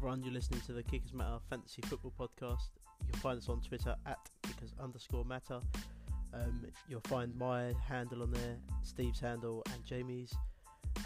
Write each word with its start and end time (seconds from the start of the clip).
everyone. 0.00 0.22
You're 0.22 0.32
listening 0.32 0.62
to 0.62 0.72
the 0.72 0.82
Kickers 0.82 1.12
Matter 1.12 1.36
Fantasy 1.50 1.82
Football 1.82 2.14
Podcast. 2.18 2.70
You'll 3.06 3.20
find 3.20 3.36
us 3.36 3.50
on 3.50 3.60
Twitter 3.60 3.94
at 4.06 4.16
Kickers 4.42 4.74
underscore 4.82 5.26
Matter. 5.26 5.60
Um, 6.32 6.64
you'll 6.88 7.02
find 7.02 7.36
my 7.36 7.74
handle 7.86 8.22
on 8.22 8.30
there, 8.30 8.56
Steve's 8.82 9.20
handle, 9.20 9.62
and 9.74 9.84
Jamie's. 9.84 10.32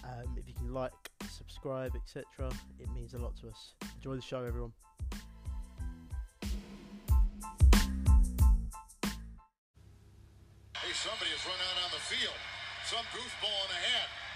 Um, 0.04 0.36
if 0.36 0.46
you 0.46 0.54
can 0.54 0.72
like, 0.72 0.92
subscribe, 1.28 1.96
etc., 1.96 2.52
it 2.78 2.88
means 2.94 3.14
a 3.14 3.18
lot 3.18 3.34
to 3.40 3.48
us. 3.48 3.74
Enjoy 3.96 4.14
the 4.14 4.22
show, 4.22 4.44
everyone. 4.44 4.72
Hey, 10.76 10.92
somebody 10.92 11.30
has 11.32 11.44
run 11.44 11.58
out 11.58 11.84
on 11.84 11.90
the 11.90 11.98
field. 11.98 12.38
Some 12.86 13.04
goofball 13.10 13.64
in 13.64 13.70
a 13.74 13.80
hat 13.90 14.23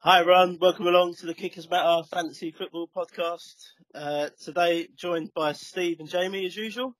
Hi, 0.00 0.20
everyone. 0.20 0.58
Welcome 0.60 0.86
along 0.86 1.14
to 1.16 1.26
the 1.26 1.34
Kickers 1.34 1.68
Matter 1.68 2.06
Fantasy 2.08 2.52
Football 2.52 2.88
Podcast. 2.96 3.56
Uh, 3.92 4.28
today, 4.40 4.86
joined 4.96 5.34
by 5.34 5.52
Steve 5.52 5.98
and 5.98 6.08
Jamie, 6.08 6.46
as 6.46 6.56
usual. 6.56 6.94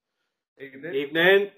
Evening. 0.61 0.95
Evening, 0.95 1.51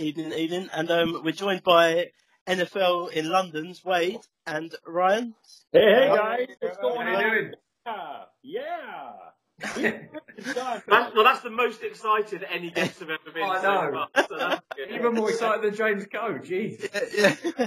evening. 0.00 0.32
evening. 0.32 0.68
And 0.72 0.90
um, 0.90 1.22
we're 1.24 1.30
joined 1.30 1.62
by 1.62 2.10
NFL 2.48 3.12
in 3.12 3.30
London's 3.30 3.84
Wade 3.84 4.18
and 4.44 4.74
Ryan. 4.84 5.36
Hey, 5.72 5.80
hey 5.80 6.08
Hey, 6.08 6.08
guys, 6.08 6.46
what's 6.58 6.76
how 6.78 6.82
going 6.82 7.06
you 7.06 7.14
on? 7.14 7.22
doing? 7.22 7.52
Yeah, 7.86 8.24
yeah. 8.42 9.12
That's, 9.60 11.14
well, 11.14 11.24
that's 11.24 11.40
the 11.40 11.50
most 11.50 11.82
excited 11.82 12.46
any 12.48 12.70
guests 12.70 13.00
have 13.00 13.10
ever 13.10 13.30
been. 13.34 13.42
I 13.42 13.60
so 13.60 13.72
know. 13.90 14.06
far, 14.14 14.26
so 14.28 14.38
that's 14.38 14.60
good. 14.76 14.90
Even 14.92 15.14
more 15.14 15.30
excited 15.30 15.62
than 15.64 15.74
James 15.74 16.06
Coe, 16.06 16.34
jeez. 16.38 16.80
yeah. 17.16 17.66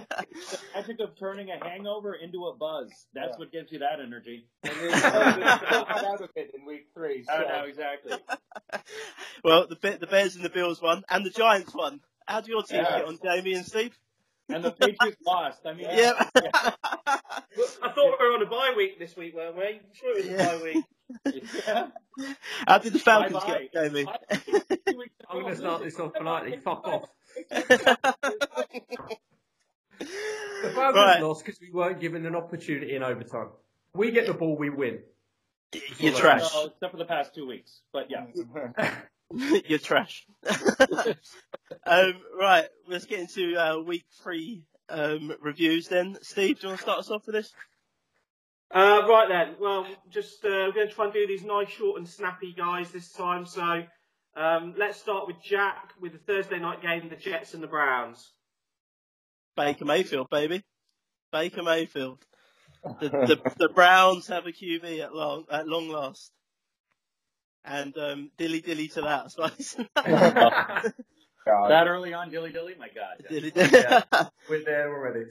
magic 0.75 0.99
of 1.01 1.17
turning 1.19 1.49
a 1.49 1.63
hangover 1.63 2.13
into 2.13 2.45
a 2.45 2.55
buzz. 2.55 2.89
That's 3.13 3.31
Yeah. 3.31 3.37
what 3.37 3.51
gives 3.51 3.71
you 3.71 3.79
that 3.79 3.99
energy. 4.01 4.47
And 4.63 4.73
then 4.73 5.57
still 5.59 5.83
got 5.85 6.05
out 6.05 6.21
of 6.21 6.29
it 6.35 6.51
in 6.57 6.65
week 6.65 6.87
three. 6.93 7.23
So. 7.23 7.33
Oh, 7.33 7.43
I 7.45 7.57
know 7.59 7.65
exactly. 7.65 8.13
well, 9.43 9.67
the 9.67 9.75
the 9.99 10.07
Bears 10.07 10.35
and 10.35 10.45
the 10.45 10.49
Bills 10.49 10.81
won, 10.81 11.03
and 11.09 11.25
the 11.25 11.29
Giants 11.29 11.73
won. 11.75 11.99
How 12.25 12.39
do 12.41 12.51
your 12.51 12.63
team 12.63 12.83
Yeah. 12.83 12.99
get 12.99 13.05
on, 13.07 13.19
Jamie 13.21 13.53
and 13.53 13.65
Steve? 13.65 13.97
And 14.49 14.63
the 14.63 14.71
Patriots 14.71 15.17
lost. 15.25 15.59
I 15.65 15.73
mean, 15.73 15.87
Yeah. 15.91 16.13
I 16.17 17.89
thought 17.93 18.17
we 18.19 18.27
were 18.27 18.33
on 18.35 18.41
a 18.41 18.45
bye 18.49 18.73
week 18.75 18.99
this 18.99 19.15
week, 19.15 19.35
weren't 19.35 19.55
we? 19.57 19.63
I'm 19.63 19.79
sure 19.93 20.17
it 20.17 20.17
was 20.17 20.25
Yeah. 20.27 20.51
a 20.53 20.57
bye 20.57 20.63
week. 20.63 20.85
Yeah. 21.25 21.87
How 22.67 22.77
did 22.77 22.93
the 22.93 22.99
Falcons 22.99 23.33
Bye-bye. 23.33 23.69
get, 23.71 23.73
Jamie? 23.73 24.05
I'm 25.29 25.41
going 25.41 25.53
to 25.53 25.57
start 25.57 25.83
this 25.83 25.99
off 25.99 26.13
politely. 26.13 26.57
Fuck 26.57 26.87
off. 26.87 27.09
The 27.49 27.97
Falcons 30.73 30.95
Right. 30.95 31.21
lost 31.21 31.45
because 31.45 31.59
we 31.61 31.71
weren't 31.71 31.99
given 31.99 32.25
an 32.25 32.35
opportunity 32.35 32.95
in 32.95 33.03
overtime. 33.03 33.49
We 33.93 34.11
get 34.11 34.27
the 34.27 34.33
ball, 34.33 34.57
we 34.57 34.69
win. 34.69 34.99
You're 35.99 36.13
trash. 36.13 36.53
No, 36.53 36.65
except 36.65 36.91
for 36.91 36.97
the 36.97 37.05
past 37.05 37.33
two 37.33 37.47
weeks. 37.47 37.81
But 37.93 38.09
yeah. 38.09 38.25
You're 39.65 39.79
trash. 39.79 40.25
um, 41.85 42.13
right, 42.37 42.65
let's 42.87 43.05
get 43.05 43.19
into 43.19 43.55
uh, 43.55 43.79
week 43.81 44.03
three 44.21 44.63
um, 44.89 45.33
reviews 45.39 45.87
then. 45.87 46.17
Steve, 46.21 46.59
do 46.59 46.63
you 46.63 46.69
want 46.69 46.79
to 46.79 46.83
start 46.83 46.99
us 46.99 47.09
off 47.09 47.25
with 47.25 47.35
this? 47.35 47.53
Uh, 48.73 49.05
right 49.07 49.27
then, 49.27 49.55
well, 49.59 49.85
just 50.09 50.45
uh, 50.45 50.49
we're 50.49 50.71
going 50.71 50.87
to 50.87 50.93
try 50.93 51.05
and 51.05 51.13
do 51.13 51.27
these 51.27 51.43
nice, 51.43 51.69
short, 51.69 51.97
and 51.97 52.07
snappy 52.07 52.53
guys 52.57 52.89
this 52.91 53.11
time. 53.11 53.45
So 53.45 53.83
um, 54.35 54.75
let's 54.77 54.99
start 54.99 55.27
with 55.27 55.37
Jack 55.43 55.93
with 55.99 56.13
the 56.13 56.19
Thursday 56.19 56.59
night 56.59 56.81
game, 56.81 57.09
the 57.09 57.17
Jets 57.17 57.53
and 57.53 57.61
the 57.61 57.67
Browns. 57.67 58.31
Baker 59.57 59.85
Mayfield, 59.85 60.29
baby. 60.29 60.63
Baker 61.31 61.63
Mayfield. 61.63 62.19
The, 62.83 63.09
the, 63.09 63.53
the 63.57 63.69
Browns 63.69 64.27
have 64.27 64.47
a 64.47 64.51
QB 64.51 65.01
at 65.01 65.13
long 65.13 65.45
at 65.51 65.67
long 65.67 65.89
last. 65.89 66.31
And 67.63 67.95
um, 67.97 68.31
dilly 68.37 68.61
dilly 68.61 68.87
to 68.89 69.01
that, 69.01 69.25
I 69.25 69.27
suppose. 69.27 70.93
That 71.45 71.87
early 71.87 72.13
on, 72.13 72.29
dilly 72.29 72.51
dilly, 72.51 72.75
my 72.77 72.87
God. 72.87 73.25
dilly 73.27 73.51
dilly. 73.51 73.71
We're 74.49 74.63
there 74.63 74.95
already. 74.95 75.25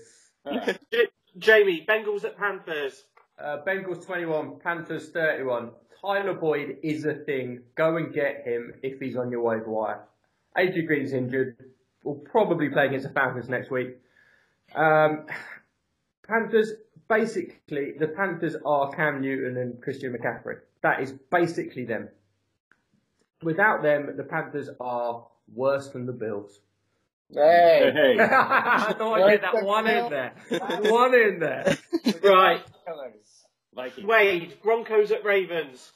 J- 0.93 1.07
Jamie, 1.39 1.87
Bengals 1.89 2.25
at 2.25 2.37
Panthers. 2.37 3.05
Uh, 3.43 3.57
Bengals 3.67 4.05
21, 4.05 4.59
Panthers 4.61 5.09
31. 5.11 5.71
Tyler 6.01 6.35
Boyd 6.35 6.77
is 6.83 7.07
a 7.07 7.15
thing. 7.15 7.63
Go 7.75 7.97
and 7.97 8.13
get 8.13 8.43
him 8.45 8.75
if 8.83 9.01
he's 9.01 9.17
on 9.17 9.31
your 9.31 9.41
waiver 9.41 9.71
wire. 9.71 10.01
AJ 10.59 10.87
Green's 10.87 11.13
injured. 11.13 11.57
Will 12.05 12.17
probably 12.17 12.69
play 12.69 12.87
against 12.87 13.07
the 13.07 13.13
Falcons 13.13 13.49
next 13.49 13.71
week. 13.71 13.99
Um, 14.75 15.27
Panthers, 16.27 16.73
basically, 17.09 17.93
the 17.99 18.09
Panthers 18.09 18.57
are 18.65 18.91
Cam 18.93 19.21
Newton 19.21 19.57
and 19.57 19.83
Christian 19.83 20.13
McCaffrey. 20.13 20.59
That 20.83 21.01
is 21.01 21.13
basically 21.31 21.85
them. 21.85 22.09
Without 23.43 23.83
them, 23.83 24.17
the 24.17 24.25
Panthers 24.25 24.69
are 24.81 25.27
worse 25.55 25.89
than 25.89 26.07
the 26.07 26.13
Bills. 26.13 26.61
Hey. 27.35 27.91
hey. 27.95 28.17
I 28.21 28.95
thought 28.97 29.21
I'd 29.23 29.41
get 29.41 29.43
that 29.43 29.65
one 29.65 29.87
in 29.87 30.11
there. 30.11 30.33
One 30.91 31.15
in 31.15 31.39
there. 31.39 31.77
Right, 32.23 32.61
Vikings. 33.75 34.07
Wade, 34.07 34.57
Broncos 34.63 35.11
at 35.13 35.25
Ravens. 35.25 35.93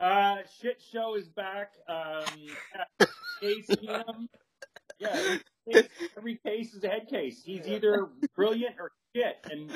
Uh, 0.00 0.36
shit 0.60 0.82
show 0.92 1.14
is 1.16 1.28
back. 1.28 1.72
Um, 1.88 2.24
yeah, 2.98 3.06
Case 3.40 3.66
Keenum. 3.70 4.26
Yeah, 4.98 5.36
every- 5.68 5.88
every 6.16 6.36
case 6.44 6.74
is 6.74 6.82
a 6.82 6.88
head 6.88 7.06
case. 7.08 7.42
He's 7.44 7.66
either 7.68 8.08
brilliant 8.34 8.76
or 8.80 8.90
shit, 9.14 9.36
and 9.44 9.70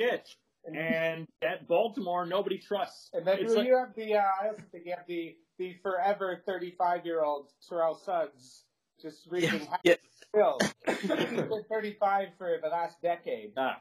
shit. 0.00 0.28
And 0.74 1.28
at 1.42 1.68
Baltimore, 1.68 2.24
nobody 2.26 2.58
trusts. 2.58 3.10
And 3.12 3.26
then 3.26 3.38
It's 3.40 3.52
you 3.52 3.58
like- 3.58 3.68
have 3.68 3.94
the, 3.94 4.14
uh, 4.16 4.22
I 4.42 4.48
also 4.48 4.62
think 4.72 4.86
you 4.86 4.92
have 4.96 5.06
the, 5.06 5.36
the 5.58 5.74
forever 5.82 6.42
35 6.46 7.04
year 7.04 7.22
old 7.22 7.50
Terrell 7.68 7.94
Suggs 7.94 8.63
just 9.04 9.26
reading 9.30 9.68
yeah. 9.84 9.94
Bill. 10.32 10.58
He's 10.88 11.08
been 11.08 11.64
35 11.70 12.28
for 12.38 12.58
the 12.62 12.68
last 12.68 13.00
decade 13.02 13.52
Ah, 13.56 13.78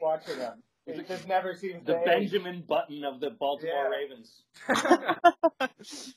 watching 0.00 0.38
him. 0.38 0.62
It 0.86 1.06
just 1.06 1.28
never 1.28 1.54
seems 1.54 1.84
the 1.86 1.92
to 1.94 1.98
age. 2.00 2.04
Benjamin 2.32 2.64
Button 2.66 3.04
of 3.04 3.20
the 3.20 3.30
Baltimore 3.30 3.74
Yeah. 3.74 3.88
Ravens. 3.88 4.42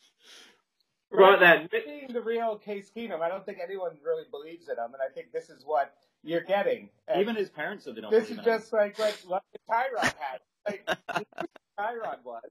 Right 1.10 1.40
then, 1.40 1.70
Seeing 1.72 2.12
the 2.12 2.22
real 2.22 2.58
Case 2.58 2.92
Keenum, 2.96 3.22
I 3.22 3.30
don't 3.30 3.46
think 3.46 3.60
anyone 3.64 3.92
really 4.04 4.26
believes 4.30 4.68
in 4.68 4.76
him, 4.76 4.94
and 4.94 4.98
I 5.02 5.08
think 5.14 5.32
this 5.32 5.50
is 5.50 5.64
what 5.66 5.94
you're 6.22 6.42
getting. 6.44 6.90
And 7.08 7.22
Even 7.22 7.36
his 7.36 7.50
parents 7.50 7.86
said 7.86 7.96
they 7.96 8.02
don't 8.02 8.12
this 8.12 8.24
is 8.30 8.30
believe 8.32 8.46
in 8.46 8.54
him. 8.54 8.60
just 8.60 8.74
like 8.74 9.00
what, 9.00 9.18
what 9.26 9.44
Tyrod 9.72 10.14
had. 10.20 10.40
Like, 10.68 10.86
Tyrod 11.80 12.24
was. 12.26 12.42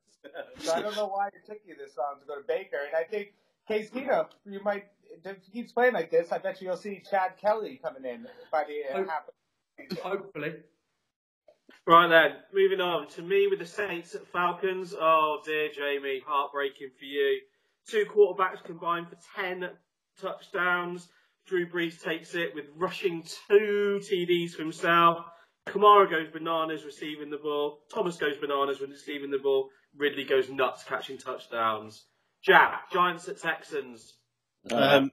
So 0.60 0.72
I 0.72 0.80
don't 0.80 0.96
know 0.96 1.06
why 1.08 1.28
it 1.28 1.44
took 1.46 1.58
you 1.66 1.76
this 1.76 1.98
long 1.98 2.18
to 2.20 2.26
go 2.26 2.36
to 2.40 2.46
Baker. 2.48 2.78
And 2.86 2.96
I 2.96 3.04
think 3.04 3.34
Case 3.68 3.90
Keenum, 3.90 4.28
you 4.46 4.62
might, 4.64 4.86
if 5.24 5.36
he 5.44 5.52
keeps 5.52 5.72
playing 5.72 5.94
like 5.94 6.10
this, 6.10 6.32
I 6.32 6.38
bet 6.38 6.60
you 6.60 6.68
you'll 6.68 6.76
see 6.76 7.02
Chad 7.08 7.32
Kelly 7.40 7.80
coming 7.82 8.04
in 8.04 8.26
by 8.50 8.64
the 8.64 8.92
uh, 8.92 8.98
Hope- 8.98 9.08
half 9.08 9.28
of 9.28 9.34
the 9.78 9.84
season. 9.94 10.04
Hopefully. 10.04 10.52
Right 11.86 12.08
then, 12.08 12.32
moving 12.52 12.80
on 12.80 13.06
to 13.10 13.22
me 13.22 13.46
with 13.48 13.60
the 13.60 13.66
Saints 13.66 14.14
at 14.14 14.26
Falcons. 14.26 14.94
Oh 14.98 15.38
dear, 15.44 15.68
Jamie, 15.72 16.20
heartbreaking 16.26 16.90
for 16.98 17.04
you. 17.04 17.40
Two 17.88 18.04
quarterbacks 18.06 18.62
combined 18.64 19.06
for 19.08 19.16
10 19.40 19.68
touchdowns. 20.20 21.08
Drew 21.46 21.68
Brees 21.68 22.02
takes 22.02 22.34
it 22.34 22.54
with 22.56 22.64
rushing 22.76 23.22
two 23.48 24.00
TDs 24.02 24.52
for 24.52 24.62
himself. 24.62 25.24
Kamara 25.68 26.10
goes 26.10 26.28
bananas 26.32 26.84
receiving 26.84 27.30
the 27.30 27.36
ball. 27.36 27.78
Thomas 27.92 28.16
goes 28.16 28.36
bananas 28.36 28.80
when 28.80 28.90
receiving 28.90 29.30
the 29.30 29.38
ball. 29.38 29.68
Ridley 29.96 30.24
goes 30.24 30.48
nuts 30.50 30.82
catching 30.84 31.18
touchdowns. 31.18 32.04
Jack, 32.42 32.90
Giants 32.92 33.28
at 33.28 33.40
Texans. 33.40 34.14
Um, 34.70 35.10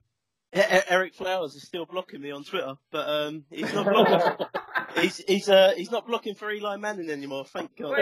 E- 0.54 0.60
E- 0.60 0.90
Ereck 0.90 1.14
Flowers 1.14 1.54
is 1.56 1.62
still 1.62 1.84
blocking 1.84 2.20
me 2.20 2.30
on 2.30 2.44
Twitter, 2.44 2.74
but 2.92 3.08
um, 3.08 3.44
he's 3.50 3.72
not 3.74 3.86
blocking. 3.86 4.46
he's 5.00 5.18
he's 5.18 5.48
uh, 5.48 5.72
he's 5.76 5.90
not 5.90 6.06
blocking 6.06 6.34
for 6.34 6.50
Eli 6.50 6.76
Manning 6.76 7.10
anymore. 7.10 7.44
Thank 7.44 7.76
God. 7.76 7.98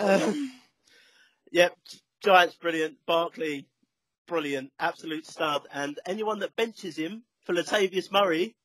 Um, 0.00 0.52
yep, 1.52 1.76
Giants 2.24 2.56
brilliant. 2.56 2.96
Barkley 3.06 3.68
brilliant, 4.26 4.72
absolute 4.78 5.26
stud. 5.26 5.62
And 5.72 5.98
anyone 6.04 6.40
that 6.40 6.56
benches 6.56 6.96
him 6.96 7.22
for 7.44 7.54
Latavius 7.54 8.10
Murray 8.10 8.56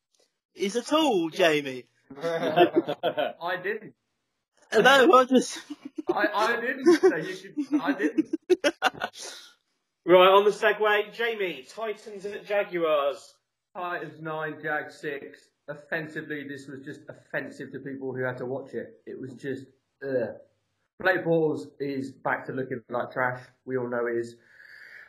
is 0.56 0.76
a 0.76 0.82
tool, 0.82 1.30
Jamie. 1.30 1.86
I 2.22 3.58
didn't. 3.64 3.94
no, 4.74 5.14
I 5.14 5.26
just. 5.26 5.60
I, 6.12 6.28
I 6.34 6.60
didn't 6.60 6.96
say 7.00 7.22
you 7.22 7.36
should. 7.36 7.82
I 7.82 7.94
didn't. 7.94 8.36
Right, 10.06 10.30
on 10.30 10.46
the 10.46 10.52
segue, 10.52 11.14
Jamie, 11.14 11.66
Titans 11.70 12.26
and 12.26 12.44
Jaguars. 12.46 13.36
Titans 13.76 14.20
nine, 14.20 14.56
Jag 14.62 14.92
six. 14.92 15.40
Offensively, 15.68 16.46
this 16.48 16.68
was 16.68 16.80
just 16.84 17.02
offensive 17.08 17.72
to 17.72 17.80
people 17.80 18.14
who 18.14 18.24
had 18.24 18.38
to 18.40 18.46
watch 18.46 18.74
it. 18.74 19.00
It 19.06 19.20
was 19.20 19.34
just, 19.34 19.66
ugh. 20.04 20.36
Blake 21.00 21.24
Bortles 21.24 21.68
is 21.80 22.12
back 22.12 22.46
to 22.48 22.52
looking 22.52 22.82
like 22.90 23.12
trash. 23.12 23.42
We 23.66 23.78
all 23.78 23.88
know 23.88 24.08
he 24.08 24.20
is. 24.20 24.36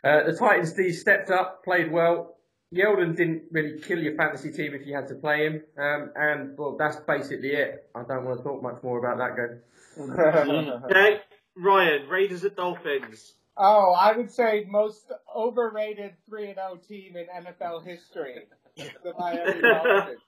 Uh, 0.03 0.23
the 0.23 0.33
Titans 0.37 0.73
D 0.73 0.91
stepped 0.91 1.31
up, 1.31 1.63
played 1.63 1.91
well. 1.91 2.37
Yeldon 2.73 3.15
didn't 3.15 3.43
really 3.51 3.79
kill 3.79 3.99
your 3.99 4.15
fantasy 4.15 4.51
team 4.51 4.73
if 4.73 4.85
you 4.85 4.95
had 4.95 5.07
to 5.07 5.15
play 5.15 5.45
him. 5.45 5.61
Um, 5.77 6.11
and, 6.15 6.57
well, 6.57 6.75
that's 6.77 6.97
basically 7.07 7.49
it. 7.49 7.89
I 7.95 8.03
don't 8.03 8.25
want 8.25 8.37
to 8.37 8.43
talk 8.43 8.61
much 8.61 8.81
more 8.83 8.97
about 8.99 9.17
that 9.17 9.35
game. 9.35 10.85
Okay, 10.85 11.21
Ryan, 11.57 12.07
Raiders 12.09 12.43
at 12.45 12.55
Dolphins. 12.55 13.33
Oh, 13.55 13.93
I 13.93 14.15
would 14.15 14.31
say 14.31 14.65
most 14.67 15.11
overrated 15.35 16.13
3 16.27 16.47
and 16.47 16.55
0 16.55 16.79
team 16.87 17.15
in 17.15 17.27
NFL 17.43 17.85
history. 17.85 18.35
The 18.75 19.13
Miami 19.19 19.61
Dolphins. 19.61 20.19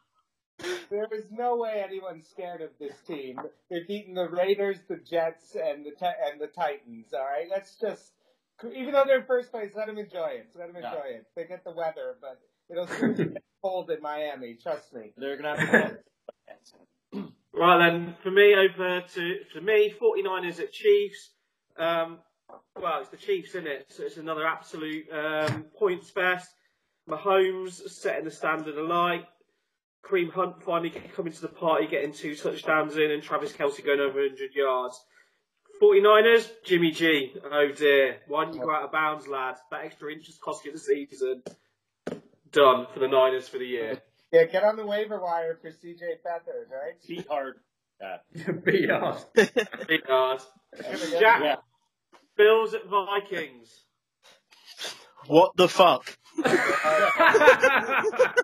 There 0.90 1.08
is 1.12 1.26
no 1.32 1.58
way 1.58 1.84
anyone's 1.84 2.30
scared 2.30 2.62
of 2.62 2.70
this 2.80 2.96
team. 3.08 3.40
They've 3.70 3.88
beaten 3.88 4.14
the 4.14 4.30
Raiders, 4.30 4.78
the 4.88 4.98
Jets, 4.98 5.56
and 5.56 5.86
the 5.86 5.92
and 6.32 6.40
the 6.40 6.48
Titans. 6.48 7.08
All 7.14 7.26
right, 7.26 7.48
let's 7.50 7.76
just 7.76 8.14
even 8.64 8.94
though 8.94 9.04
they're 9.06 9.20
in 9.20 9.26
first 9.26 9.52
place, 9.52 9.72
let 9.76 9.88
them 9.88 9.98
enjoy 9.98 10.28
it. 10.28 10.48
Let 10.58 10.68
them 10.68 10.78
enjoy 10.78 11.08
it. 11.08 11.26
They 11.36 11.46
get 11.46 11.64
the 11.64 11.72
weather, 11.72 12.16
but 12.22 12.40
it'll 12.70 12.88
soon 12.88 13.16
get 13.16 13.44
cold 13.62 13.90
in 13.90 14.02
Miami. 14.02 14.58
Trust 14.62 14.94
me. 14.94 15.12
They're 15.18 15.36
gonna 15.38 15.60
have 15.60 15.90
to. 15.90 15.98
Right 17.54 17.90
then, 17.90 18.16
for 18.22 18.32
me, 18.32 18.54
over 18.54 19.02
to 19.02 19.36
for 19.54 19.62
me, 19.62 19.94
49ers 20.02 20.60
at 20.60 20.72
Chiefs. 20.72 21.32
Um, 21.78 22.20
well, 22.82 23.02
it's 23.02 23.10
the 23.10 23.18
Chiefs, 23.18 23.50
isn't 23.50 23.68
it? 23.68 23.88
So 23.90 24.04
it's 24.04 24.18
another 24.18 24.46
absolute 24.46 25.06
um, 25.12 25.66
points 25.78 26.10
fest. 26.10 26.50
Mahomes 27.10 27.88
setting 27.90 28.26
the 28.26 28.32
standard 28.32 28.78
alight. 28.78 29.26
Kareem 30.06 30.32
Hunt 30.32 30.62
finally 30.64 30.92
coming 31.16 31.34
to 31.34 31.42
the 31.42 31.48
party, 31.48 31.88
getting 31.88 32.14
two 32.14 32.36
touchdowns 32.36 32.96
in, 32.96 33.12
and 33.12 33.24
Travis 33.24 33.54
Kelce 33.54 33.84
going 33.84 34.00
over 34.00 34.20
100 34.20 34.54
yards. 34.54 35.00
49ers, 35.82 36.48
Jimmy 36.64 36.92
G. 36.92 37.34
Oh 37.52 37.68
dear. 37.76 38.18
Why 38.28 38.46
didn't 38.46 38.58
you 38.58 38.62
go 38.62 38.72
out 38.72 38.84
of 38.84 38.92
bounds, 38.92 39.28
lad? 39.28 39.56
That 39.72 39.86
extra 39.86 40.12
inch 40.14 40.28
has 40.28 40.38
cost 40.38 40.64
you 40.64 40.72
the 40.72 40.80
season. 40.80 41.44
Done 42.52 42.88
for 42.94 43.00
the 43.00 43.08
Niners 43.08 43.50
for 43.50 43.58
the 43.58 43.66
year. 43.66 44.02
Yeah, 44.32 44.46
get 44.46 44.64
on 44.64 44.76
the 44.78 44.86
waiver 44.86 45.20
wire 45.20 45.58
for 45.62 45.70
CJ 45.70 46.22
Beathard, 46.26 46.70
right? 46.72 47.02
Feet 47.06 47.28
hard. 47.30 47.56
Yeah. 48.02 48.52
Be 48.66 48.88
asked. 48.90 49.34
Big 49.34 50.06
hard. 50.08 50.42
Jack, 51.20 51.42
Yeah. 51.44 51.56
Bills 52.38 52.74
at 52.74 52.86
Vikings. 52.88 53.86
What 55.28 55.56
the 55.56 55.68
fuck? 55.68 56.18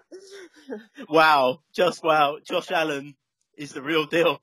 wow, 1.10 1.60
just 1.74 2.04
wow. 2.04 2.38
Josh 2.44 2.72
Allen 2.72 3.16
is 3.58 3.74
the 3.74 3.82
real 3.82 4.06
deal. 4.06 4.42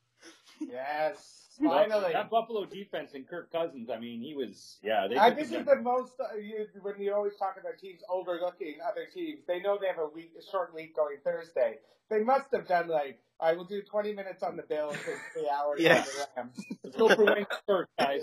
Yes, 0.61 1.49
finally. 1.63 2.13
That 2.13 2.31
Buffalo 2.31 2.65
defense 2.65 3.15
and 3.15 3.27
Kirk 3.27 3.51
Cousins, 3.51 3.91
I 3.91 3.99
mean, 3.99 4.21
he 4.21 4.35
was, 4.35 4.79
yeah. 4.83 5.07
They 5.09 5.19
I 5.19 5.31
took 5.31 5.39
this 5.39 5.53
is 5.53 5.67
the 5.67 5.77
most 5.77 6.13
uh, 6.21 6.37
you, 6.37 6.67
when 6.83 7.01
you 7.01 7.15
always 7.15 7.37
talk 7.37 7.57
about 7.61 7.79
teams 7.79 8.01
overlooking 8.09 8.77
other 8.87 9.07
teams. 9.13 9.41
They 9.47 9.61
know 9.61 9.79
they 9.81 9.89
have 9.89 9.99
a 9.99 10.09
week, 10.09 10.33
a 10.39 10.51
short 10.51 10.75
week 10.75 10.95
going 10.95 11.17
Thursday. 11.25 11.79
They 12.11 12.23
must 12.23 12.47
have 12.53 12.69
done 12.69 12.89
like 12.89 13.19
I 13.41 13.53
will 13.53 13.65
do 13.65 13.83
20 13.83 14.15
minutes 14.15 14.43
on 14.43 14.57
the 14.57 14.63
Bills 14.65 14.97
and 15.07 15.17
three 15.33 15.49
hours 15.49 15.81
Yeah. 15.81 15.99
on 16.01 16.05
the 16.05 16.27
Rams. 16.37 16.65
Let's 16.85 16.97
go 16.97 17.09
for 17.15 17.25
Wayne 17.25 17.47
first, 17.67 17.91
guys. 17.99 18.23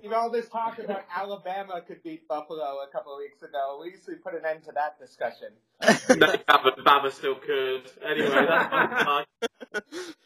You 0.00 0.10
know, 0.10 0.16
all 0.16 0.30
this 0.30 0.48
talk 0.48 0.78
about 0.78 1.02
Alabama 1.14 1.82
could 1.86 2.02
beat 2.04 2.28
Buffalo 2.28 2.78
a 2.88 2.92
couple 2.92 3.12
of 3.14 3.18
weeks 3.18 3.42
ago. 3.42 3.80
We 3.82 3.90
usually 3.90 4.14
put 4.16 4.32
an 4.34 4.42
end 4.48 4.62
to 4.64 4.72
that 4.72 4.96
discussion. 5.00 5.48
no, 5.82 6.36
Bama, 6.48 6.76
Bama 6.84 7.12
still 7.12 7.34
could. 7.34 7.90
Anyway, 8.08 8.46
that's 8.48 9.02
fine. 9.04 9.24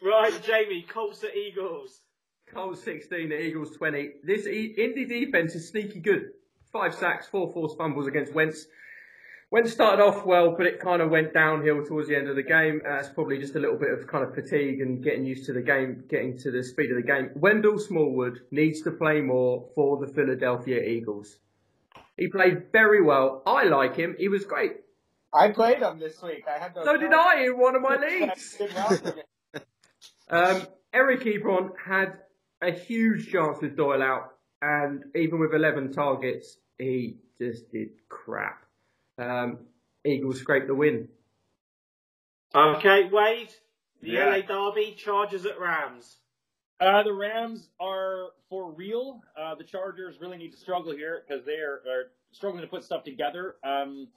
Right, 0.02 0.42
Jamie, 0.44 0.82
Colts 0.86 1.24
at 1.24 1.34
Eagles. 1.34 2.02
Colts 2.52 2.82
16, 2.84 3.30
the 3.30 3.40
Eagles 3.40 3.74
20. 3.76 4.10
This 4.22 4.46
e- 4.46 4.74
Indy 4.76 5.06
defense 5.06 5.54
is 5.54 5.68
sneaky 5.70 6.00
good. 6.00 6.32
Five 6.70 6.94
sacks, 6.94 7.26
four 7.28 7.50
forced 7.52 7.78
fumbles 7.78 8.06
against 8.06 8.34
Wentz. 8.34 8.66
Wentz 9.52 9.70
started 9.70 10.02
off 10.02 10.24
well, 10.24 10.54
but 10.56 10.64
it 10.64 10.80
kind 10.80 11.02
of 11.02 11.10
went 11.10 11.34
downhill 11.34 11.84
towards 11.84 12.08
the 12.08 12.16
end 12.16 12.26
of 12.26 12.36
the 12.36 12.42
game. 12.42 12.80
Uh, 12.88 12.94
it's 12.94 13.10
probably 13.10 13.36
just 13.36 13.54
a 13.54 13.58
little 13.58 13.76
bit 13.76 13.90
of 13.90 14.06
kind 14.06 14.24
of 14.24 14.34
fatigue 14.34 14.80
and 14.80 15.04
getting 15.04 15.26
used 15.26 15.44
to 15.44 15.52
the 15.52 15.60
game, 15.60 16.04
getting 16.08 16.38
to 16.38 16.50
the 16.50 16.64
speed 16.64 16.90
of 16.90 16.96
the 16.96 17.02
game. 17.02 17.28
Wendell 17.34 17.78
Smallwood 17.78 18.40
needs 18.50 18.80
to 18.80 18.90
play 18.90 19.20
more 19.20 19.68
for 19.74 19.98
the 19.98 20.10
Philadelphia 20.10 20.82
Eagles. 20.82 21.36
He 22.16 22.28
played 22.28 22.72
very 22.72 23.02
well. 23.02 23.42
I 23.44 23.64
like 23.64 23.94
him. 23.94 24.16
He 24.18 24.28
was 24.28 24.46
great. 24.46 24.72
I 25.34 25.50
played 25.50 25.82
him 25.82 25.98
this 25.98 26.22
week. 26.22 26.44
I 26.48 26.58
had 26.58 26.74
those. 26.74 26.86
So 26.86 26.96
did 26.96 27.12
I 27.12 27.44
in 27.44 27.58
one 27.58 27.76
of 27.76 27.82
my 27.82 27.96
leagues. 28.00 28.56
Did 28.56 28.72
well 28.72 28.96
for 28.96 29.14
me. 29.14 29.60
Um, 30.30 30.66
Eric 30.94 31.24
Ebron 31.24 31.72
had 31.84 32.14
a 32.62 32.72
huge 32.72 33.30
chance 33.30 33.60
with 33.60 33.76
Doyle 33.76 34.02
out, 34.02 34.32
and 34.62 35.04
even 35.14 35.38
with 35.40 35.52
11 35.52 35.92
targets, 35.92 36.56
he 36.78 37.18
just 37.38 37.70
did 37.70 37.90
crap. 38.08 38.64
Um, 39.18 39.58
Eagles 40.04 40.40
scrape 40.40 40.66
the 40.66 40.74
win. 40.74 41.08
Okay, 42.54 43.04
Wade, 43.10 43.52
the 44.00 44.10
Yeah. 44.10 44.26
LA 44.26 44.40
Derby, 44.42 44.94
Chargers 44.96 45.46
at 45.46 45.58
Rams. 45.58 46.18
Uh, 46.80 47.02
the 47.02 47.12
Rams 47.12 47.70
are 47.80 48.30
for 48.48 48.72
real. 48.72 49.22
Uh, 49.36 49.54
the 49.54 49.64
Chargers 49.64 50.20
really 50.20 50.36
need 50.36 50.50
to 50.50 50.58
struggle 50.58 50.92
here 50.92 51.22
because 51.26 51.44
they 51.46 51.56
are, 51.60 51.82
are 51.88 52.12
struggling 52.32 52.62
to 52.62 52.68
put 52.68 52.84
stuff 52.84 53.04
together. 53.04 53.56
Um, 53.62 54.08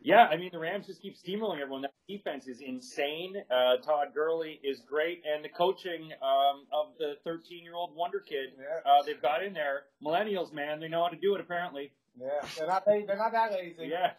yeah, 0.00 0.26
I 0.30 0.36
mean 0.36 0.50
the 0.52 0.58
Rams 0.58 0.86
just 0.86 1.02
keep 1.02 1.16
steamrolling 1.16 1.60
everyone. 1.60 1.82
That 1.82 1.92
defense 2.08 2.46
is 2.46 2.60
insane. 2.60 3.34
Uh, 3.50 3.78
Todd 3.78 4.08
Gurley 4.14 4.60
is 4.62 4.80
great, 4.80 5.22
and 5.26 5.44
the 5.44 5.48
coaching 5.48 6.12
um, 6.22 6.66
of 6.72 6.96
the 6.98 7.16
13-year-old 7.26 7.94
wonder 7.96 8.20
kid 8.20 8.50
Yeah. 8.58 8.90
uh, 8.90 9.02
they've 9.02 9.20
got 9.20 9.42
in 9.42 9.52
there. 9.54 9.84
Millennials, 10.04 10.52
man, 10.52 10.78
they 10.78 10.88
know 10.88 11.02
how 11.02 11.08
to 11.08 11.16
do 11.16 11.34
it 11.34 11.40
apparently. 11.40 11.90
Yeah, 12.20 12.28
they're 12.56 12.66
not. 12.66 12.84
They're 12.86 13.16
not 13.16 13.32
that 13.32 13.52
lazy. 13.52 13.90
Yeah. 13.90 14.12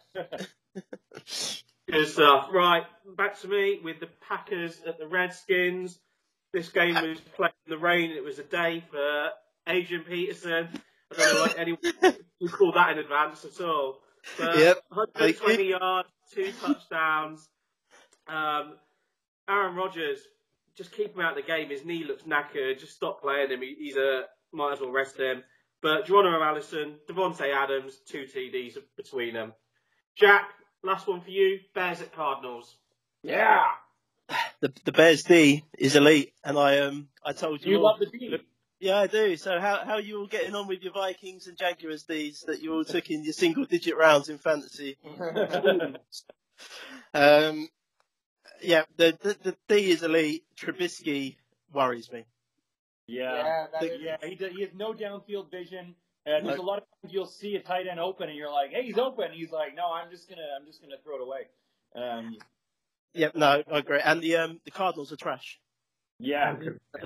Good 1.90 2.08
stuff. 2.08 2.48
Right, 2.52 2.84
back 3.16 3.38
to 3.40 3.48
me 3.48 3.80
with 3.82 4.00
the 4.00 4.08
Packers 4.28 4.80
at 4.86 4.98
the 4.98 5.06
Redskins. 5.06 5.98
This 6.52 6.68
game 6.68 6.94
was 6.94 7.20
played 7.36 7.52
in 7.66 7.70
the 7.70 7.78
rain. 7.78 8.10
It 8.10 8.24
was 8.24 8.38
a 8.38 8.42
day 8.42 8.82
for 8.90 9.28
Adrian 9.68 10.04
Peterson. 10.04 10.68
I 11.12 11.16
don't 11.16 11.34
know 11.34 11.42
like 11.42 11.58
anyone 11.58 12.16
who 12.40 12.48
called 12.48 12.74
that 12.74 12.90
in 12.92 12.98
advance 12.98 13.44
at 13.44 13.60
all. 13.64 13.98
But 14.38 14.58
Yep, 14.58 14.78
120 14.88 15.68
yards, 15.70 16.08
two 16.32 16.52
touchdowns. 16.60 17.48
Um, 18.26 18.74
Aaron 19.48 19.76
Rodgers, 19.76 20.18
just 20.76 20.92
keep 20.92 21.14
him 21.14 21.20
out 21.20 21.38
of 21.38 21.44
the 21.44 21.46
game. 21.46 21.70
His 21.70 21.84
knee 21.84 22.04
looks 22.04 22.24
knackered. 22.24 22.80
Just 22.80 22.96
stop 22.96 23.22
playing 23.22 23.50
him. 23.50 23.62
He, 23.62 23.76
he's 23.78 23.96
a 23.96 24.24
might 24.52 24.72
as 24.72 24.80
well 24.80 24.90
rest 24.90 25.18
him. 25.18 25.44
But 25.86 26.04
Geronimo 26.04 26.42
Allison, 26.42 26.96
Davante 27.08 27.42
Adams, 27.54 28.00
two 28.08 28.24
TDs 28.24 28.76
between 28.96 29.34
them. 29.34 29.52
Jack, 30.16 30.48
last 30.82 31.06
one 31.06 31.20
for 31.20 31.30
you. 31.30 31.60
Bears 31.76 32.00
at 32.00 32.12
Cardinals. 32.12 32.74
yeah. 33.22 33.62
The 34.58 34.72
the 34.84 34.90
Bears 34.90 35.22
D 35.22 35.62
is 35.78 35.94
elite, 35.94 36.32
and 36.42 36.58
I 36.58 36.80
um 36.80 37.06
I 37.24 37.32
told 37.32 37.64
you. 37.64 37.70
You 37.70 37.76
all- 37.78 37.84
love 37.84 38.00
the 38.00 38.06
team. 38.06 38.34
Yeah, 38.80 38.98
I 38.98 39.06
do. 39.06 39.36
So 39.36 39.60
how 39.60 39.76
how 39.84 39.92
are 39.92 40.00
you 40.00 40.18
all 40.18 40.26
getting 40.26 40.56
on 40.56 40.66
with 40.66 40.82
your 40.82 40.92
Vikings 40.92 41.46
and 41.46 41.56
Jaguars 41.56 42.02
D's 42.02 42.40
that 42.48 42.60
you 42.60 42.74
all 42.74 42.84
took 42.84 43.08
in 43.08 43.22
your 43.22 43.32
single 43.32 43.64
digit 43.64 43.96
rounds 43.96 44.28
in 44.28 44.38
fantasy? 44.38 44.96
Um, 47.14 47.68
yeah, 48.60 48.82
the, 48.96 49.16
the 49.20 49.36
the 49.42 49.56
D 49.68 49.90
is 49.92 50.02
elite. 50.02 50.42
Trubisky 50.58 51.36
worries 51.72 52.10
me. 52.10 52.24
Yeah. 53.06 53.34
Yeah, 53.34 53.66
that 53.72 53.82
is- 53.84 54.00
Yeah, 54.00 54.16
he, 54.22 54.34
does, 54.34 54.52
he 54.52 54.62
has 54.62 54.70
no 54.74 54.92
downfield 54.92 55.50
vision. 55.50 55.94
And 56.28 56.44
there's 56.44 56.58
a 56.58 56.62
lot 56.62 56.78
of 56.78 56.84
times 57.02 57.12
you'll 57.14 57.26
see 57.26 57.54
a 57.54 57.62
tight 57.62 57.86
end 57.86 58.00
open, 58.00 58.28
and 58.28 58.36
you're 58.36 58.50
like, 58.50 58.70
"Hey, 58.72 58.82
he's 58.82 58.98
open." 58.98 59.30
He's 59.32 59.52
like, 59.52 59.76
"No, 59.76 59.92
I'm 59.92 60.10
just 60.10 60.28
gonna, 60.28 60.42
I'm 60.58 60.66
just 60.66 60.82
gonna 60.82 60.96
throw 61.04 61.14
it 61.16 61.22
away." 61.22 61.46
Um, 61.94 62.36
Yep, 63.14 63.36
no, 63.36 63.62
I 63.70 63.78
agree. 63.78 64.00
And 64.04 64.20
the 64.20 64.34
um 64.36 64.60
the 64.64 64.72
Cardinals 64.72 65.12
are 65.12 65.16
trash. 65.16 65.60
yeah. 66.18 66.56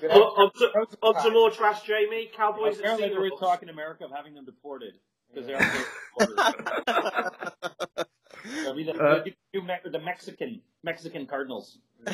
Good 0.00 0.10
On, 0.10 0.18
on, 0.22 0.50
to, 0.54 0.96
on 1.02 1.24
to 1.24 1.30
more 1.30 1.50
trash, 1.50 1.82
Jamie. 1.82 2.28
Cowboys 2.34 2.74
at 2.74 2.80
Apparently, 2.80 3.08
there 3.10 3.24
is 3.26 3.32
Seahawks. 3.32 3.38
talk 3.40 3.62
in 3.62 3.68
America 3.68 4.04
of 4.06 4.10
having 4.10 4.34
them 4.34 4.44
deported 4.46 4.94
because 5.32 5.46
they're 5.46 5.56
on 6.20 6.26
the 6.86 8.06
They'll 8.44 8.74
be 8.74 8.84
the, 8.84 8.92
Uh, 8.92 9.14
they'll 9.14 9.24
be 9.24 9.36
the 9.52 9.60
Me- 9.62 9.90
the 9.90 9.98
Mexican 9.98 10.60
Mexican 10.82 11.26
Cardinals. 11.26 11.78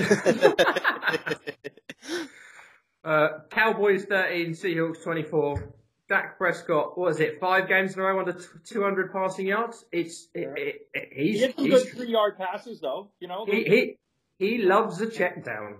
Uh, 3.04 3.38
Cowboys 3.50 4.04
13, 4.04 4.50
Seahawks 4.50 5.00
24. 5.04 5.72
Dak 6.08 6.38
Prescott, 6.38 6.98
what 6.98 7.10
is 7.12 7.20
it, 7.20 7.38
five 7.40 7.68
games 7.68 7.94
in 7.94 8.00
a 8.00 8.02
row 8.02 8.18
under 8.18 8.32
t- 8.32 8.44
200 8.64 9.12
passing 9.12 9.46
yards? 9.46 9.84
It's 9.92 10.26
it, 10.34 10.48
it, 10.56 10.88
it, 10.92 11.08
He 11.12 11.32
he's, 11.32 11.40
had 11.42 11.54
some 11.54 11.64
he's 11.66 11.84
good 11.84 11.92
three 11.92 12.10
yard 12.10 12.36
passes, 12.36 12.80
though. 12.80 13.10
You 13.20 13.28
know, 13.28 13.46
he, 13.48 13.62
he 13.62 13.98
He 14.38 14.58
loves 14.58 15.00
a 15.00 15.08
check 15.08 15.44
down. 15.44 15.76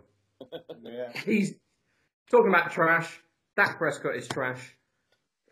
Yeah. 0.82 1.10
He's 1.24 1.54
talking 2.30 2.48
about 2.48 2.70
trash. 2.70 3.08
Dak 3.56 3.78
Prescott 3.78 4.14
is 4.16 4.28
trash. 4.28 4.76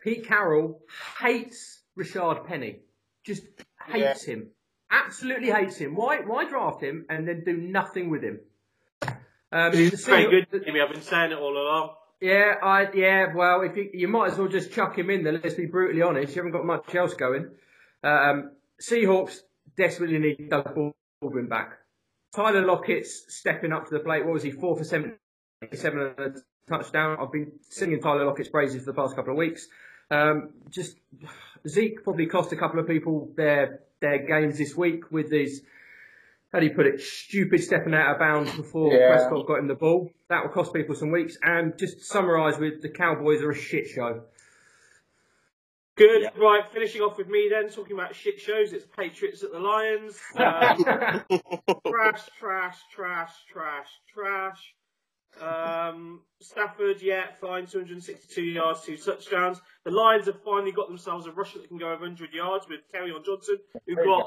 Pete 0.01 0.25
Carroll 0.25 0.81
hates 1.21 1.81
Rashaad 1.99 2.45
Penny. 2.45 2.79
Just 3.25 3.43
hates 3.85 4.23
him. 4.23 4.47
Absolutely 4.91 5.49
hates 5.51 5.77
him. 5.77 5.95
Why? 5.95 6.21
Why 6.21 6.47
draft 6.47 6.81
him 6.81 7.05
and 7.09 7.27
then 7.27 7.43
do 7.45 7.57
nothing 7.57 8.09
with 8.09 8.23
him? 8.23 8.39
Um, 9.51 9.73
He's 9.73 10.05
very 10.05 10.29
good, 10.29 10.65
Jimmy. 10.65 10.81
I've 10.81 10.91
been 10.91 11.01
saying 11.01 11.31
it 11.31 11.37
all 11.37 11.57
along. 11.57 11.95
Yeah, 12.21 12.55
I 12.61 12.87
yeah. 12.93 13.33
Well, 13.33 13.61
if 13.61 13.75
you, 13.75 13.89
you 13.93 14.07
might 14.07 14.31
as 14.31 14.37
well 14.37 14.47
just 14.47 14.71
chuck 14.71 14.97
him 14.97 15.09
in 15.09 15.23
there. 15.23 15.33
Let's 15.33 15.55
be 15.55 15.65
brutally 15.65 16.01
honest. 16.01 16.35
You 16.35 16.41
haven't 16.41 16.53
got 16.53 16.65
much 16.65 16.93
else 16.95 17.13
going. 17.13 17.49
Um, 18.03 18.51
Seahawks 18.81 19.37
desperately 19.77 20.19
need 20.19 20.49
Doug 20.49 20.75
Baldwin 21.21 21.47
back. 21.47 21.73
Tyler 22.35 22.65
Lockett's 22.65 23.25
stepping 23.29 23.71
up 23.71 23.87
to 23.87 23.93
the 23.93 23.99
plate. 23.99 24.25
What 24.25 24.33
was 24.33 24.43
he? 24.43 24.51
Four 24.51 24.77
for 24.77 24.83
seventy-seven 24.83 26.13
and 26.17 26.19
a 26.19 26.33
touchdown. 26.69 27.17
I've 27.19 27.31
been 27.31 27.53
singing 27.69 28.01
Tyler 28.01 28.25
Lockett's 28.25 28.49
praises 28.49 28.83
for 28.83 28.91
the 28.91 28.93
past 28.93 29.15
couple 29.15 29.31
of 29.31 29.37
weeks. 29.37 29.67
Um, 30.11 30.51
just 30.69 30.97
Zeke 31.67 32.03
probably 32.03 32.27
cost 32.27 32.51
a 32.51 32.55
couple 32.55 32.79
of 32.79 32.87
people 32.87 33.31
their 33.35 33.81
their 34.01 34.25
games 34.25 34.57
this 34.57 34.75
week 34.75 35.11
with 35.11 35.31
his 35.31 35.61
how 36.55 36.61
do 36.61 36.67
you 36.67 36.73
put 36.73 36.85
it, 36.85 37.01
stupid 37.01 37.61
stepping 37.61 37.93
out 37.93 38.13
of 38.13 38.19
bounds 38.19 38.55
before 38.55 38.93
Yeah. 38.93 39.09
Prescott 39.09 39.45
got 39.45 39.59
him 39.59 39.67
the 39.67 39.75
ball. 39.75 40.09
That 40.29 40.43
will 40.43 40.51
cost 40.51 40.73
people 40.73 40.95
some 40.95 41.11
weeks. 41.11 41.37
And 41.43 41.77
just 41.77 41.97
to 41.99 42.03
summarise 42.05 42.57
with 42.57 42.81
the 42.81 42.87
Cowboys 42.87 43.41
are 43.41 43.51
a 43.51 43.55
shit 43.55 43.87
show. 43.87 44.23
Good. 45.97 46.21
Yeah. 46.21 46.29
Right, 46.37 46.63
finishing 46.71 47.01
off 47.01 47.17
with 47.17 47.27
me 47.27 47.49
then, 47.51 47.69
talking 47.69 47.97
about 47.97 48.15
shit 48.15 48.39
shows. 48.39 48.71
It's 48.71 48.85
Patriots 48.85 49.43
at 49.43 49.51
the 49.51 49.59
Lions. 49.59 50.17
Um, 50.35 51.25
trash, 51.87 52.21
trash, 52.39 52.77
trash, 52.89 53.31
trash, 53.51 53.89
trash. 54.13 54.75
Um, 55.41 56.21
Stafford, 56.41 57.01
yeah, 57.01 57.25
fine, 57.41 57.65
262 57.65 58.41
yards, 58.41 58.81
two 58.83 58.97
touchdowns. 58.97 59.59
The 59.83 59.91
Lions 59.91 60.25
have 60.27 60.41
finally 60.43 60.71
got 60.71 60.87
themselves 60.87 61.25
a 61.27 61.31
rusher 61.31 61.59
that 61.59 61.67
can 61.67 61.77
go 61.77 61.87
over 61.91 62.01
100 62.01 62.33
yards 62.33 62.67
with 62.69 62.81
Kerryon 62.93 63.25
Johnson, 63.25 63.57
who 63.87 63.95
There 63.95 64.05
you 64.05 64.09
got 64.09 64.25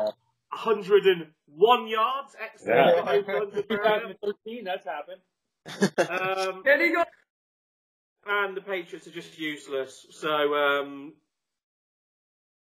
101 0.50 1.86
yards. 1.88 2.36
Excellent. 2.40 2.96
Yeah. 2.96 3.12
Over 3.12 3.32
100 3.46 3.70
yards. 3.70 4.16
2013, 4.20 4.64
that's 4.64 4.86
happened. 4.86 5.20
um, 6.10 6.62
Then 6.64 6.80
he 6.80 6.92
got 6.92 7.08
and 8.26 8.56
the 8.56 8.60
Patriots 8.60 9.06
are 9.06 9.10
just 9.10 9.38
useless. 9.38 10.06
So 10.10 10.54
um, 10.54 11.14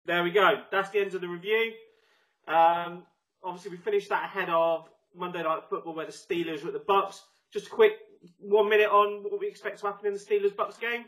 there 0.05 0.23
we 0.23 0.31
go. 0.31 0.61
That's 0.71 0.89
the 0.91 0.99
end 0.99 1.15
of 1.15 1.21
the 1.21 1.27
review. 1.27 1.73
Um, 2.47 3.03
obviously, 3.43 3.71
we 3.71 3.77
finished 3.77 4.09
that 4.09 4.25
ahead 4.25 4.49
of 4.49 4.87
Monday 5.15 5.41
Night 5.41 5.63
Football, 5.69 5.95
where 5.95 6.05
the 6.05 6.11
Steelers 6.11 6.61
were 6.61 6.67
at 6.67 6.73
the 6.73 6.83
Bucks. 6.87 7.23
Just 7.51 7.67
a 7.67 7.69
quick 7.69 7.93
one 8.39 8.69
minute 8.69 8.89
on 8.89 9.23
what 9.23 9.39
we 9.39 9.47
expect 9.47 9.79
to 9.79 9.87
happen 9.87 10.07
in 10.07 10.13
the 10.13 10.19
Steelers 10.19 10.55
Bucks 10.55 10.77
game. 10.77 11.05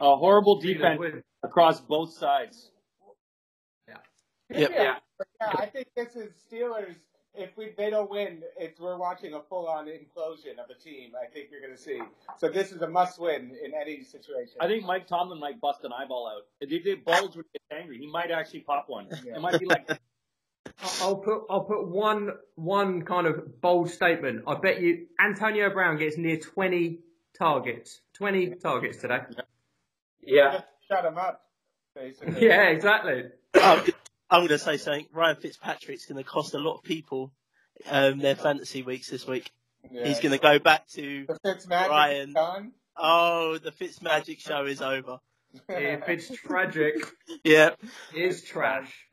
A 0.00 0.16
horrible 0.16 0.60
defense 0.60 1.00
across 1.42 1.80
both 1.80 2.12
sides. 2.12 2.70
Yep. 4.50 4.70
Yeah. 4.74 4.96
Yeah, 5.40 5.52
I 5.56 5.66
think 5.66 5.88
this 5.96 6.16
is 6.16 6.32
Steelers. 6.50 6.96
If 7.36 7.56
we 7.56 7.72
they 7.76 7.90
don't 7.90 8.10
win, 8.10 8.42
it's 8.56 8.78
we're 8.78 8.96
watching 8.96 9.34
a 9.34 9.40
full 9.40 9.66
on 9.66 9.86
implosion 9.86 10.58
of 10.62 10.70
a 10.70 10.80
team. 10.80 11.12
I 11.20 11.26
think 11.32 11.48
you're 11.50 11.60
going 11.60 11.74
to 11.74 11.80
see. 11.80 12.00
So 12.38 12.48
this 12.48 12.70
is 12.70 12.82
a 12.82 12.88
must 12.88 13.18
win 13.18 13.56
in 13.64 13.72
any 13.74 14.04
situation. 14.04 14.54
I 14.60 14.68
think 14.68 14.84
Mike 14.84 15.08
Tomlin 15.08 15.40
might 15.40 15.60
bust 15.60 15.82
an 15.84 15.92
eyeball 15.92 16.28
out. 16.28 16.42
If 16.60 16.70
he 16.70 16.78
did 16.78 17.04
balls 17.04 17.36
would 17.36 17.46
get 17.52 17.78
angry, 17.80 17.98
he 17.98 18.06
might 18.06 18.30
actually 18.30 18.60
pop 18.60 18.84
one. 18.88 19.08
Yeah. 19.24 19.36
It 19.36 19.40
might 19.40 19.58
be 19.58 19.66
like 19.66 19.88
I'll 21.00 21.16
put 21.16 21.42
I'll 21.48 21.64
put 21.64 21.88
one 21.88 22.30
one 22.56 23.02
kind 23.02 23.26
of 23.26 23.60
bold 23.60 23.90
statement. 23.90 24.44
I 24.46 24.54
bet 24.54 24.80
you 24.80 25.06
Antonio 25.24 25.70
Brown 25.70 25.98
gets 25.98 26.16
near 26.18 26.38
twenty 26.38 27.00
targets. 27.38 28.00
Twenty 28.14 28.54
targets 28.54 28.98
today. 28.98 29.20
Yeah. 30.22 30.62
shut 30.88 31.04
him 31.04 31.18
up. 31.18 31.42
Basically. 31.94 32.40
Yeah, 32.46 32.64
exactly. 32.70 33.24
I'm, 33.54 33.84
I'm 34.30 34.40
going 34.40 34.48
to 34.48 34.58
say 34.58 34.78
something. 34.78 35.06
Ryan 35.12 35.36
Fitzpatrick's 35.36 36.06
going 36.06 36.22
to 36.22 36.28
cost 36.28 36.54
a 36.54 36.58
lot 36.58 36.78
of 36.78 36.82
people 36.82 37.32
um, 37.88 38.18
their 38.18 38.34
fantasy 38.34 38.82
weeks 38.82 39.08
this 39.10 39.26
week. 39.26 39.50
Yeah. 39.92 40.06
He's 40.08 40.18
going 40.20 40.32
to 40.32 40.38
go 40.38 40.58
back 40.58 40.88
to, 40.94 41.26
The 41.26 41.38
Fitzmagic 41.44 41.88
Ryan. 41.88 42.34
oh, 42.96 43.58
the 43.58 43.70
Fitzmagic 43.70 44.40
show 44.40 44.64
is 44.64 44.80
over. 44.82 45.18
If 45.68 46.08
it's 46.08 46.28
tragic, 46.40 46.94
Yeah. 47.44 47.70
it's 48.12 48.42
trash. 48.42 48.92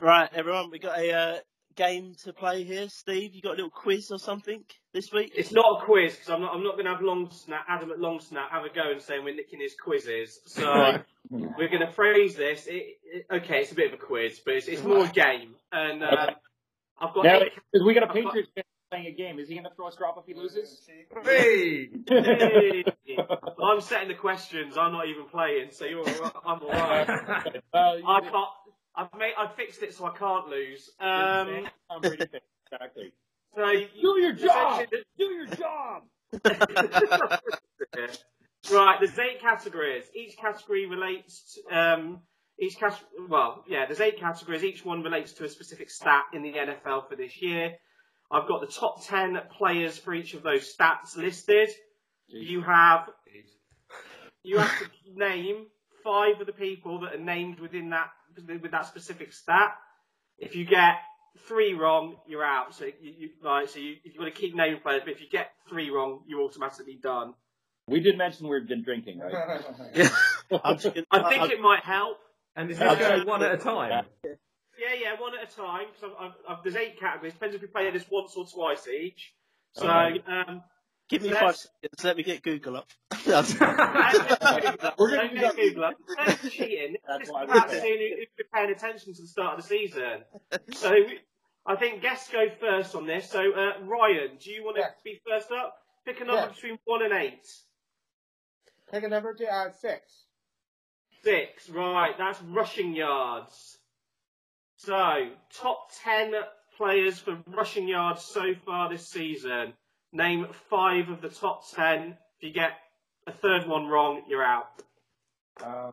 Right, 0.00 0.28
everyone, 0.34 0.70
we 0.70 0.78
got 0.78 0.98
a 0.98 1.12
uh, 1.12 1.38
game 1.74 2.14
to 2.24 2.32
play 2.32 2.64
here. 2.64 2.88
Steve, 2.88 3.34
you 3.34 3.40
got 3.40 3.52
a 3.52 3.56
little 3.56 3.70
quiz 3.70 4.10
or 4.10 4.18
something 4.18 4.62
this 4.92 5.12
week? 5.12 5.32
It's 5.34 5.52
not 5.52 5.80
a 5.82 5.84
quiz 5.84 6.14
because 6.14 6.28
I'm 6.30 6.40
not. 6.42 6.54
I'm 6.54 6.62
not 6.62 6.72
going 6.74 6.84
to 6.84 6.92
have 6.92 7.00
long 7.00 7.30
snap. 7.30 7.64
Adam 7.68 7.90
at 7.92 7.98
long 7.98 8.20
snap 8.20 8.50
have 8.50 8.64
a 8.64 8.68
go 8.68 8.90
and 8.90 9.00
saying 9.00 9.24
we're 9.24 9.34
nicking 9.34 9.60
his 9.60 9.74
quizzes. 9.74 10.40
So 10.46 10.98
we're 11.30 11.68
going 11.68 11.80
to 11.80 11.90
phrase 11.92 12.34
this. 12.34 12.66
It, 12.66 12.98
it, 13.04 13.26
okay, 13.30 13.60
it's 13.60 13.72
a 13.72 13.74
bit 13.74 13.92
of 13.92 13.98
a 14.00 14.02
quiz, 14.02 14.40
but 14.44 14.54
it's, 14.54 14.66
it's 14.66 14.82
more 14.82 15.06
a 15.06 15.08
game. 15.12 15.54
And 15.72 16.04
um, 16.04 16.30
I've 17.00 17.14
got 17.14 17.24
now, 17.24 17.40
eight 17.40 17.52
we 17.84 17.94
got 17.94 18.02
a 18.02 18.08
I've 18.08 18.14
got- 18.14 18.24
Patriots 18.34 18.50
fan 18.54 18.64
playing 18.90 19.06
a 19.06 19.12
game. 19.12 19.38
Is 19.38 19.48
he 19.48 19.54
going 19.54 19.64
to 19.64 19.74
throw 19.74 19.88
a 19.88 19.96
drop 19.96 20.18
if 20.18 20.26
he 20.26 20.34
loses? 20.34 20.80
Hey! 21.24 21.88
Hey, 22.08 22.84
I'm 23.62 23.80
setting 23.80 24.08
the 24.08 24.14
questions. 24.14 24.76
I'm 24.76 24.92
not 24.92 25.08
even 25.08 25.26
playing, 25.26 25.68
so 25.70 25.84
you're. 25.84 26.04
I'm 26.44 26.60
alright. 26.60 27.08
Well, 27.72 28.00
I 28.06 28.20
can't. 28.20 28.48
I've 28.94 29.18
made. 29.18 29.32
I 29.38 29.48
fixed 29.48 29.82
it 29.82 29.94
so 29.94 30.06
I 30.06 30.16
can't 30.16 30.48
lose. 30.48 30.90
Um. 31.00 31.68
I'm 31.90 32.00
pretty 32.00 32.26
fit. 32.26 32.42
Exactly. 32.72 33.12
So 33.54 33.70
you, 33.70 33.86
Do 34.00 34.20
your 34.20 34.32
job. 34.32 34.86
Do 35.18 35.24
your 35.24 35.46
job. 35.46 36.02
right, 38.72 38.98
there's 39.00 39.18
eight 39.18 39.40
categories. 39.40 40.04
Each 40.14 40.36
category 40.36 40.86
relates. 40.86 41.54
To, 41.54 41.78
um, 41.78 42.20
each 42.58 42.78
cat. 42.78 42.98
Well, 43.28 43.64
yeah, 43.68 43.86
there's 43.86 44.00
eight 44.00 44.18
categories. 44.18 44.64
Each 44.64 44.84
one 44.84 45.02
relates 45.02 45.32
to 45.34 45.44
a 45.44 45.48
specific 45.48 45.90
stat 45.90 46.24
in 46.32 46.42
the 46.42 46.52
NFL 46.52 47.08
for 47.08 47.16
this 47.16 47.40
year. 47.40 47.74
I've 48.30 48.48
got 48.48 48.60
the 48.60 48.66
top 48.66 49.04
ten 49.06 49.38
players 49.56 49.98
for 49.98 50.14
each 50.14 50.34
of 50.34 50.42
those 50.42 50.74
stats 50.74 51.16
listed. 51.16 51.70
You 52.28 52.62
have 52.62 53.08
you 54.42 54.58
have 54.58 54.78
to 54.78 54.86
name 55.14 55.66
five 56.02 56.40
of 56.40 56.46
the 56.46 56.52
people 56.52 57.00
that 57.00 57.14
are 57.14 57.22
named 57.22 57.60
within 57.60 57.90
that 57.90 58.10
with 58.46 58.70
that 58.70 58.86
specific 58.86 59.32
stat. 59.32 59.76
If 60.38 60.54
you 60.54 60.64
get 60.64 60.96
three 61.48 61.74
wrong, 61.74 62.16
you're 62.26 62.44
out. 62.44 62.74
So 62.74 62.84
you, 62.84 62.92
you 63.00 63.30
right. 63.42 63.68
So 63.68 63.78
you, 63.78 63.96
you've 64.04 64.16
got 64.16 64.24
to 64.24 64.30
keep 64.30 64.54
naming 64.54 64.80
players. 64.80 65.02
But 65.04 65.12
if 65.14 65.20
you 65.20 65.28
get 65.28 65.50
three 65.68 65.90
wrong, 65.90 66.22
you're 66.26 66.42
automatically 66.42 66.98
done. 67.02 67.34
We 67.88 68.00
did 68.00 68.18
mention 68.18 68.48
we've 68.48 68.66
been 68.66 68.82
drinking, 68.82 69.20
right? 69.20 69.62
I'm 70.64 70.76
just 70.76 70.94
gonna, 70.94 71.06
I 71.10 71.28
think 71.28 71.52
it 71.52 71.60
might 71.60 71.84
help. 71.84 72.18
And 72.56 72.70
is 72.70 72.78
this 72.78 72.98
going 72.98 73.26
one 73.26 73.42
at 73.42 73.54
a 73.54 73.58
time? 73.58 74.06
Yeah, 74.78 74.94
yeah, 75.00 75.20
one 75.20 75.32
at 75.36 75.50
a 75.52 75.56
time. 75.56 75.86
Because 75.92 76.14
I've, 76.18 76.26
I've, 76.26 76.32
I've, 76.58 76.62
there's 76.62 76.76
eight 76.76 76.98
categories. 77.00 77.32
Depends 77.34 77.54
if 77.56 77.62
we 77.62 77.68
play 77.68 77.90
this 77.90 78.04
once 78.10 78.34
or 78.36 78.46
twice 78.46 78.86
each. 78.88 79.34
So 79.72 79.82
Alright. 79.86 80.24
um, 80.28 80.62
give 81.08 81.22
me 81.22 81.30
five 81.30 81.56
seconds. 81.56 82.04
Let 82.04 82.16
me 82.16 82.22
get 82.22 82.42
Google 82.42 82.76
up. 82.76 82.88
We're 83.26 85.10
gonna 85.10 85.28
do 85.30 85.40
that. 85.40 85.56
Google. 85.56 85.90
That's 86.24 86.50
cheating. 86.50 86.96
That's 87.06 87.20
This 87.20 87.30
why 87.30 87.44
is 87.44 87.50
I 87.50 87.52
about 87.56 87.70
did 87.70 87.82
seeing 87.82 87.98
who- 87.98 88.16
who's 88.16 88.26
been 88.36 88.46
paying 88.54 88.70
attention 88.70 89.14
to 89.14 89.22
the 89.22 89.28
start 89.28 89.58
of 89.58 89.62
the 89.64 89.68
season. 89.68 90.24
So 90.74 90.94
I 91.66 91.76
think 91.76 92.00
guests 92.02 92.30
go 92.30 92.46
first 92.60 92.94
on 92.94 93.06
this. 93.06 93.28
So 93.30 93.40
uh, 93.52 93.80
Ryan, 93.84 94.36
do 94.42 94.50
you 94.50 94.64
want 94.64 94.76
to 94.76 94.82
Yes. 94.82 94.94
be 95.04 95.20
first 95.28 95.50
up? 95.50 95.74
Pick 96.04 96.20
a 96.20 96.24
number 96.24 96.42
Yes. 96.46 96.54
between 96.54 96.78
one 96.84 97.02
and 97.02 97.12
eight. 97.12 97.46
Pick 98.92 99.02
a 99.02 99.08
number 99.08 99.34
to 99.34 99.46
uh, 99.52 99.70
six. 99.72 100.02
Six. 101.24 101.68
Right, 101.68 102.16
that's 102.16 102.40
rushing 102.42 102.94
yards. 102.94 103.78
So 104.76 105.30
top 105.54 105.90
ten 106.04 106.32
players 106.76 107.18
for 107.18 107.38
rushing 107.46 107.88
yards 107.88 108.22
so 108.22 108.54
far 108.64 108.88
this 108.90 109.08
season. 109.08 109.72
Name 110.12 110.46
five 110.70 111.08
of 111.08 111.20
the 111.20 111.28
top 111.28 111.62
ten. 111.74 112.16
If 112.38 112.48
you 112.48 112.52
get 112.52 112.72
a 113.26 113.32
third 113.32 113.66
one 113.66 113.86
wrong, 113.86 114.22
you're 114.28 114.44
out. 114.44 114.68
Um, 115.64 115.92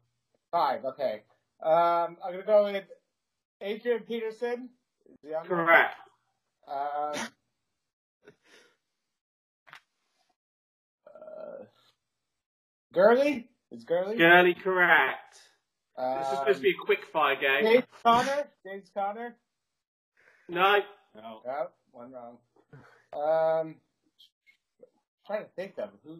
five. 0.51 0.83
Okay. 0.85 1.23
Um, 1.61 2.17
I'm 2.23 2.31
gonna 2.31 2.43
go 2.45 2.65
with 2.65 2.83
Adrian 3.61 4.01
Peterson. 4.01 4.69
Is 5.09 5.17
he 5.21 5.33
on? 5.33 5.45
Correct. 5.45 5.95
Um, 6.67 7.13
uh, 11.07 11.63
Gurley? 12.93 13.49
Is 13.71 13.85
Gurley? 13.85 14.17
Gurley, 14.17 14.53
correct. 14.53 15.39
Um, 15.97 16.17
This 16.19 16.27
is 16.31 16.37
supposed 16.39 16.57
to 16.57 16.63
be 16.63 16.71
a 16.71 16.85
quick 16.85 17.05
fire 17.11 17.35
game. 17.35 17.63
James 17.63 17.85
Conner? 18.03 18.47
James 18.65 18.89
Conner? 18.93 19.35
No, 20.49 20.79
No. 21.15 21.41
No, 21.45 21.67
one 21.91 22.11
wrong. 22.11 22.37
Um, 23.13 23.75
trying 25.27 25.43
to 25.43 25.49
think 25.55 25.77
of 25.77 25.89
who. 26.03 26.19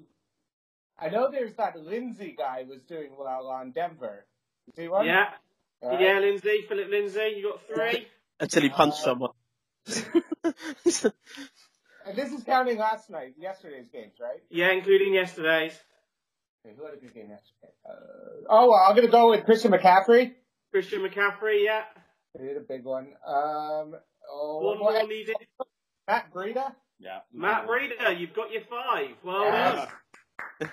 I 0.99 1.09
know 1.09 1.29
there's 1.31 1.55
that 1.55 1.75
Lindsay 1.75 2.35
guy 2.37 2.65
was 2.69 2.81
doing 2.83 3.11
well 3.17 3.47
on 3.47 3.71
Denver. 3.71 4.25
Is 4.67 4.75
he 4.77 4.87
one? 4.87 5.05
Yeah, 5.07 5.25
All 5.81 5.89
right. 5.89 5.99
yeah, 5.99 6.19
Lindsay, 6.19 6.63
Philip 6.69 6.89
Lindsay, 6.89 7.33
you 7.37 7.51
got 7.51 7.67
three. 7.67 8.07
Until 8.39 8.61
he 8.61 8.69
punched 8.69 8.97
someone. 8.99 9.31
And 12.05 12.17
this 12.17 12.33
is 12.33 12.43
counting 12.43 12.77
last 12.77 13.09
night, 13.09 13.35
yesterday's 13.37 13.87
games, 13.87 14.15
right? 14.19 14.41
Yeah, 14.49 14.71
including 14.71 15.13
yesterday's. 15.13 15.73
Okay, 16.65 16.75
who 16.77 16.85
had 16.85 16.93
a 16.93 16.97
good 16.97 17.13
game 17.13 17.29
yesterday? 17.29 17.73
Uh, 17.85 18.47
oh, 18.49 18.69
well, 18.69 18.85
I'm 18.87 18.95
gonna 18.95 19.07
go 19.09 19.31
with 19.31 19.43
Christian 19.45 19.71
McCaffrey. 19.71 20.33
Christian 20.71 21.01
McCaffrey, 21.01 21.65
yeah. 21.65 21.83
He 22.39 22.45
did 22.45 22.57
a 22.57 22.61
big 22.61 22.83
one. 22.85 23.07
Um, 23.27 23.95
oh, 24.31 24.59
One 24.59 24.79
well, 24.79 24.93
more 24.93 25.07
needed. 25.07 25.35
Matt 26.07 26.33
Breida. 26.33 26.73
Yeah. 26.99 27.19
Matt 27.33 27.67
Reader, 27.67 28.13
you've 28.13 28.33
got 28.33 28.51
your 28.51 28.61
five. 28.61 29.15
Well 29.23 29.43
Yes. 29.43 29.89
done. 30.59 30.69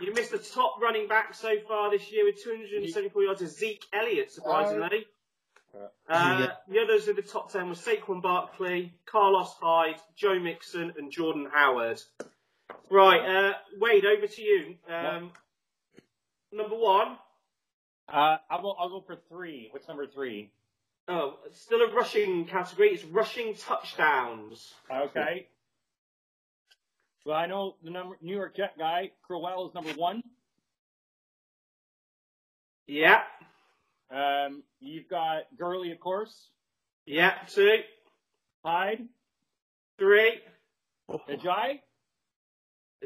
You 0.00 0.14
missed 0.14 0.30
the 0.30 0.38
top 0.38 0.80
running 0.80 1.08
back 1.08 1.34
so 1.34 1.58
far 1.66 1.90
this 1.90 2.12
year 2.12 2.24
with 2.24 2.40
274 2.42 3.22
yards 3.22 3.42
of 3.42 3.48
Zeke 3.48 3.84
Elliott, 3.92 4.30
surprisingly. 4.30 5.06
Uh, 6.08 6.46
the 6.68 6.78
others 6.78 7.08
in 7.08 7.16
the 7.16 7.22
top 7.22 7.50
10 7.50 7.68
were 7.68 7.74
Saquon 7.74 8.22
Barkley, 8.22 8.94
Carlos 9.06 9.52
Hyde, 9.60 10.00
Joe 10.16 10.38
Mixon, 10.38 10.94
and 10.96 11.10
Jordan 11.10 11.48
Howard. 11.52 12.00
Right, 12.90 13.20
uh, 13.20 13.52
Wade, 13.78 14.04
over 14.04 14.26
to 14.26 14.42
you. 14.42 14.74
Um, 14.88 15.30
number 16.52 16.74
one. 16.76 17.18
Uh, 18.08 18.38
I'll 18.50 18.62
go. 18.62 18.70
I'll 18.78 18.88
go 18.88 19.00
for 19.06 19.16
three. 19.28 19.68
What's 19.70 19.86
number 19.88 20.06
three? 20.06 20.50
Oh, 21.08 21.38
still 21.52 21.80
a 21.82 21.92
rushing 21.94 22.46
category. 22.46 22.90
It's 22.90 23.04
rushing 23.04 23.54
touchdowns. 23.54 24.74
Okay. 24.90 25.46
Well, 27.26 27.36
I 27.36 27.46
know 27.46 27.76
the 27.82 27.90
number 27.90 28.16
New 28.22 28.34
York 28.34 28.56
Jet 28.56 28.78
guy, 28.78 29.10
Crowell, 29.26 29.68
is 29.68 29.74
number 29.74 29.92
one. 29.92 30.22
Yeah, 32.86 33.20
Um, 34.10 34.62
you've 34.80 35.08
got 35.08 35.42
Gurley, 35.58 35.92
of 35.92 36.00
course. 36.00 36.48
yeah, 37.04 37.34
two, 37.46 37.80
Hyde, 38.64 39.06
three, 39.98 40.40
Ajay. 41.10 41.80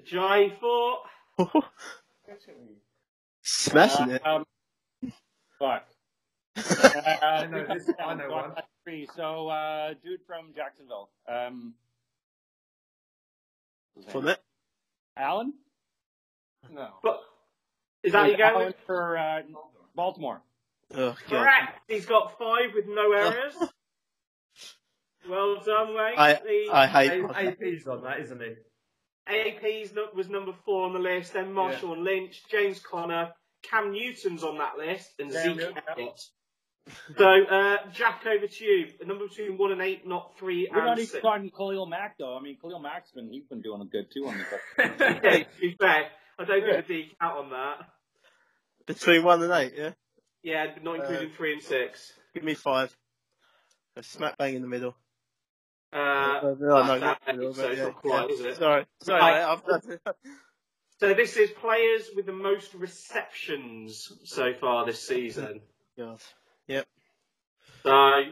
Jai, 0.05 0.51
four. 0.61 0.99
Smashing 3.43 4.11
it. 4.11 4.27
Um, 4.27 4.45
fuck. 5.59 5.87
I 6.57 7.19
Uh, 7.23 7.47
know 7.47 7.65
this. 7.67 7.91
I 7.99 8.15
know 8.15 8.31
one. 8.31 8.53
Three. 8.85 9.09
So, 9.15 9.49
uh, 9.49 9.95
dude 10.03 10.21
from 10.27 10.53
Jacksonville. 10.55 11.11
Um, 11.29 11.75
From 14.09 14.29
it. 14.29 14.41
Alan. 15.17 15.53
No. 16.71 16.89
But 17.03 17.21
is 18.03 18.13
that 18.13 18.31
you 18.31 18.37
going? 18.37 18.75
For 18.87 19.17
uh, 19.19 19.43
Baltimore. 19.95 20.41
Oh, 20.95 21.15
God. 21.15 21.17
Correct. 21.29 21.81
He's 21.89 22.07
got 22.07 22.39
five 22.39 22.71
with 22.75 22.87
no 22.89 23.13
errors. 23.13 23.55
well 25.29 25.61
done, 25.65 25.95
Wade. 25.95 26.15
I- 26.19 26.35
The 26.35 26.69
I 26.73 26.87
hate 26.87 27.23
A- 27.23 27.49
AP's 27.49 27.87
on 27.87 28.03
that, 28.03 28.21
isn't 28.21 28.41
he? 28.41 28.55
AP's 29.27 29.93
nu- 29.95 30.09
was 30.15 30.29
number 30.29 30.53
four 30.65 30.87
on 30.87 30.93
the 30.93 30.99
list. 30.99 31.33
Then 31.35 31.53
Marshawn 31.55 32.03
Lynch, 32.05 32.43
James 32.51 32.81
Conner, 32.81 33.33
Cam 33.63 33.93
Newton's 33.93 34.43
on 34.43 34.59
that 34.59 34.77
list, 34.79 35.11
and 35.19 35.31
Cam 35.33 35.43
Zeke 35.43 35.57
Newton. 35.57 35.83
Elliott. 35.89 36.21
So, 37.17 37.25
uh, 37.25 37.77
Jack, 37.93 38.27
over 38.27 38.47
to 38.49 38.65
you. 38.65 38.89
The 38.99 39.07
number 39.07 39.29
between 39.29 39.57
one 39.57 39.71
and 39.71 39.81
eight, 39.81 40.05
not 40.05 40.37
three 40.37 40.69
We're 40.71 40.79
not 40.79 40.91
and 40.93 40.99
even 40.99 41.11
six. 41.11 41.23
talking 41.23 41.51
Khalil 41.51 41.87
Mack 41.87 42.19
though. 42.19 42.37
I 42.37 42.41
mean, 42.43 42.59
Khalil 42.61 42.81
Mack's 42.81 43.13
been 43.13 43.31
he's 43.33 43.45
been 43.45 43.63
doing 43.63 43.89
good 43.91 44.07
too 44.13 44.27
on 44.27 44.37
the. 44.37 44.85
Yeah, 45.23 45.39
to 45.45 45.47
be 45.61 45.77
fair, 45.79 46.07
I 46.41 46.45
don't 46.45 46.67
give 46.67 46.75
a 46.77 46.83
D 46.83 47.13
count 47.21 47.39
on 47.45 47.51
that. 47.51 47.87
Between 48.87 49.23
one 49.23 49.41
and 49.45 49.53
eight, 49.53 49.75
yeah? 49.77 49.91
Yeah, 50.43 50.67
not 50.83 50.97
including 50.97 51.31
three 51.31 51.53
and 51.53 51.63
six. 51.63 52.13
Give 52.35 52.43
me 52.43 52.55
five. 52.55 52.95
A 53.97 54.03
smack 54.03 54.37
bang 54.39 54.55
in 54.57 54.63
the 54.63 54.69
middle. 54.69 54.97
Uh, 55.93 56.41
no, 56.43 56.55
no, 56.59 56.99
that's 56.99 57.01
not 57.03 57.19
in 57.29 57.37
the 57.37 57.43
middle, 57.43 57.55
so 57.55 57.71
yeah, 57.71 57.91
quite, 57.91 58.31
yeah. 58.31 58.47
it? 58.47 58.57
Sorry, 58.57 58.87
sorry, 59.03 59.21
Right. 59.21 59.35
mate, 59.35 59.43
I've 59.43 59.65
done 59.67 59.99
so 61.01 61.15
this 61.15 61.37
is 61.37 61.51
players 61.51 62.09
with 62.17 62.27
the 62.27 62.33
most 62.33 62.73
receptions 62.75 64.11
so 64.25 64.55
far 64.55 64.87
this 64.87 65.07
season. 65.07 65.61
God. 65.99 66.19
So, 67.85 68.23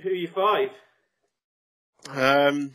who 0.00 0.08
are 0.08 0.12
you 0.12 0.28
five? 0.28 0.70
Um, 2.10 2.72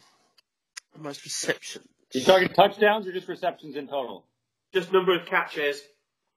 most 0.97 1.23
reception. 1.23 1.83
You 2.13 2.23
talking 2.23 2.49
touchdowns 2.49 3.07
or 3.07 3.11
just 3.11 3.27
receptions 3.27 3.75
in 3.75 3.87
total? 3.87 4.25
Just 4.73 4.91
number 4.91 5.13
of 5.17 5.25
catches. 5.25 5.81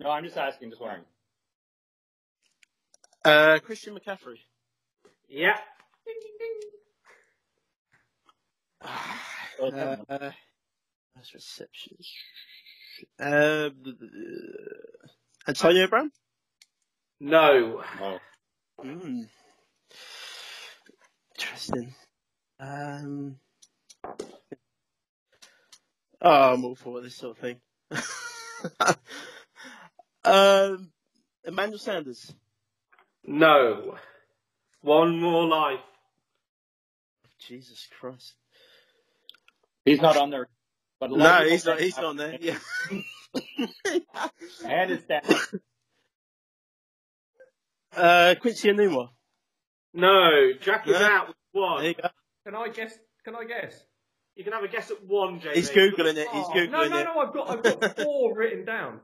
No, 0.00 0.11
I'm 0.11 0.24
just 0.24 0.37
asking, 0.37 0.70
just 0.70 0.81
wondering. 0.83 1.05
Uh, 3.24 3.59
Christian 3.61 3.96
McCaffrey. 3.96 4.38
Yeah. 5.29 5.57
Uh, 8.85 10.31
most 11.16 11.35
receptions. 11.35 12.12
Uh, 13.18 13.70
Antonio 15.47 15.87
Brown. 15.88 16.11
No. 17.20 17.83
Oh. 18.01 18.18
Mm. 18.85 19.29
Interesting. 21.37 21.94
Um. 22.61 23.37
Oh, 26.20 26.53
I'm 26.53 26.64
all 26.64 26.75
for 26.75 27.01
this 27.01 27.16
sort 27.16 27.37
of 27.37 27.42
thing. 27.42 27.61
um, 30.25 30.90
Emmanuel 31.44 31.79
Sanders. 31.79 32.35
No. 33.27 33.97
One 34.81 35.20
more 35.20 35.47
life. 35.47 35.81
Jesus 37.38 37.87
Christ. 37.99 38.35
He's 39.85 40.01
not 40.01 40.16
on 40.16 40.31
there. 40.31 40.49
But 41.01 41.11
No, 41.11 41.44
he's 41.44 41.64
not. 41.66 41.81
He's 41.81 41.97
not 41.97 42.05
on 42.07 42.16
there. 42.16 42.37
Yeah. 42.40 42.59
And 44.64 44.90
his 44.90 45.01
stats. 45.01 45.59
uh, 47.97 48.35
Quincy 48.40 48.68
Enunwa. 48.70 49.09
No. 49.92 50.53
Jack 50.61 50.87
is 50.88 50.99
No. 50.99 51.05
out 51.07 51.29
with 51.29 51.37
one. 51.53 51.79
There 51.81 51.88
you 51.88 51.94
go. 51.94 52.09
Can 52.47 52.55
I 52.55 52.68
guess? 52.68 52.99
Can 53.25 53.35
I 53.37 53.44
guess? 53.44 53.85
You 54.37 54.44
can 54.44 54.53
have 54.53 54.64
a 54.64 54.68
guess 54.68 54.90
at 54.90 55.05
one, 55.05 55.40
Jamie. 55.40 55.55
He's 55.57 55.70
googling 55.70 56.16
it. 56.16 56.29
He's 56.29 56.44
Oh, 56.47 56.53
googling 56.55 56.70
no, 56.70 56.88
no, 56.88 57.05
no. 57.05 57.18
I've 57.20 57.33
got, 57.33 57.51
I've 57.51 57.62
got 57.81 57.97
four 58.03 58.37
written 58.37 58.64
down. 58.64 59.01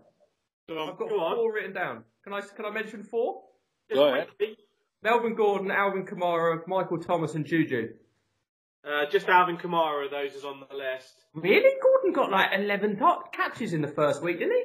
Go 0.68 0.78
on. 0.78 0.90
I've 0.90 0.98
got 0.98 1.08
Go 1.08 1.20
on. 1.20 1.36
four 1.36 1.52
written 1.54 1.72
down. 1.72 2.04
Can 2.24 2.32
I? 2.32 2.40
Can 2.40 2.64
I 2.64 2.70
mention 2.70 3.02
four? 3.04 3.42
Go 3.92 4.12
ahead. 4.12 4.28
Melvin 5.02 5.34
Gordon, 5.34 5.70
Alvin 5.70 6.04
Kamara, 6.04 6.66
Michael 6.66 6.98
Thomas, 6.98 7.34
and 7.34 7.46
Juju. 7.46 7.88
Uh, 8.84 9.06
just 9.10 9.28
Alvin 9.28 9.58
Kamara 9.58 10.06
of 10.06 10.10
those 10.10 10.32
is 10.32 10.44
on 10.44 10.60
the 10.60 10.74
list. 10.74 11.12
Really? 11.34 11.70
Gordon 11.82 12.12
got 12.12 12.30
like 12.30 12.50
11 12.58 12.96
top 12.96 13.32
catches 13.32 13.72
in 13.72 13.82
the 13.82 13.88
first 13.88 14.22
week, 14.22 14.38
didn't 14.38 14.54
he? 14.56 14.64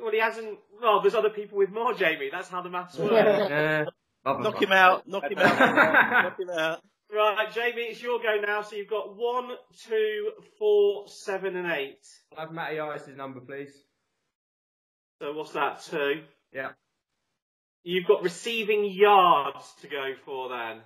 Well, 0.00 0.12
he 0.12 0.20
hasn't. 0.20 0.58
Well, 0.80 1.00
there's 1.00 1.14
other 1.14 1.30
people 1.30 1.58
with 1.58 1.70
more, 1.70 1.94
Jamie. 1.94 2.28
That's 2.30 2.48
how 2.48 2.62
the 2.62 2.70
maths 2.70 2.98
works. 2.98 3.12
Yeah. 3.50 3.84
Knock 4.24 4.60
him 4.60 4.72
out. 4.72 5.08
Knock 5.08 5.30
him 5.30 5.38
out. 5.38 5.58
knock 6.24 6.38
him 6.38 6.50
out. 6.50 6.82
right, 7.10 7.52
Jamie, 7.54 7.82
it's 7.82 8.02
your 8.02 8.18
go 8.20 8.36
now. 8.46 8.62
So 8.62 8.76
you've 8.76 8.88
got 8.90 9.16
one, 9.16 9.50
two, 9.88 10.30
four, 10.58 11.08
seven, 11.08 11.56
and 11.56 11.70
eight. 11.72 12.06
Have 12.36 12.52
Matty 12.52 12.78
Ice's 12.78 13.16
number, 13.16 13.40
please. 13.40 13.72
So 15.22 15.32
what's 15.32 15.52
that? 15.52 15.82
Two. 15.84 16.22
Yeah. 16.52 16.70
You've 17.84 18.06
got 18.06 18.22
receiving 18.22 18.84
yards 18.84 19.64
to 19.80 19.88
go 19.88 20.12
for 20.26 20.50
then. 20.50 20.80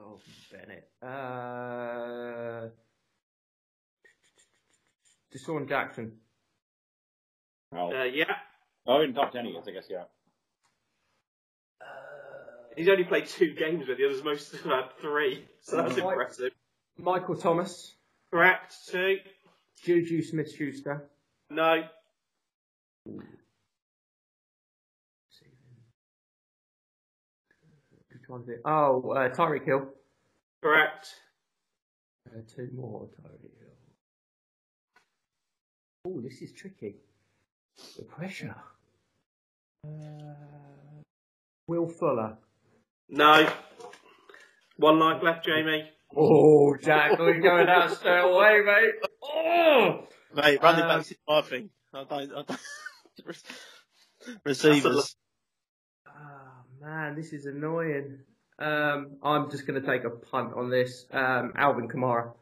Oh, 0.00 0.18
Bennett. 0.52 0.88
Uh, 1.02 2.68
DeSean 5.34 5.68
Jackson. 5.68 6.12
Oh, 7.72 7.92
Uh, 7.92 8.04
yeah. 8.04 8.24
oh, 8.86 9.00
in 9.02 9.12
top 9.12 9.32
ten 9.32 9.44
he 9.44 9.52
is, 9.52 9.66
I 9.66 9.72
guess. 9.72 9.86
Yeah. 9.90 10.04
He's 12.76 12.88
only 12.88 13.04
played 13.04 13.26
two 13.26 13.54
games 13.54 13.88
with 13.88 13.98
the 13.98 14.04
others. 14.06 14.22
Most 14.22 14.52
have 14.52 14.62
had 14.64 14.92
three, 15.00 15.44
so 15.62 15.76
that's 15.76 15.98
Right. 15.98 16.12
impressive. 16.12 16.52
Michael 16.96 17.36
Thomas. 17.36 17.96
Correct. 18.30 18.74
Two. 18.86 19.18
Juju 19.82 20.22
Smith-Schuster. 20.22 21.08
No. 21.50 21.88
Which 28.28 28.34
one's 28.34 28.48
it? 28.50 28.60
Oh, 28.66 29.10
uh, 29.12 29.30
Tyreek 29.30 29.64
Hill. 29.64 29.88
Correct. 30.62 31.08
Uh, 32.28 32.40
two 32.54 32.68
more 32.76 33.08
Tyreek 33.22 33.58
Hill. 33.58 33.74
Oh, 36.04 36.20
this 36.20 36.42
is 36.42 36.52
tricky. 36.52 36.96
The 37.96 38.02
pressure. 38.04 38.54
Uh, 39.86 39.90
Will 41.68 41.88
Fuller. 41.88 42.36
No. 43.08 43.48
One 44.76 44.98
life 44.98 45.22
left, 45.22 45.46
Jamie. 45.46 45.88
Oh, 46.14 46.76
Jack, 46.76 47.18
we're 47.18 47.40
going 47.40 47.68
out 47.68 47.96
straight 47.96 48.20
away, 48.20 48.60
mate. 48.62 48.94
Oh! 49.22 50.06
Mate, 50.34 50.62
running 50.62 50.82
Um, 50.82 50.88
back 50.88 51.00
is 51.10 51.16
my 51.26 51.40
thing. 51.40 51.70
I 51.94 52.04
don't. 52.04 52.32
I 52.32 52.42
don't. 52.42 52.60
Receivers. 54.44 55.16
Man, 56.80 57.16
this 57.16 57.32
is 57.32 57.46
annoying. 57.46 58.20
Um, 58.58 59.16
I'm 59.22 59.50
just 59.50 59.66
going 59.66 59.80
to 59.80 59.86
take 59.86 60.04
a 60.04 60.10
punt 60.10 60.52
on 60.54 60.70
this. 60.70 61.06
Um, 61.10 61.52
Alvin 61.56 61.88
Kamara. 61.88 62.32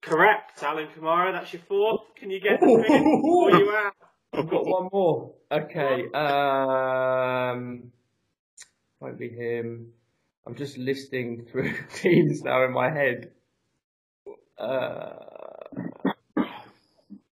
Correct, 0.00 0.60
Alan 0.62 0.88
Kamara. 0.88 1.32
That's 1.32 1.52
your 1.52 1.62
fourth. 1.68 2.00
Can 2.16 2.30
you 2.30 2.40
get? 2.40 2.60
Or 2.62 3.50
you 3.50 3.70
out? 3.70 3.94
I've 4.32 4.48
got 4.48 4.66
one 4.66 4.88
more. 4.92 5.34
Okay. 5.52 6.04
Um, 6.12 7.92
won't 8.98 9.18
be 9.18 9.28
him. 9.28 9.92
I'm 10.46 10.56
just 10.56 10.76
listing 10.78 11.46
through 11.50 11.72
teams 11.94 12.42
now 12.42 12.64
in 12.64 12.72
my 12.72 12.90
head. 12.90 13.30
Uh, 14.58 15.12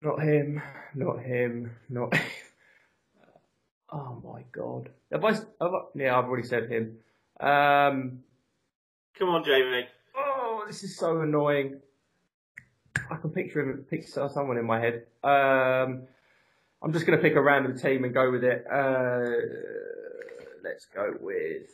not 0.03 0.21
him. 0.21 0.61
Not 0.95 1.21
him. 1.21 1.77
Not. 1.89 2.15
Him. 2.17 2.25
Oh 3.91 4.21
my 4.25 4.43
god. 4.53 4.91
Have 5.13 5.25
I, 5.25 5.33
have 5.33 5.45
I? 5.61 5.81
Yeah, 5.95 6.19
I've 6.19 6.25
already 6.25 6.47
said 6.47 6.71
him. 6.71 6.99
Um. 7.41 8.21
Come 9.19 9.29
on, 9.31 9.45
Jamie. 9.45 9.87
Oh, 10.15 10.65
this 10.67 10.83
is 10.83 10.97
so 10.97 11.21
annoying. 11.21 11.81
I 13.11 13.17
can 13.17 13.31
picture 13.31 13.61
him, 13.61 13.85
picture 13.89 14.29
someone 14.33 14.59
in 14.59 14.67
my 14.67 14.81
head. 14.81 15.07
Um, 15.23 16.03
I'm 16.83 16.93
just 16.93 17.07
going 17.07 17.19
to 17.19 17.23
pick 17.23 17.37
a 17.37 17.41
random 17.41 17.79
team 17.79 18.05
and 18.05 18.13
go 18.13 18.31
with 18.31 18.45
it. 18.45 18.65
Uh, 18.71 19.31
let's 20.63 20.87
go 20.87 21.15
with. 21.21 21.71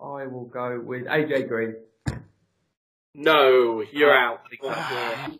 I 0.00 0.26
will 0.26 0.46
go 0.46 0.80
with 0.80 1.04
AJ 1.06 1.48
Green. 1.48 1.76
No, 3.14 3.82
you're 3.92 4.14
out. 4.14 4.40
I 4.64 5.38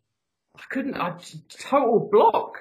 couldn't. 0.70 0.94
I 0.94 1.16
total 1.48 2.08
block. 2.10 2.58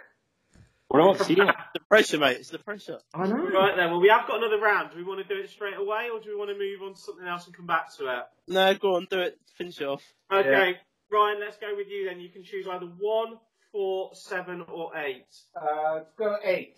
What 0.88 0.99
about 0.99 1.17
CeeDee? 1.27 1.53
The 1.73 1.79
pressure, 1.81 2.17
mate. 2.17 2.38
It's 2.38 2.49
the 2.49 2.60
pressure. 2.60 2.99
I 3.13 3.27
know. 3.27 3.36
Right 3.49 3.75
then, 3.75 3.91
well, 3.91 3.99
we 4.01 4.10
have 4.10 4.27
got 4.27 4.38
another 4.38 4.60
round. 4.60 4.91
Do 4.91 4.97
we 4.97 5.03
want 5.03 5.25
to 5.25 5.34
do 5.36 5.41
it 5.41 5.49
straight 5.49 5.77
away, 5.77 6.10
or 6.13 6.19
do 6.19 6.29
we 6.29 6.36
want 6.36 6.49
to 6.49 6.57
move 6.57 6.81
on 6.84 6.93
to 6.93 6.99
something 6.99 7.25
else 7.27 7.45
and 7.47 7.55
come 7.55 7.65
back 7.67 7.93
to 7.97 8.07
it? 8.07 8.23
No, 8.47 8.73
go 8.75 8.95
on, 8.95 9.07
do 9.10 9.19
it. 9.21 9.38
Finish 9.57 9.81
it 9.81 9.88
off. 9.88 10.03
Okay, 10.31 10.77
Ryan, 11.12 11.39
let's 11.39 11.57
go 11.57 11.75
with 11.75 11.88
you 11.89 12.05
then. 12.10 12.19
You 12.19 12.29
can 12.29 12.43
choose 12.43 12.65
either 12.67 12.86
one, 12.99 13.38
four, 13.71 14.12
seven, 14.13 14.62
or 14.71 14.95
eight. 14.97 15.25
Uh, 15.55 15.95
let's 15.95 16.13
go 16.17 16.36
eight. 16.43 16.77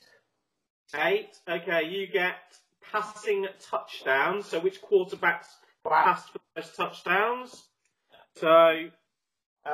Eight. 0.95 1.29
Okay, 1.49 1.89
you 1.89 2.08
get 2.08 2.36
passing 2.91 3.47
touchdowns. 3.62 4.45
So 4.47 4.60
which 4.60 4.82
quarterbacks 4.82 5.47
Wow. 5.86 6.03
passed 6.06 6.29
for 6.32 6.39
those 6.56 6.71
touchdowns? 6.75 7.63
So 8.36 8.89
Um, 9.65 9.71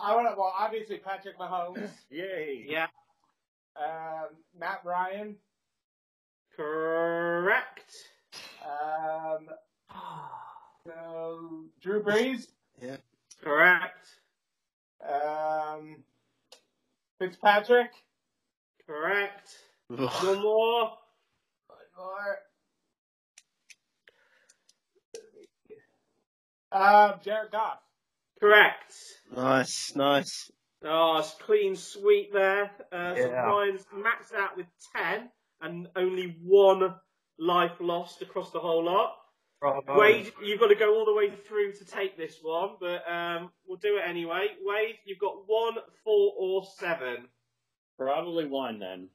I 0.00 0.14
want 0.14 0.28
to. 0.30 0.34
Well, 0.38 0.54
obviously 0.58 0.98
Patrick 0.98 1.36
Mahomes, 1.38 1.90
Yay. 2.10 2.64
yeah, 2.68 2.86
um, 3.76 4.28
Matt 4.58 4.80
Ryan, 4.84 5.36
correct. 6.56 7.92
um, 8.64 9.48
so 10.86 11.64
Drew 11.80 12.02
Brees, 12.02 12.46
Yeah. 12.80 12.96
Correct. 13.42 14.08
um, 15.02 15.96
Fitzpatrick, 17.18 17.90
Correct. 18.86 19.48
Ugh. 19.90 19.98
One 20.24 20.42
more. 20.42 20.90
or 21.98 22.38
um, 26.72 27.14
Jared 27.22 27.52
Goff. 27.52 27.78
Correct. 28.40 28.92
Nice, 29.36 29.94
nice. 29.94 30.50
Oh, 30.84 31.18
it's 31.18 31.34
clean 31.40 31.76
sweep 31.76 32.32
there. 32.32 32.70
Uh, 32.90 33.14
so 33.14 33.28
Yeah. 33.28 33.42
Ryan's 33.44 33.84
maxed 33.94 34.34
out 34.34 34.56
with 34.56 34.66
10 34.96 35.30
and 35.60 35.88
only 35.96 36.36
one 36.42 36.94
life 37.38 37.72
lost 37.80 38.22
across 38.22 38.50
the 38.50 38.60
whole 38.60 38.84
lot. 38.84 39.16
Bravo. 39.60 39.96
Wade, 39.96 40.32
you've 40.42 40.58
got 40.58 40.68
to 40.68 40.74
go 40.74 40.92
all 40.92 41.04
the 41.04 41.14
way 41.14 41.30
through 41.30 41.72
to 41.74 41.84
take 41.84 42.16
this 42.16 42.36
one, 42.42 42.70
but 42.80 43.08
um, 43.08 43.50
we'll 43.66 43.78
do 43.78 43.96
it 43.96 44.08
anyway. 44.08 44.48
Wade, 44.60 44.96
you've 45.04 45.20
got 45.20 45.46
one, 45.46 45.74
four, 46.02 46.32
or 46.36 46.64
seven. 46.78 47.28
Probably 47.96 48.46
one 48.46 48.80
then. 48.80 49.08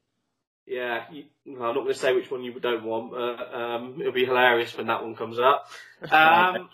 Yeah, 0.66 1.04
you, 1.12 1.26
well, 1.46 1.70
I'm 1.70 1.76
not 1.76 1.84
going 1.84 1.94
to 1.94 2.00
say 2.00 2.14
which 2.14 2.32
one 2.32 2.44
you 2.44 2.58
don't 2.60 2.84
want, 2.84 3.12
but 3.12 3.54
um, 3.54 3.98
it'll 4.00 4.14
be 4.14 4.26
hilarious 4.26 4.76
when 4.78 4.88
that 4.88 5.04
one 5.04 5.16
comes 5.16 5.40
up. 5.40 5.68
Um, 6.12 6.70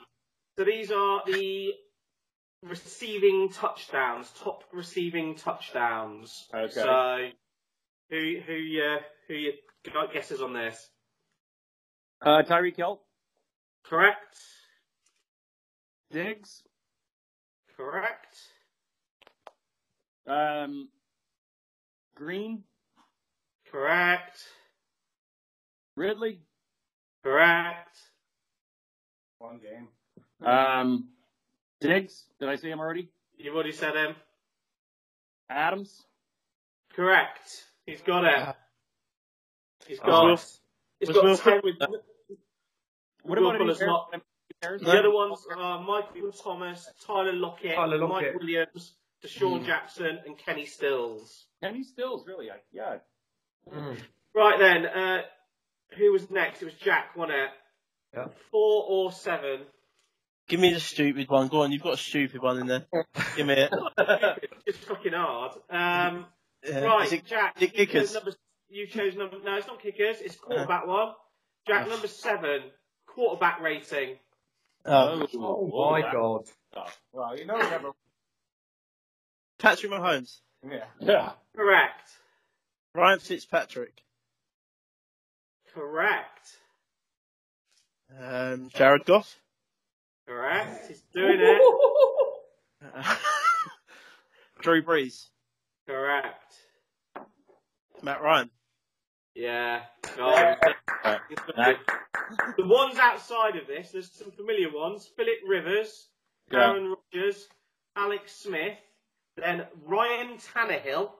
so 0.58 0.65
these 0.65 0.91
are 0.91 1.23
the 1.25 1.73
receiving 2.63 3.49
touchdowns, 3.49 4.32
top 4.39 4.63
receiving 4.71 5.36
touchdowns. 5.36 6.47
Okay. 6.54 6.71
So 6.71 7.30
who 8.10 8.39
who 8.45 8.54
you 8.54 8.97
who 9.28 9.34
you 9.34 9.54
got 9.93 10.13
guesses 10.13 10.41
on 10.41 10.54
this? 10.54 10.89
Uh, 12.21 12.41
Tyreek 12.43 12.78
Hill, 12.78 13.02
Correct. 13.84 14.38
Diggs, 16.10 16.62
Correct. 17.76 18.38
um, 20.28 20.88
Green, 22.15 22.63
Correct. 23.69 24.38
Ridley, 25.97 26.39
Correct. 27.23 27.97
One 29.39 29.60
game. 29.60 29.88
um, 30.47 31.10
Diggs. 31.88 32.26
Did 32.39 32.50
I 32.50 32.56
say 32.56 32.69
him 32.72 32.80
already? 32.80 33.10
You've 33.38 33.54
already 33.56 33.72
said 33.72 33.96
him. 33.96 34.15
Adams. 35.50 36.06
Correct. 36.96 37.65
He's 37.86 38.02
got 38.02 38.24
it. 38.26 38.56
He's 39.88 40.00
got. 40.00 40.26
Wilf- 40.26 40.60
He's 41.00 41.10
was 41.10 41.17
got 41.17 41.24
Wilf- 41.26 41.43
ten 41.43 41.62
with. 41.63 41.76
What 41.80 42.00
Will 43.39 43.50
about 43.50 43.56
any 43.56 43.58
Fuller's 43.65 43.80
Bears- 43.80 43.88
not- 43.88 44.22
Bears? 44.62 44.82
The 44.82 45.00
other 45.00 45.12
ones 45.12 45.46
are 45.56 45.82
Michael 45.82 46.32
Thomas, 46.32 46.89
Tyler 47.06 47.34
Lockett, 47.34 47.76
Tyler 47.76 48.08
Mike 48.08 48.34
Williams, 48.36 48.96
DeSean 49.24 49.60
Hmm. 49.60 49.65
Jackson, 49.65 50.22
and 50.26 50.38
Kenny 50.38 50.65
Stills. 50.65 51.48
Kenny 51.62 51.84
Stills, 51.84 52.26
really? 52.28 52.50
Yeah. 52.72 53.00
Mm. 53.69 53.98
Right 54.34 54.60
then, 54.60 54.86
uh, 54.86 55.24
who 55.98 56.12
was 56.12 56.30
next? 56.30 56.62
It 56.62 56.65
was 56.65 56.74
Jack, 56.76 57.15
wasn't 57.15 57.38
it? 57.39 57.52
Yeah. 58.13 58.28
Four 58.52 58.86
or 58.88 59.12
seven? 59.12 59.65
Give 60.54 60.60
me 60.60 60.72
the 60.72 60.80
stupid 60.80 61.28
one. 61.30 61.48
Go 61.48 61.63
on, 61.63 61.72
you've 61.72 61.82
got 61.82 61.96
a 61.96 61.98
stupid 61.98 62.39
one 62.39 62.60
in 62.60 62.68
there. 62.68 62.86
Give 63.36 63.48
me 63.48 63.56
it. 63.56 63.74
it's 64.68 64.78
fucking 64.78 65.13
hard. 65.13 65.54
Um, 65.68 66.28
Yeah. 66.63 66.82
right, 66.82 67.08
Is 67.08 67.13
it- 67.13 67.26
Jack. 67.26 67.60
it 67.60 67.72
you 67.76 67.86
chose 67.88 67.88
kickers? 67.88 68.13
number. 68.13 68.32
You 68.70 68.86
chose 68.86 69.16
number. 69.16 69.38
No, 69.44 69.56
it's 69.58 69.66
not 69.66 69.82
kickers. 69.82 70.18
It's 70.22 70.36
quarterback 70.36 70.86
one. 70.86 71.13
Jack, 71.66 71.88
number 71.89 72.06
seven. 72.08 72.62
Quarterback 73.08 73.62
rating. 73.62 74.18
Oh, 74.86 75.26
Oh 75.39 75.89
my 75.92 76.02
god. 76.02 76.44
Well, 77.12 77.36
you 77.36 77.46
know 77.48 77.58
number. 77.72 77.89
Patrick 79.58 79.92
Mahomes. 79.92 80.42
Yeah. 80.70 80.84
Yeah. 81.00 81.32
Correct. 81.56 82.12
Ryan 82.94 83.18
Fitzpatrick. 83.18 84.04
Correct. 85.74 86.58
Um, 88.16 88.70
Jared 88.72 89.06
Goff. 89.06 89.39
Correct. 90.28 90.88
He's 90.88 91.04
doing 91.14 91.40
it. 91.40 91.62
Drew 94.62 94.82
Brees. 94.84 95.28
Correct. 95.88 96.54
Matt 98.02 98.22
Ryan. 98.22 98.50
Yeah. 99.36 99.82
God. 100.18 100.58
Right. 101.58 101.78
The 102.58 102.66
ones 102.66 102.98
outside 103.00 103.56
of 103.58 103.68
this, 103.68 103.92
there's 103.92 104.12
some 104.12 104.32
familiar 104.32 104.72
ones. 104.74 105.10
Philip 105.16 105.40
Rivers, 105.48 106.08
Yeah. 106.52 106.70
Aaron 106.70 106.96
Rodgers, 107.14 107.48
Alex 107.96 108.34
Smith, 108.34 108.78
then 109.38 109.66
Ryan 109.86 110.38
Tannehill. 110.38 111.12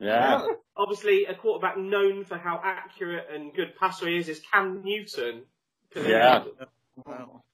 Yeah. 0.00 0.46
Obviously, 0.76 1.26
a 1.26 1.34
quarterback 1.34 1.78
known 1.78 2.24
for 2.24 2.36
how 2.36 2.60
accurate 2.62 3.28
and 3.32 3.54
good 3.54 3.74
passer 3.78 4.08
he 4.08 4.16
is 4.16 4.28
is 4.28 4.40
Cam 4.52 4.82
Newton. 4.84 5.42
Yeah. 5.94 6.44
Wow. 7.06 7.44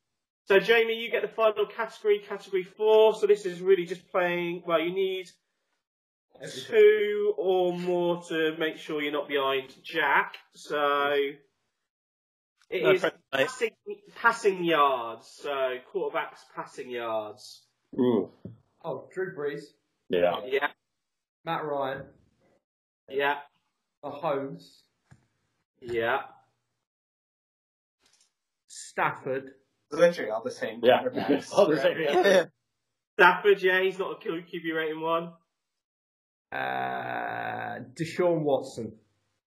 So, 0.48 0.58
Jamie, 0.58 0.94
you 0.94 1.10
get 1.10 1.20
the 1.20 1.28
final 1.28 1.66
category, 1.66 2.20
category 2.20 2.62
four. 2.62 3.14
So 3.14 3.26
this 3.26 3.44
is 3.44 3.60
really 3.60 3.84
just 3.84 4.10
playing. 4.10 4.62
Well, 4.66 4.80
you 4.80 4.94
need 4.94 5.30
two 6.66 7.34
or 7.36 7.78
more 7.78 8.22
to 8.28 8.56
make 8.58 8.78
sure 8.78 9.02
you're 9.02 9.12
not 9.12 9.28
behind 9.28 9.74
Jack. 9.82 10.36
So 10.54 11.12
it 12.70 12.82
No 12.82 12.92
is 12.92 13.04
passing, 13.30 13.70
passing 14.16 14.64
yards. 14.64 15.28
So 15.28 15.76
quarterbacks 15.94 16.40
passing 16.56 16.88
yards. 16.88 17.66
Ooh. 17.98 18.30
Oh, 18.82 19.06
Drew 19.12 19.36
Brees, 19.36 19.64
Yeah. 20.08 20.40
Yeah, 20.46 20.68
Matt 21.44 21.64
Ryan, 21.64 22.04
yeah, 23.10 23.38
Mahomes, 24.02 24.80
yeah. 25.82 26.20
Stafford, 28.68 29.50
Literally 29.90 30.30
all 30.30 30.42
the 30.44 30.50
same. 30.50 30.80
Yeah. 30.82 31.02
quarterbacks. 31.02 31.52
All 31.56 31.66
the 31.66 31.80
same, 31.80 31.96
yeah. 32.00 32.22
Yeah. 32.22 32.44
Stafford, 33.18 33.62
yeah, 33.62 33.80
he's 33.82 33.98
not 33.98 34.12
a 34.12 34.28
QB 34.28 34.74
rating 34.74 35.00
one. 35.00 35.32
Uh, 36.52 37.80
Deshaun 37.94 38.42
Watson. 38.42 38.92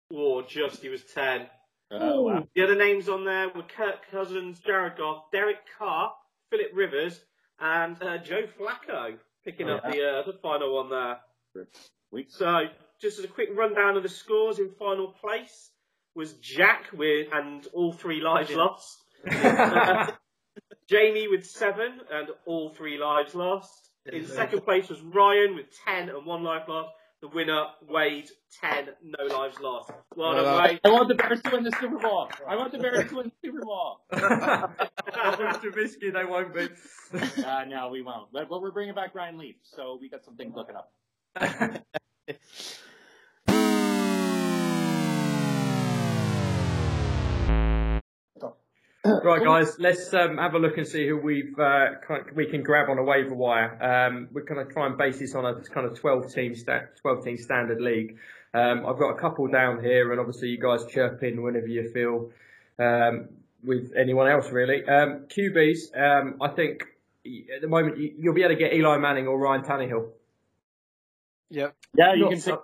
Or 0.10 0.44
just 0.44 0.82
he 0.82 0.90
was 0.90 1.04
10. 1.14 1.48
Oh, 1.92 2.22
wow. 2.24 2.48
The 2.56 2.64
other 2.64 2.76
names 2.76 3.08
on 3.10 3.26
there 3.26 3.50
were 3.50 3.64
Kirk 3.64 4.10
Cousins, 4.12 4.60
Jared 4.60 4.98
Goff, 4.98 5.26
Derek 5.32 5.58
Carr, 5.78 6.14
Philip 6.50 6.72
Rivers, 6.74 7.20
and 7.60 8.02
uh, 8.02 8.18
Joe 8.18 8.44
Flacco 8.60 9.16
picking 9.46 9.70
Oh, 9.70 9.76
up 9.76 9.84
yeah. 9.86 9.92
the 9.92 10.04
uh, 10.04 10.24
the 10.32 10.38
final 10.42 10.76
one 10.76 10.90
there. 10.90 11.66
Sweet. 12.10 12.32
So, 12.32 12.66
just 13.02 13.20
as 13.20 13.26
a 13.26 13.28
quick 13.30 13.50
rundown 13.56 13.98
of 13.98 14.04
the 14.04 14.10
scores 14.10 14.60
in 14.60 14.72
final 14.80 15.08
place 15.22 15.70
was 16.16 16.34
Jack 16.34 16.86
with 16.94 17.28
and 17.34 17.66
all 17.74 17.92
three 17.94 18.22
lives 18.22 18.52
lost. 18.52 18.98
Jamie 20.92 21.30
with 21.30 21.46
seven 21.46 22.02
and 22.12 22.28
all 22.46 22.70
three 22.70 22.98
lives 22.98 23.34
lost. 23.34 23.90
In 24.06 24.28
second 24.28 24.62
place 24.66 24.90
was 24.90 25.00
Ryan 25.00 25.56
with 25.56 25.68
ten 25.86 26.10
and 26.10 26.26
one 26.26 26.44
life 26.44 26.68
lost. 26.68 26.90
The 27.22 27.30
winner, 27.30 27.68
Wade, 27.88 28.30
ten, 28.60 28.90
no 29.04 29.24
lives 29.26 29.58
lost. 29.62 29.90
Well 30.16 30.34
done, 30.34 30.44
Well. 30.44 30.64
Wade. 30.64 30.80
I 30.84 30.90
want 30.90 31.08
the 31.08 31.16
Bears 31.16 31.42
to 31.44 31.52
win 31.52 31.64
the 31.64 31.72
Super 31.80 31.98
Bowl. 32.00 32.30
I 32.48 32.56
want 32.58 32.72
the 32.74 32.80
Bears 32.80 33.08
to 33.10 33.16
win 33.16 33.32
the 33.42 33.48
Super 33.48 33.62
Bowl. 33.64 34.02
Trubisky, 34.12 36.12
they 36.12 36.26
won't 36.26 36.54
be. 36.54 36.68
Uh, 37.44 37.64
no, 37.70 37.88
we 37.90 38.02
won't. 38.02 38.30
But, 38.34 38.50
but 38.50 38.62
we're 38.62 38.72
bringing 38.72 38.96
back 38.96 39.14
Ryan 39.16 39.38
Leaf, 39.38 39.56
so 39.64 39.98
we 40.02 40.10
got 40.10 40.26
some 40.26 40.36
things 40.36 40.54
looking 40.56 40.76
up. 40.76 40.92
Right, 49.06 49.44
guys, 49.44 49.80
let's 49.80 50.14
um, 50.14 50.38
have 50.38 50.54
a 50.54 50.60
look 50.60 50.78
and 50.78 50.86
see 50.88 51.08
who 51.08 51.18
we've 51.18 51.58
uh, 51.58 51.92
we 52.36 52.46
can 52.46 52.62
grab 52.62 52.88
on 52.90 53.00
a 53.00 53.04
waiver 53.04 53.34
wire. 53.34 53.82
Um, 53.84 54.28
we're 54.32 54.44
going 54.44 54.66
to 54.66 54.72
try 54.72 54.86
and 54.86 54.96
base 54.96 55.18
this 55.18 55.34
on 55.34 55.44
a 55.44 55.60
kind 55.62 55.88
of 55.88 56.00
12 56.00 56.32
team 56.32 56.54
sta- 56.56 56.86
12 57.02 57.24
team 57.24 57.38
standard 57.38 57.82
league. 57.82 58.18
Um, 58.54 58.86
I've 58.86 59.00
got 59.00 59.10
a 59.10 59.20
couple 59.20 59.48
down 59.48 59.84
here, 59.84 60.12
and 60.12 60.20
obviously 60.20 60.50
you 60.50 60.60
guys 60.60 60.86
chirp 60.86 61.24
in 61.24 61.42
whenever 61.42 61.66
you 61.66 61.90
feel 61.90 62.30
um, 62.78 63.30
with 63.64 63.92
anyone 63.98 64.28
else 64.28 64.52
really. 64.52 64.86
Um, 64.88 65.26
QBs, 65.30 65.98
um, 66.00 66.36
I 66.40 66.50
think 66.50 66.84
at 67.26 67.62
the 67.62 67.68
moment 67.68 67.98
you, 67.98 68.14
you'll 68.20 68.36
be 68.36 68.44
able 68.44 68.54
to 68.54 68.60
get 68.60 68.72
Eli 68.74 68.98
Manning 68.98 69.26
or 69.28 69.40
Ryan 69.40 69.64
Tannehill. 69.64 70.10
Yep. 71.50 71.76
Yeah, 71.96 72.14
you 72.14 72.22
Not 72.24 72.32
can 72.32 72.40
so- 72.40 72.52
take 72.52 72.60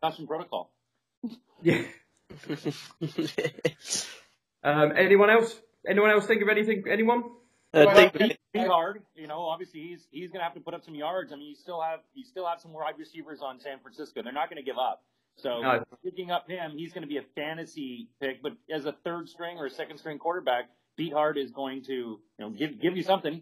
concussion 0.00 0.26
protocol. 0.26 0.70
Yeah. 1.62 1.82
Um, 4.64 4.92
anyone 4.96 5.28
else? 5.28 5.60
Anyone 5.88 6.10
else 6.10 6.26
think 6.26 6.42
of 6.42 6.48
anything? 6.48 6.84
Anyone? 6.90 7.24
uh, 7.74 7.84
Well, 7.86 7.94
deep, 7.94 8.12
Be, 8.18 8.36
be 8.52 8.60
hard, 8.66 9.02
you 9.14 9.26
know. 9.26 9.40
Obviously, 9.40 9.80
he's 9.80 10.06
he's 10.10 10.30
going 10.30 10.40
to 10.40 10.44
have 10.44 10.54
to 10.54 10.60
put 10.60 10.74
up 10.74 10.84
some 10.84 10.94
yards. 10.94 11.32
I 11.32 11.36
mean, 11.36 11.48
you 11.48 11.54
still 11.54 11.80
have 11.80 12.00
you 12.14 12.24
still 12.24 12.46
have 12.46 12.60
some 12.60 12.72
wide 12.72 12.94
receivers 12.98 13.40
on 13.42 13.58
San 13.60 13.80
Francisco. 13.80 14.22
They're 14.22 14.32
not 14.32 14.48
going 14.50 14.62
to 14.62 14.68
give 14.68 14.78
up. 14.78 15.02
So 15.36 15.60
No. 15.62 15.82
picking 16.04 16.30
up 16.30 16.48
him, 16.48 16.72
he's 16.76 16.92
going 16.92 17.02
to 17.02 17.08
be 17.08 17.16
a 17.16 17.24
fantasy 17.34 18.08
pick. 18.20 18.42
But 18.42 18.52
as 18.70 18.84
a 18.84 18.92
third 19.04 19.28
string 19.28 19.56
or 19.58 19.66
a 19.66 19.70
second 19.70 19.98
string 19.98 20.18
quarterback, 20.18 20.68
Pete 20.96 21.12
Hard 21.12 21.38
is 21.38 21.50
going 21.50 21.82
to 21.84 21.92
you 21.92 22.20
know 22.38 22.50
give 22.50 22.80
give 22.80 22.96
you 22.96 23.02
something. 23.02 23.40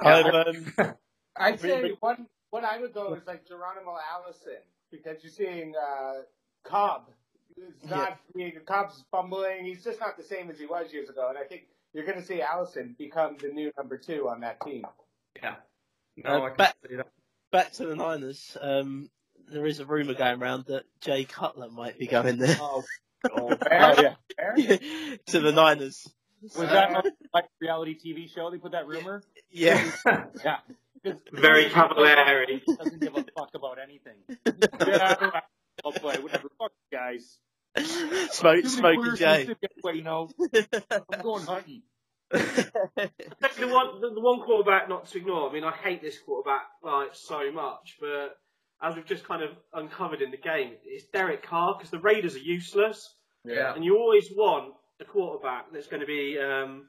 I've, 0.00 0.26
um, 0.26 0.72
I'd 1.36 1.60
say 1.60 1.82
Really? 1.82 1.96
one 2.00 2.26
one 2.50 2.64
I 2.64 2.78
would 2.80 2.94
go 2.94 3.14
is 3.14 3.26
like 3.26 3.46
Geronimo 3.46 3.96
Allison 4.14 4.62
because 4.90 5.22
you're 5.22 5.32
seeing 5.32 5.74
uh, 5.76 6.22
Cobb. 6.64 7.10
It's 7.58 7.88
not 7.90 8.12
I 8.12 8.16
mean, 8.34 8.52
Cobb's 8.66 9.02
fumbling. 9.10 9.64
He's 9.64 9.82
just 9.84 10.00
not 10.00 10.16
the 10.16 10.22
same 10.22 10.50
as 10.50 10.58
he 10.58 10.66
was 10.66 10.92
years 10.92 11.08
ago, 11.08 11.28
and 11.28 11.38
I 11.38 11.44
think 11.44 11.64
you're 11.92 12.04
going 12.04 12.18
to 12.20 12.24
see 12.24 12.40
Allison 12.42 12.94
become 12.98 13.36
the 13.40 13.48
new 13.48 13.70
number 13.76 13.96
two 13.98 14.28
on 14.28 14.40
that 14.40 14.60
team. 14.60 14.84
Yeah. 15.42 15.56
No, 16.16 16.42
Uh, 16.42 16.46
I 16.46 16.48
can 16.48 16.56
back- 16.56 16.76
back 17.52 17.72
to 17.74 17.86
the 17.86 17.96
Niners. 17.96 18.56
Um, 18.60 19.10
there 19.48 19.66
is 19.66 19.80
a 19.80 19.86
rumor 19.86 20.14
going 20.14 20.40
around 20.42 20.66
that 20.66 20.84
Jay 21.00 21.24
Cutler 21.24 21.68
might 21.70 21.98
be 21.98 22.06
going 22.06 22.38
there 22.38 22.56
Oh, 22.60 22.82
Fair? 23.56 23.94
oh 23.96 24.02
yeah. 24.02 24.14
Fair? 24.36 24.56
to 25.26 25.40
the 25.40 25.52
Niners. 25.52 26.06
Was 26.42 26.68
that 26.68 26.94
on 26.94 27.02
like 27.32 27.46
reality 27.60 27.96
TV 27.98 28.32
show? 28.32 28.50
They 28.50 28.58
put 28.58 28.72
that 28.72 28.86
rumor. 28.86 29.22
Yeah. 29.50 29.90
Yeah. 30.44 30.58
'Cause 31.04 31.14
Very 31.32 31.66
Cavallari. 31.66 32.62
he 32.66 32.74
doesn't 32.74 33.00
give 33.00 33.16
a 33.16 33.24
fuck 33.36 33.50
about 33.54 33.78
anything. 33.78 34.16
yeah. 34.86 35.40
Oh 35.84 35.92
boy, 35.92 36.14
whatever. 36.22 36.48
Fuck 36.58 36.72
you 36.90 36.98
guys. 36.98 37.38
Smoke, 38.30 38.62
Too 38.62 38.68
Smoky 38.68 38.96
queers 38.98 39.18
J. 39.18 39.42
in 39.42 39.48
the 39.48 39.68
way, 39.82 39.94
you 39.94 40.02
know. 40.02 40.28
I'm 41.12 41.22
going 41.22 41.44
hunting. 41.44 41.82
the 42.30 43.68
one, 43.68 44.00
the, 44.00 44.10
the 44.14 44.20
one 44.20 44.40
quarterback 44.40 44.88
not 44.88 45.06
to 45.08 45.18
ignore. 45.18 45.48
I 45.48 45.52
mean, 45.52 45.64
I 45.64 45.72
hate 45.72 46.02
this 46.02 46.18
quarterback 46.18 46.62
like 46.82 47.10
so 47.14 47.52
much, 47.52 47.96
but 48.00 48.36
as 48.82 48.94
we've 48.94 49.06
just 49.06 49.26
kind 49.26 49.42
of 49.42 49.50
uncovered 49.72 50.22
in 50.22 50.30
the 50.30 50.36
game, 50.36 50.72
it's 50.84 51.04
Derek 51.12 51.42
Carr 51.46 51.74
because 51.76 51.90
the 51.90 51.98
Raiders 52.00 52.34
are 52.36 52.40
useless, 52.40 53.14
Yeah. 53.44 53.74
and 53.74 53.84
you 53.84 53.96
always 53.98 54.28
want 54.34 54.74
a 55.00 55.04
quarterback 55.04 55.72
that's 55.72 55.86
going 55.86 56.00
to 56.00 56.06
be 56.06 56.38
um, 56.38 56.86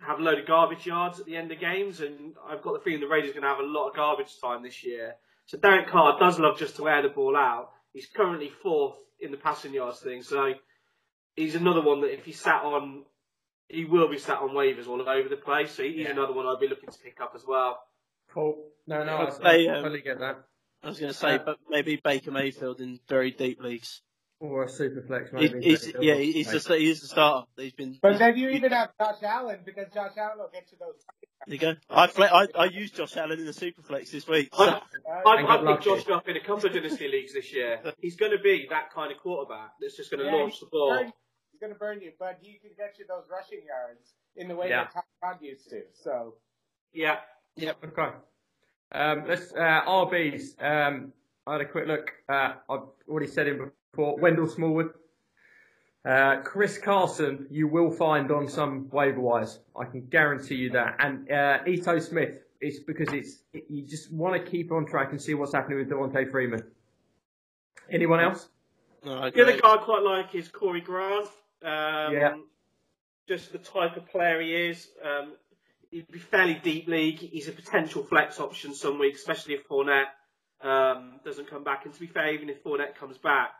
have 0.00 0.18
a 0.18 0.22
load 0.22 0.38
of 0.38 0.46
garbage 0.46 0.86
yards 0.86 1.20
at 1.20 1.26
the 1.26 1.36
end 1.36 1.50
of 1.52 1.58
games. 1.60 2.00
And 2.00 2.34
I've 2.48 2.62
got 2.62 2.74
the 2.74 2.80
feeling 2.80 3.00
the 3.00 3.08
Raiders 3.08 3.30
are 3.30 3.34
going 3.34 3.42
to 3.42 3.48
have 3.48 3.58
a 3.58 3.62
lot 3.66 3.88
of 3.88 3.96
garbage 3.96 4.38
time 4.40 4.62
this 4.62 4.84
year. 4.84 5.14
So 5.46 5.58
Derek 5.58 5.88
Carr 5.88 6.18
does 6.18 6.38
love 6.38 6.58
just 6.58 6.76
to 6.76 6.88
air 6.88 7.02
the 7.02 7.08
ball 7.08 7.36
out. 7.36 7.70
He's 7.92 8.06
currently 8.14 8.50
fourth 8.62 8.96
in 9.20 9.30
the 9.30 9.36
passing 9.36 9.72
yards 9.74 10.00
thing, 10.00 10.22
so 10.22 10.54
he's 11.36 11.54
another 11.54 11.82
one 11.82 12.00
that 12.02 12.12
if 12.12 12.24
he 12.24 12.32
sat 12.32 12.62
on 12.62 13.04
he 13.68 13.84
will 13.84 14.08
be 14.08 14.18
sat 14.18 14.38
on 14.40 14.50
waivers 14.50 14.88
all 14.88 15.00
over 15.08 15.28
the 15.28 15.36
place. 15.36 15.70
So 15.70 15.84
he's 15.84 15.98
Yeah. 15.98 16.10
another 16.10 16.32
one 16.32 16.44
I'd 16.46 16.58
be 16.58 16.66
looking 16.66 16.90
to 16.90 16.98
pick 16.98 17.20
up 17.20 17.32
as 17.36 17.46
well. 17.46 17.78
Cool. 18.34 18.68
No, 18.86 19.04
no, 19.04 19.16
I, 19.16 19.26
I'd 19.26 19.32
say, 19.32 19.68
I 19.68 19.76
um, 19.76 19.82
totally 19.84 20.00
get 20.02 20.18
that. 20.18 20.44
I 20.82 20.88
was 20.88 20.98
going 20.98 21.12
to 21.12 21.18
say, 21.18 21.34
Uh, 21.36 21.38
but 21.38 21.58
maybe 21.68 21.96
Baker 22.02 22.32
Mayfield 22.32 22.80
in 22.80 22.98
very 23.08 23.30
deep 23.30 23.60
leagues. 23.60 24.02
Or 24.40 24.64
a 24.64 24.68
super 24.70 25.02
flex, 25.02 25.28
He, 25.30 25.36
maybe. 25.36 25.60
he's, 25.62 25.92
yeah, 26.00 26.14
he's 26.14 26.50
the 26.50 26.76
he's 26.78 27.02
the 27.02 27.08
starter. 27.08 27.46
He's 27.58 27.74
been. 27.74 27.98
But 28.00 28.18
then 28.18 28.38
you 28.38 28.48
even 28.50 28.72
have 28.72 28.88
Josh 28.98 29.22
Allen 29.22 29.58
because 29.66 29.92
Josh 29.92 30.12
Allen 30.16 30.38
will 30.38 30.48
get 30.50 30.64
you 30.72 30.78
those. 30.80 30.94
There 31.46 31.54
you 31.54 31.58
go. 31.60 31.74
I, 31.90 32.06
fle- 32.06 32.22
I 32.24 32.46
I 32.54 32.64
used 32.64 32.96
Josh 32.96 33.18
Allen 33.18 33.38
in 33.38 33.44
the 33.44 33.52
Superflex 33.52 34.10
this 34.10 34.26
week. 34.26 34.48
I, 34.58 34.64
Uh, 34.64 34.80
I, 35.28 35.36
And 35.40 35.46
I 35.68 35.72
picked. 35.74 35.84
Josh 35.84 36.08
up 36.08 36.26
in 36.26 36.36
a 36.38 36.40
couple 36.40 36.66
of 36.66 36.72
dynasty 36.72 37.08
leagues 37.08 37.34
this 37.34 37.52
year. 37.52 37.80
He's 38.00 38.16
going 38.16 38.32
to 38.32 38.38
be 38.42 38.66
that 38.70 38.90
kind 38.94 39.12
of 39.12 39.18
quarterback 39.18 39.72
that's 39.78 39.96
just 39.98 40.10
going 40.10 40.20
to 40.24 40.30
Yeah, 40.30 40.36
launch 40.36 40.58
the 40.58 40.66
ball. 40.72 40.88
burn- 40.90 41.12
He's 41.52 41.60
going 41.60 41.72
to 41.74 41.78
burn 41.78 42.00
you, 42.00 42.12
but 42.18 42.38
he 42.40 42.58
can 42.62 42.70
get 42.78 42.94
you 42.98 43.04
those 43.06 43.24
rushing 43.30 43.60
yards 43.66 44.14
in 44.36 44.48
the 44.48 44.56
way 44.56 44.70
Yeah. 44.70 44.86
that 44.94 45.04
Todd 45.22 45.36
used 45.42 45.68
to. 45.68 45.82
So 46.02 46.36
Yeah. 46.94 47.16
Okay. 47.62 48.08
Um, 48.92 49.24
let's 49.28 49.52
uh, 49.52 49.82
RBs. 49.86 50.62
Um, 50.62 51.12
I 51.46 51.52
had 51.52 51.60
a 51.60 51.66
quick 51.66 51.86
look. 51.86 52.10
Uh, 52.26 52.54
I've 52.70 52.80
already 53.06 53.26
said 53.26 53.48
him 53.48 53.70
before. 53.92 54.16
Wendell 54.18 54.48
Smallwood. 54.48 54.90
Uh, 56.04 56.36
Chris 56.42 56.78
Carson, 56.78 57.46
you 57.50 57.68
will 57.68 57.90
find 57.90 58.30
on 58.30 58.48
some 58.48 58.88
waiver 58.90 59.20
wires. 59.20 59.58
I 59.78 59.84
can 59.84 60.06
guarantee 60.06 60.54
you 60.54 60.70
that. 60.70 60.96
And 60.98 61.30
uh, 61.30 61.58
Ito 61.66 61.98
Smith, 61.98 62.38
it's 62.60 62.78
because 62.78 63.12
it's 63.12 63.42
you 63.68 63.82
just 63.82 64.10
want 64.10 64.42
to 64.42 64.50
keep 64.50 64.72
on 64.72 64.86
track 64.86 65.10
and 65.10 65.20
see 65.20 65.34
what's 65.34 65.52
happening 65.52 65.78
with 65.78 65.90
Devonta 65.90 66.30
Freeman. 66.30 66.62
Anyone 67.90 68.20
else? 68.20 68.48
No, 69.04 69.30
The 69.30 69.42
other 69.42 69.60
guy 69.60 69.74
I 69.74 69.76
quite 69.78 70.02
like 70.02 70.34
is 70.34 70.48
Corey 70.48 70.80
Grant. 70.80 71.26
Um, 71.62 72.14
Yeah. 72.14 72.36
Just 73.28 73.52
the 73.52 73.58
type 73.58 73.96
of 73.96 74.06
player 74.08 74.40
he 74.40 74.54
is. 74.54 74.88
Um, 75.04 75.34
he'd 75.90 76.10
be 76.10 76.18
fairly 76.18 76.54
deep 76.54 76.88
league. 76.88 77.18
He's 77.18 77.46
a 77.48 77.52
potential 77.52 78.02
flex 78.02 78.40
option 78.40 78.74
some 78.74 78.98
weeks, 78.98 79.20
especially 79.20 79.54
if 79.54 79.68
Fournette 79.68 80.08
um, 80.62 81.20
doesn't 81.24 81.48
come 81.48 81.62
back. 81.62 81.84
And 81.84 81.94
to 81.94 82.00
be 82.00 82.06
fair, 82.06 82.32
even 82.32 82.48
if 82.48 82.64
Fournette 82.64 82.96
comes 82.96 83.18
back, 83.18 83.50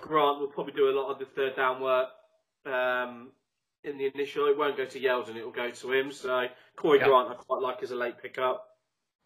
Grant 0.00 0.40
will 0.40 0.48
probably 0.48 0.72
do 0.72 0.88
a 0.88 0.94
lot 0.98 1.10
of 1.10 1.18
the 1.18 1.26
third 1.26 1.56
down 1.56 1.80
work 1.80 2.08
um, 2.64 3.28
in 3.84 3.98
the 3.98 4.10
initial. 4.14 4.46
It 4.46 4.56
won't 4.56 4.76
go 4.76 4.84
to 4.84 5.00
Yeldon, 5.00 5.36
it 5.36 5.44
will 5.44 5.52
go 5.52 5.70
to 5.70 5.92
him. 5.92 6.12
So 6.12 6.46
Corey 6.76 6.98
Yeah. 6.98 7.06
Grant 7.06 7.30
I 7.30 7.34
quite 7.34 7.62
like 7.62 7.82
as 7.82 7.90
a 7.90 7.96
late 7.96 8.14
pickup. 8.22 8.76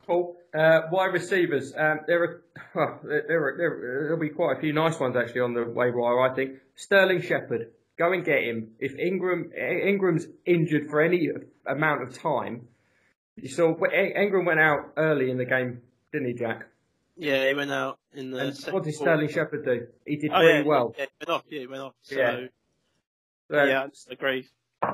Cool. 0.07 0.37
Uh, 0.55 0.83
wide 0.91 1.13
receivers. 1.13 1.73
Um, 1.77 2.01
there 2.07 2.23
are 2.23 2.43
well, 2.75 3.01
there, 3.05 3.25
there, 3.29 3.47
are, 3.47 3.57
there 3.57 4.03
there'll 4.05 4.19
be 4.19 4.31
quite 4.31 4.57
a 4.57 4.61
few 4.61 4.73
nice 4.73 4.99
ones 4.99 5.17
actually 5.17 5.43
on 5.43 5.55
the 5.55 5.65
waiver 5.65 6.01
wire. 6.01 6.21
I 6.21 6.35
think 6.35 6.59
Sterling 6.75 7.23
Shepard. 7.23 7.71
Go 7.99 8.13
and 8.15 8.25
get 8.25 8.43
him. 8.43 8.71
If 8.79 8.99
Ingram 8.99 9.53
Ingram's 9.53 10.27
injured 10.47 10.89
for 10.89 11.03
any 11.03 11.29
amount 11.67 12.03
of 12.03 12.19
time, 12.19 12.67
you 13.37 13.51
saw 13.51 13.75
Ingram 13.93 14.47
went 14.47 14.59
out 14.59 14.93
early 14.97 15.31
in 15.31 15.37
the 15.37 15.45
game, 15.45 15.83
didn't 16.11 16.29
he, 16.29 16.33
Jack? 16.33 16.67
Yeah, 17.21 17.49
he 17.49 17.55
went 17.55 17.71
out 17.71 17.99
in 18.15 18.31
the. 18.31 18.39
And 18.39 18.49
what 18.73 18.85
did 18.85 18.93
quarter. 18.93 18.93
Sterling 18.93 19.29
Shepard 19.29 19.65
do? 19.65 19.87
He 20.07 20.17
did 20.17 20.31
Oh, 20.33 20.39
pretty 20.39 20.59
yeah, 20.61 20.65
well. 20.65 20.95
Yeah, 20.99 21.05
he 21.05 21.11
went 21.27 21.31
off. 21.31 21.45
Yeah, 21.51 21.61
he 21.61 21.67
went 21.67 21.83
off. 21.83 21.95
So, 22.03 22.15
Yeah. 22.17 22.47
yeah, 23.67 23.83
I 23.85 23.87
just 23.89 24.11
agree. 24.11 24.47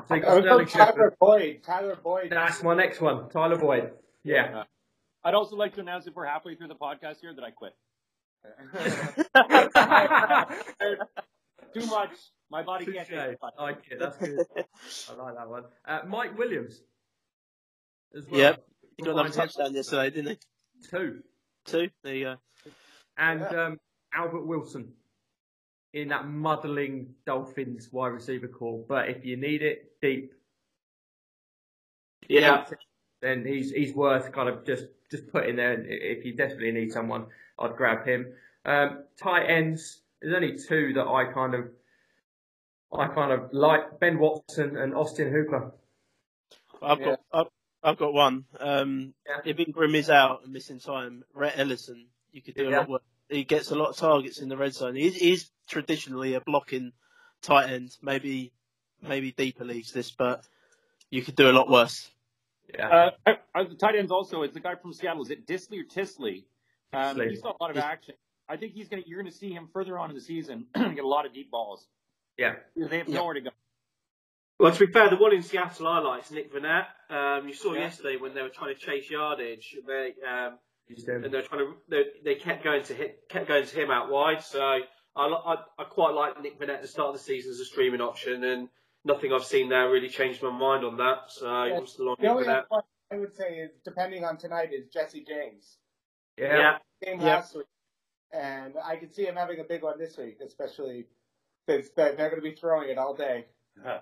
so 0.07 0.15
you 0.15 0.21
got 0.21 0.37
I 0.37 0.41
Sterling 0.41 0.65
go 0.65 0.71
Tyler 0.71 0.85
Shepard. 0.87 1.15
Boyd. 1.19 1.63
Tyler 1.63 1.95
Boyd. 2.03 2.31
That's 2.31 2.63
my 2.63 2.75
next 2.75 2.99
one. 3.01 3.29
Tyler 3.29 3.57
Boyd. 3.57 3.91
Yeah. 4.23 4.63
I'd 5.23 5.33
also 5.35 5.55
like 5.55 5.73
to 5.75 5.81
announce 5.81 6.07
if 6.07 6.15
we're 6.15 6.25
halfway 6.25 6.55
through 6.55 6.67
the 6.67 6.75
podcast 6.75 7.21
here 7.21 7.33
that 7.33 7.43
I 7.43 7.51
quit. 7.51 7.73
Too 11.73 11.85
much. 11.87 12.11
My 12.49 12.63
body 12.63 12.85
can't 12.85 13.07
take 13.07 13.17
it. 13.17 13.39
I 13.57 13.61
like 13.63 13.79
it. 13.89 13.99
That's 13.99 14.17
good. 14.17 14.39
I 15.09 15.13
like 15.21 15.35
that 15.35 15.49
one. 15.49 15.63
Uh, 15.85 15.99
Mike 16.07 16.37
Williams. 16.37 16.81
As 18.15 18.25
well. 18.29 18.39
Yep. 18.39 18.63
He 18.97 19.03
got 19.03 19.09
Combined 19.11 19.33
another 19.33 19.47
touchdown 19.47 19.73
yesterday, 19.75 20.09
didn't 20.09 20.31
he? 20.31 20.37
Two. 20.89 21.19
Two. 21.67 21.89
There 22.03 22.15
you 22.15 22.23
go. 22.23 22.35
And 23.17 23.41
Yeah. 23.41 23.65
um, 23.65 23.79
Albert 24.13 24.45
Wilson 24.45 24.93
in 25.93 26.07
that 26.07 26.27
muddling 26.27 27.13
Dolphins 27.25 27.91
wide 27.91 28.09
receiver 28.13 28.47
call. 28.47 28.85
But 28.87 29.09
if 29.09 29.25
you 29.25 29.37
need 29.37 29.61
it 29.61 29.99
deep, 30.01 30.33
Yeah. 32.27 32.65
then 33.21 33.45
he's 33.45 33.71
he's 33.71 33.93
worth 33.93 34.31
kind 34.31 34.49
of 34.49 34.65
just 34.65 34.87
just 35.11 35.27
putting 35.27 35.55
there. 35.57 35.73
If 35.85 36.25
you 36.25 36.33
desperately 36.33 36.71
need 36.71 36.91
someone, 36.91 37.27
I'd 37.59 37.75
grab 37.75 38.05
him. 38.05 38.33
Um, 38.65 39.03
tight 39.17 39.45
ends. 39.45 40.01
There's 40.21 40.33
only 40.35 40.57
two 40.57 40.93
that 40.93 41.07
I 41.07 41.31
kind 41.31 41.53
of 41.53 41.69
I 42.93 43.07
kind 43.07 43.31
of 43.31 43.51
like: 43.53 43.99
Ben 43.99 44.17
Watson 44.19 44.77
and 44.77 44.93
Austin 44.93 45.31
Hooper. 45.31 45.73
I've 46.81 46.99
Yeah. 46.99 47.17
got 47.33 47.51
I've, 47.87 47.93
I've 47.93 47.97
got 47.97 48.13
one. 48.13 48.45
Um, 48.59 49.13
Yeah. 49.25 49.37
If 49.45 49.59
Ingram 49.59 49.95
is 49.95 50.09
out 50.09 50.43
and 50.43 50.53
missing 50.53 50.79
time, 50.79 51.23
Rhett 51.33 51.57
Ellison, 51.57 52.07
you 52.31 52.41
could 52.41 52.55
do 52.55 52.69
a 52.69 52.71
lot 52.71 52.89
worse. 52.89 53.01
He 53.29 53.43
gets 53.43 53.71
a 53.71 53.75
lot 53.75 53.89
of 53.89 53.97
targets 53.97 54.39
in 54.39 54.49
the 54.49 54.57
red 54.57 54.73
zone. 54.73 54.95
He's, 54.95 55.15
he's 55.15 55.51
traditionally 55.67 56.33
a 56.35 56.41
blocking 56.41 56.93
tight 57.41 57.69
end, 57.71 57.91
maybe 58.01 58.53
maybe 59.01 59.31
deeper 59.31 59.63
leagues 59.65 59.91
this, 59.91 60.11
but 60.11 60.43
you 61.11 61.21
could 61.21 61.35
do 61.35 61.49
a 61.49 61.51
lot 61.53 61.69
worse. 61.69 62.09
Yeah. 62.73 63.11
Uh, 63.25 63.33
uh, 63.55 63.63
the 63.69 63.75
tight 63.75 63.95
ends 63.95 64.11
also, 64.11 64.41
it's 64.43 64.53
the 64.53 64.59
guy 64.59 64.75
from 64.75 64.93
Seattle. 64.93 65.21
Is 65.23 65.29
it 65.29 65.45
Dissly 65.45 65.79
or 65.81 65.83
Tisley? 65.83 66.45
Um, 66.93 67.17
Tisley. 67.17 67.29
he 67.31 67.35
saw 67.35 67.53
a 67.59 67.61
lot 67.61 67.71
of 67.71 67.77
action. 67.77 68.15
I 68.49 68.55
think 68.57 68.73
he's 68.73 68.87
gonna. 68.87 69.03
You're 69.05 69.21
gonna 69.21 69.31
see 69.31 69.51
him 69.51 69.67
further 69.73 69.99
on 69.99 70.09
in 70.09 70.15
the 70.15 70.21
season 70.21 70.67
get 70.75 71.03
a 71.03 71.07
lot 71.07 71.25
of 71.25 71.33
deep 71.33 71.51
balls. 71.51 71.85
yeah. 72.37 72.55
They 72.75 72.99
have 72.99 73.09
Yeah. 73.09 73.15
nowhere 73.15 73.33
to 73.35 73.41
go. 73.41 73.49
Well, 74.59 74.71
to 74.71 74.87
be 74.87 74.91
fair, 74.91 75.09
the 75.09 75.17
one 75.17 75.33
in 75.35 75.43
Seattle 75.43 75.87
I 75.87 75.99
like 75.99 76.25
is 76.25 76.31
Nick 76.31 76.51
Vannett. 76.51 76.87
Um, 77.09 77.47
you 77.47 77.53
saw 77.53 77.73
Yeah. 77.73 77.81
yesterday 77.81 78.17
when 78.17 78.33
they 78.33 78.41
were 78.41 78.49
trying 78.49 78.73
to 78.73 78.79
chase 78.79 79.09
yardage, 79.09 79.75
they 79.85 80.15
um, 80.27 80.57
and 80.89 81.31
they're 81.33 81.43
trying 81.43 81.59
to 81.59 81.75
they, 81.89 82.05
they 82.23 82.35
kept 82.35 82.63
going 82.63 82.81
to 82.83 82.93
hit 82.93 83.27
kept 83.29 83.47
going 83.47 83.65
to 83.65 83.75
him 83.81 83.91
out 83.91 84.09
wide. 84.09 84.41
So 84.43 84.61
I, 84.61 84.81
I 85.15 85.55
I 85.77 85.83
quite 85.83 86.13
like 86.15 86.41
Nick 86.41 86.59
Vannett 86.59 86.75
at 86.75 86.81
the 86.81 86.87
start 86.87 87.09
of 87.09 87.13
the 87.15 87.19
season 87.23 87.51
as 87.51 87.59
a 87.59 87.65
streaming 87.65 88.01
option, 88.01 88.43
and 88.43 88.69
nothing 89.05 89.31
I've 89.31 89.45
seen 89.45 89.69
there 89.69 89.89
really 89.91 90.09
changed 90.09 90.41
my 90.41 90.49
mind 90.49 90.83
on 90.83 90.97
that. 90.97 91.29
So 91.29 91.47
I'm 91.47 91.85
still 91.85 92.09
on 92.09 92.15
The 92.19 92.23
Nick 92.23 92.31
only 92.31 92.47
Vannett. 92.47 92.63
one 92.69 92.83
I 93.11 93.17
would 93.17 93.35
say 93.35 93.59
is, 93.59 93.71
depending 93.85 94.25
on 94.25 94.37
tonight, 94.37 94.73
is 94.73 94.87
Jesse 94.87 95.23
James. 95.23 95.77
yeah. 96.37 96.57
Yeah, 96.57 96.77
Game 97.03 97.21
Yeah. 97.21 97.35
last 97.35 97.55
week, 97.55 97.65
and 98.31 98.73
I 98.83 98.95
can 98.97 99.09
see 99.11 99.25
him 99.25 99.35
having 99.35 99.59
a 99.59 99.63
big 99.63 99.83
one 99.83 99.97
this 99.99 100.17
week, 100.17 100.39
especially 100.41 101.07
because 101.67 101.89
they're, 101.91 102.15
they're 102.15 102.29
going 102.29 102.41
to 102.41 102.49
be 102.49 102.55
throwing 102.55 102.89
it 102.89 102.97
all 102.97 103.13
day. 103.13 103.45
Uh, 103.85 103.99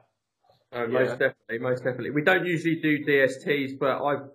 Yeah. 0.76 0.88
most 0.88 1.12
definitely, 1.20 1.60
most 1.60 1.84
definitely. 1.84 2.10
We 2.12 2.22
don't 2.22 2.46
usually 2.46 2.76
do 2.76 3.06
DSTs, 3.06 3.80
but 3.80 4.04
I've 4.04 4.30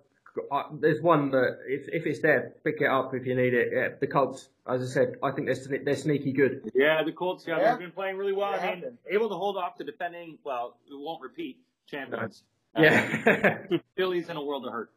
I, 0.51 0.63
there's 0.79 1.01
one 1.01 1.31
that 1.31 1.59
if 1.67 1.87
if 1.89 2.05
it's 2.05 2.21
there, 2.21 2.53
pick 2.63 2.79
it 2.79 2.87
up 2.87 3.13
if 3.13 3.25
you 3.25 3.35
need 3.35 3.53
it. 3.53 3.69
Yeah, 3.73 3.89
the 3.99 4.07
Colts, 4.07 4.47
as 4.67 4.81
I 4.81 4.85
said, 4.85 5.15
I 5.21 5.31
think 5.31 5.47
they're 5.47 5.79
they're 5.83 5.95
sneaky 5.95 6.31
good. 6.31 6.71
Yeah, 6.73 7.03
the 7.03 7.11
Colts. 7.11 7.45
Yeah, 7.45 7.59
Yeah. 7.59 7.71
they've 7.71 7.79
been 7.79 7.91
playing 7.91 8.17
really 8.17 8.33
well. 8.33 8.53
They 8.53 8.59
I 8.59 8.75
mean, 8.75 8.97
able 9.09 9.29
to 9.29 9.35
hold 9.35 9.57
off 9.57 9.77
the 9.77 9.83
defending. 9.83 10.37
Well, 10.43 10.77
we 10.89 10.95
won't 10.97 11.21
repeat 11.21 11.59
champions. 11.87 12.43
Uh, 12.75 12.81
Yeah, 12.83 13.57
Philly's 13.97 14.29
in 14.29 14.37
a 14.37 14.43
world 14.43 14.65
of 14.65 14.71
hurt. 14.71 14.91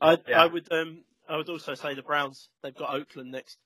I 0.00 0.16
Yeah. 0.26 0.42
I 0.42 0.46
would 0.46 0.72
um 0.72 1.04
I 1.28 1.36
would 1.36 1.48
also 1.50 1.74
say 1.74 1.94
the 1.94 2.02
Browns. 2.02 2.48
They've 2.62 2.74
got 2.74 2.94
Oakland 2.94 3.32
next. 3.32 3.58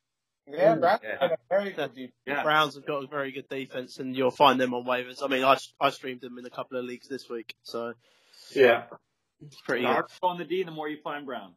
Yeah, 0.46 0.74
Ooh, 0.74 0.80
Brown's 0.80 1.00
yeah. 1.02 1.16
got 1.20 1.32
a 1.32 1.36
very 1.48 1.70
good 1.72 1.94
defense. 1.94 2.12
Yeah. 2.26 2.42
Browns 2.42 2.74
have 2.74 2.86
got 2.86 3.04
a 3.04 3.06
very 3.06 3.32
good 3.32 3.48
defense, 3.48 3.98
and 3.98 4.14
you'll 4.14 4.30
find 4.30 4.60
them 4.60 4.74
on 4.74 4.84
waivers. 4.84 5.22
I 5.22 5.28
mean, 5.28 5.44
I 5.44 5.56
I 5.80 5.90
streamed 5.90 6.20
them 6.20 6.38
in 6.38 6.44
a 6.44 6.50
couple 6.50 6.78
of 6.78 6.84
leagues 6.84 7.08
this 7.08 7.28
week, 7.28 7.54
so 7.62 7.94
yeah. 8.54 8.84
it's 9.40 9.60
pretty 9.62 9.82
The 9.82 9.88
harder 9.88 10.08
you 10.10 10.18
go 10.20 10.28
on 10.28 10.38
the 10.38 10.44
D, 10.44 10.62
the 10.62 10.70
more 10.70 10.88
you 10.88 10.98
find 11.02 11.24
Brown. 11.24 11.52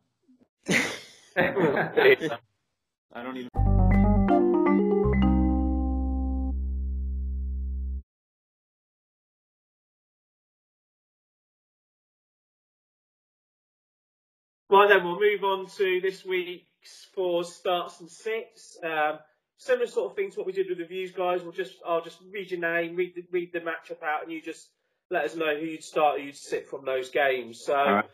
I 1.37 2.37
don't 3.23 3.37
even. 3.37 3.49
Right 14.69 14.89
then, 14.89 15.03
we'll 15.05 15.19
move 15.19 15.43
on 15.45 15.67
to 15.77 16.01
this 16.01 16.25
week's 16.25 16.65
four 17.13 17.43
starts 17.43 17.99
and 17.99 18.09
sits. 18.09 18.77
Um, 18.83 19.19
similar 19.57 19.87
sort 19.87 20.11
of 20.11 20.15
thing 20.15 20.31
to 20.31 20.37
what 20.37 20.45
we 20.47 20.53
did 20.53 20.67
with 20.69 20.77
the 20.77 20.85
views, 20.85 21.11
guys. 21.11 21.41
We'll 21.43 21.51
just 21.51 21.75
I'll 21.85 22.03
just 22.03 22.19
read 22.31 22.51
your 22.51 22.59
name, 22.59 22.95
read 22.95 23.13
the, 23.15 23.23
read 23.31 23.51
the 23.53 23.59
matchup 23.59 24.03
out, 24.03 24.23
and 24.23 24.31
you 24.31 24.41
just 24.41 24.67
let 25.09 25.25
us 25.25 25.35
know 25.35 25.55
who 25.57 25.65
you'd 25.65 25.83
start, 25.83 26.19
who 26.19 26.25
you'd 26.25 26.35
sit 26.35 26.67
from 26.67 26.85
those 26.85 27.09
games. 27.09 27.61
So, 27.61 27.75
right. 27.75 28.05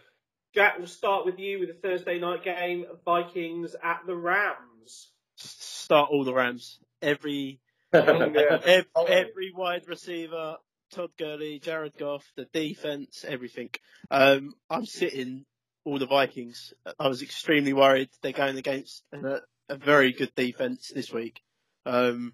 Jack, 0.54 0.78
we'll 0.78 0.88
start 0.88 1.26
with 1.26 1.40
you 1.40 1.60
with 1.60 1.70
the 1.70 1.88
Thursday 1.88 2.20
night 2.20 2.44
game: 2.44 2.86
Vikings 3.06 3.76
at 3.84 4.02
the 4.06 4.16
Rams. 4.16 5.10
Start 5.36 6.10
all 6.12 6.24
the 6.24 6.34
Rams. 6.34 6.80
Every 7.02 7.60
Yeah. 7.94 8.60
Every, 8.66 8.86
Oh. 8.96 9.06
every 9.06 9.52
wide 9.56 9.88
receiver, 9.88 10.58
Todd 10.92 11.12
Gurley, 11.18 11.60
Jared 11.60 11.96
Goff, 11.98 12.24
the 12.36 12.46
defense, 12.46 13.24
everything. 13.28 13.70
Um, 14.10 14.54
I'm 14.70 14.86
sitting 14.86 15.46
all 15.86 16.00
the 16.00 16.06
Vikings. 16.06 16.74
I 17.00 17.08
was 17.08 17.22
extremely 17.22 17.74
worried. 17.74 18.10
They're 18.22 18.32
going 18.32 18.58
against 18.58 19.04
a, 19.12 19.40
a 19.70 19.76
very 19.76 20.14
good 20.14 20.34
defense 20.36 20.92
this 20.94 21.12
week. 21.12 21.42
Um, 21.86 22.34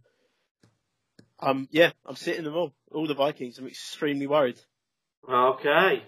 um, 1.39 1.67
yeah, 1.71 1.91
I'm 2.05 2.15
sitting 2.15 2.43
them 2.43 2.55
all. 2.55 2.73
All 2.91 3.07
the 3.07 3.13
Vikings. 3.13 3.57
I'm 3.57 3.67
extremely 3.67 4.27
worried. 4.27 4.59
Okay, 5.29 6.03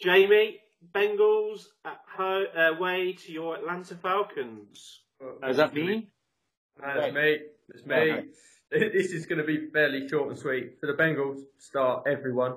Jamie, 0.00 0.60
Bengals 0.94 1.64
at 1.84 2.00
home, 2.16 2.46
uh, 2.56 2.70
way 2.78 3.12
to 3.12 3.32
your 3.32 3.56
Atlanta 3.56 3.94
Falcons. 3.96 5.00
Is 5.48 5.56
that 5.56 5.74
me? 5.74 6.08
That's 6.80 7.14
me. 7.14 7.38
That's 7.68 7.86
me. 7.86 8.22
This 8.68 9.12
is 9.12 9.26
going 9.26 9.38
to 9.38 9.44
be 9.44 9.70
fairly 9.72 10.08
short 10.08 10.28
and 10.28 10.36
sweet. 10.36 10.80
For 10.80 10.86
the 10.86 10.94
Bengals, 10.94 11.40
start 11.56 12.02
everyone 12.08 12.54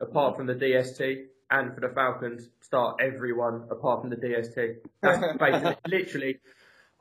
apart 0.00 0.36
from 0.36 0.46
the 0.46 0.54
DST, 0.54 1.26
and 1.50 1.74
for 1.74 1.80
the 1.80 1.88
Falcons, 1.94 2.48
start 2.60 3.00
everyone 3.00 3.64
apart 3.70 4.02
from 4.02 4.10
the 4.10 4.16
DST. 4.16 4.76
That's 5.02 5.36
basically, 5.38 5.76
literally. 5.86 6.38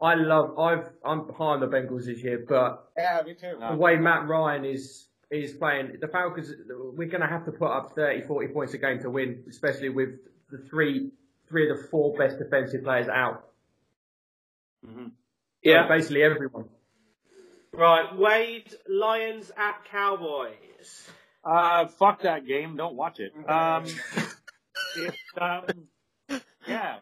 I 0.02 0.16
love. 0.16 0.58
I've. 0.58 0.90
I'm 1.04 1.30
high 1.34 1.46
on 1.46 1.60
the 1.60 1.68
Bengals 1.68 2.06
this 2.06 2.24
year, 2.24 2.46
but 2.48 2.90
Yeah, 2.98 3.22
me 3.26 3.34
too. 3.34 3.58
the 3.70 3.76
way 3.76 3.98
Matt 3.98 4.28
Ryan 4.28 4.66
is 4.66 5.10
is 5.32 5.54
playing, 5.54 5.98
the 6.02 6.08
Falcons, 6.08 6.52
we're 6.68 7.08
going 7.08 7.22
to 7.22 7.28
have 7.28 7.46
to 7.46 7.52
put 7.52 7.70
up 7.70 7.94
30, 7.96 8.24
40 8.26 8.48
points 8.48 8.74
a 8.74 8.80
game 8.80 9.00
to 9.02 9.10
win, 9.12 9.44
especially 9.48 9.90
with 9.90 10.10
the 10.50 10.58
three, 10.58 11.12
three 11.48 11.70
of 11.70 11.78
the 11.78 11.84
four 11.90 12.18
best 12.18 12.40
defensive 12.40 12.84
players 12.84 13.08
out. 13.08 13.46
Mm-hmm. 14.86 15.08
Yeah. 15.64 15.84
So 15.84 15.90
basically 15.90 16.24
everyone. 16.24 16.66
Right, 17.72 18.18
Wade, 18.18 18.74
Lions 18.88 19.52
at 19.56 19.86
Cowboys. 19.86 21.08
Uh, 21.44 21.88
fuck 21.88 22.24
that 22.24 22.48
game. 22.48 22.76
Don't 22.76 22.96
watch 22.96 23.20
it. 23.20 23.32
Um, 23.48 23.86
it's, 24.98 25.18
um, 25.40 26.42
yeah. 26.68 26.98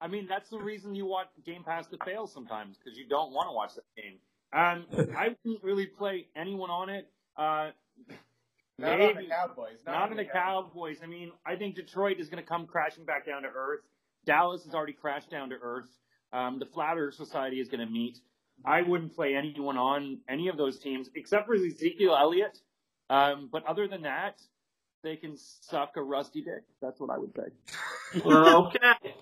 I 0.00 0.06
mean, 0.06 0.26
that's 0.28 0.50
the 0.50 0.58
reason 0.58 0.94
you 0.94 1.06
want 1.06 1.28
Game 1.44 1.64
Pass 1.64 1.86
to 1.88 1.98
fail 2.04 2.26
sometimes 2.26 2.76
because 2.76 2.98
you 2.98 3.06
don't 3.08 3.32
want 3.32 3.48
to 3.48 3.52
watch 3.52 3.74
that 3.74 3.84
game. 3.96 4.18
Um, 4.52 4.86
I 5.16 5.34
wouldn't 5.44 5.62
really 5.62 5.86
play 5.86 6.26
anyone 6.36 6.70
on 6.70 6.88
it. 6.88 7.10
Uh, 7.36 7.70
Not 8.78 9.00
on 9.00 9.16
the 9.16 9.26
Cowboys. 9.28 9.78
Not, 9.84 9.92
not 9.92 10.10
in 10.12 10.16
the 10.16 10.24
Cowboys. 10.24 10.98
I 11.02 11.06
mean, 11.06 11.32
I 11.44 11.56
think 11.56 11.74
Detroit 11.74 12.20
is 12.20 12.28
going 12.28 12.42
to 12.42 12.48
come 12.48 12.64
crashing 12.66 13.04
back 13.04 13.26
down 13.26 13.42
to 13.42 13.48
earth. 13.48 13.80
Dallas 14.24 14.64
has 14.64 14.74
already 14.74 14.92
crashed 14.92 15.30
down 15.30 15.50
to 15.50 15.56
earth. 15.60 15.88
Um, 16.32 16.58
the 16.58 16.66
Flat 16.66 16.96
Earth 16.96 17.14
Society 17.14 17.60
is 17.60 17.68
going 17.68 17.84
to 17.84 17.92
meet. 17.92 18.18
I 18.64 18.82
wouldn't 18.82 19.14
play 19.14 19.34
anyone 19.34 19.76
on 19.76 20.18
any 20.28 20.48
of 20.48 20.56
those 20.56 20.78
teams 20.78 21.08
except 21.14 21.46
for 21.46 21.54
Ezekiel 21.54 22.16
Elliott. 22.16 22.58
Um, 23.10 23.48
but 23.50 23.64
other 23.66 23.88
than 23.88 24.02
that, 24.02 24.40
they 25.02 25.16
can 25.16 25.36
suck 25.36 25.92
a 25.96 26.02
rusty 26.02 26.42
dick. 26.42 26.64
That's 26.82 27.00
what 27.00 27.10
I 27.10 27.18
would 27.18 27.34
say. 27.34 28.20
okay. 28.24 29.14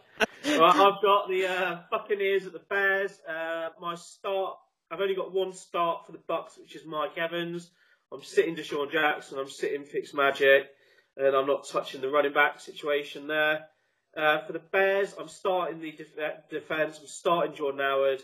Right, 0.59 0.76
I've 0.76 1.03
got 1.03 1.28
the 1.28 1.46
uh, 1.46 1.80
Buccaneers 1.90 2.46
at 2.46 2.53
the 2.53 2.61
Bears. 2.61 3.18
Uh, 3.28 3.70
my 3.80 3.94
start, 3.96 4.57
I've 4.90 5.01
only 5.01 5.14
got 5.14 5.32
one 5.32 5.53
start 5.53 6.07
for 6.07 6.12
the 6.12 6.20
Bucks, 6.26 6.57
which 6.57 6.76
is 6.76 6.86
Mike 6.86 7.18
Evans. 7.18 7.70
I'm 8.12 8.22
sitting 8.22 8.55
DeSean 8.55 8.90
Jackson. 8.90 9.38
I'm 9.38 9.51
sitting 9.51 9.82
Fitzmagic, 9.82 10.66
and 11.16 11.34
I'm 11.34 11.46
not 11.46 11.68
touching 11.68 12.01
the 12.01 12.09
running 12.09 12.32
back 12.32 12.61
situation 12.61 13.26
there. 13.26 13.66
Uh, 14.16 14.38
for 14.46 14.53
the 14.53 14.61
Bears, 14.61 15.14
I'm 15.18 15.28
starting 15.28 15.80
the 15.80 15.92
def- 15.92 16.48
defense. 16.48 16.98
I'm 17.01 17.07
starting 17.07 17.55
Jordan 17.55 17.80
Howard. 17.80 18.22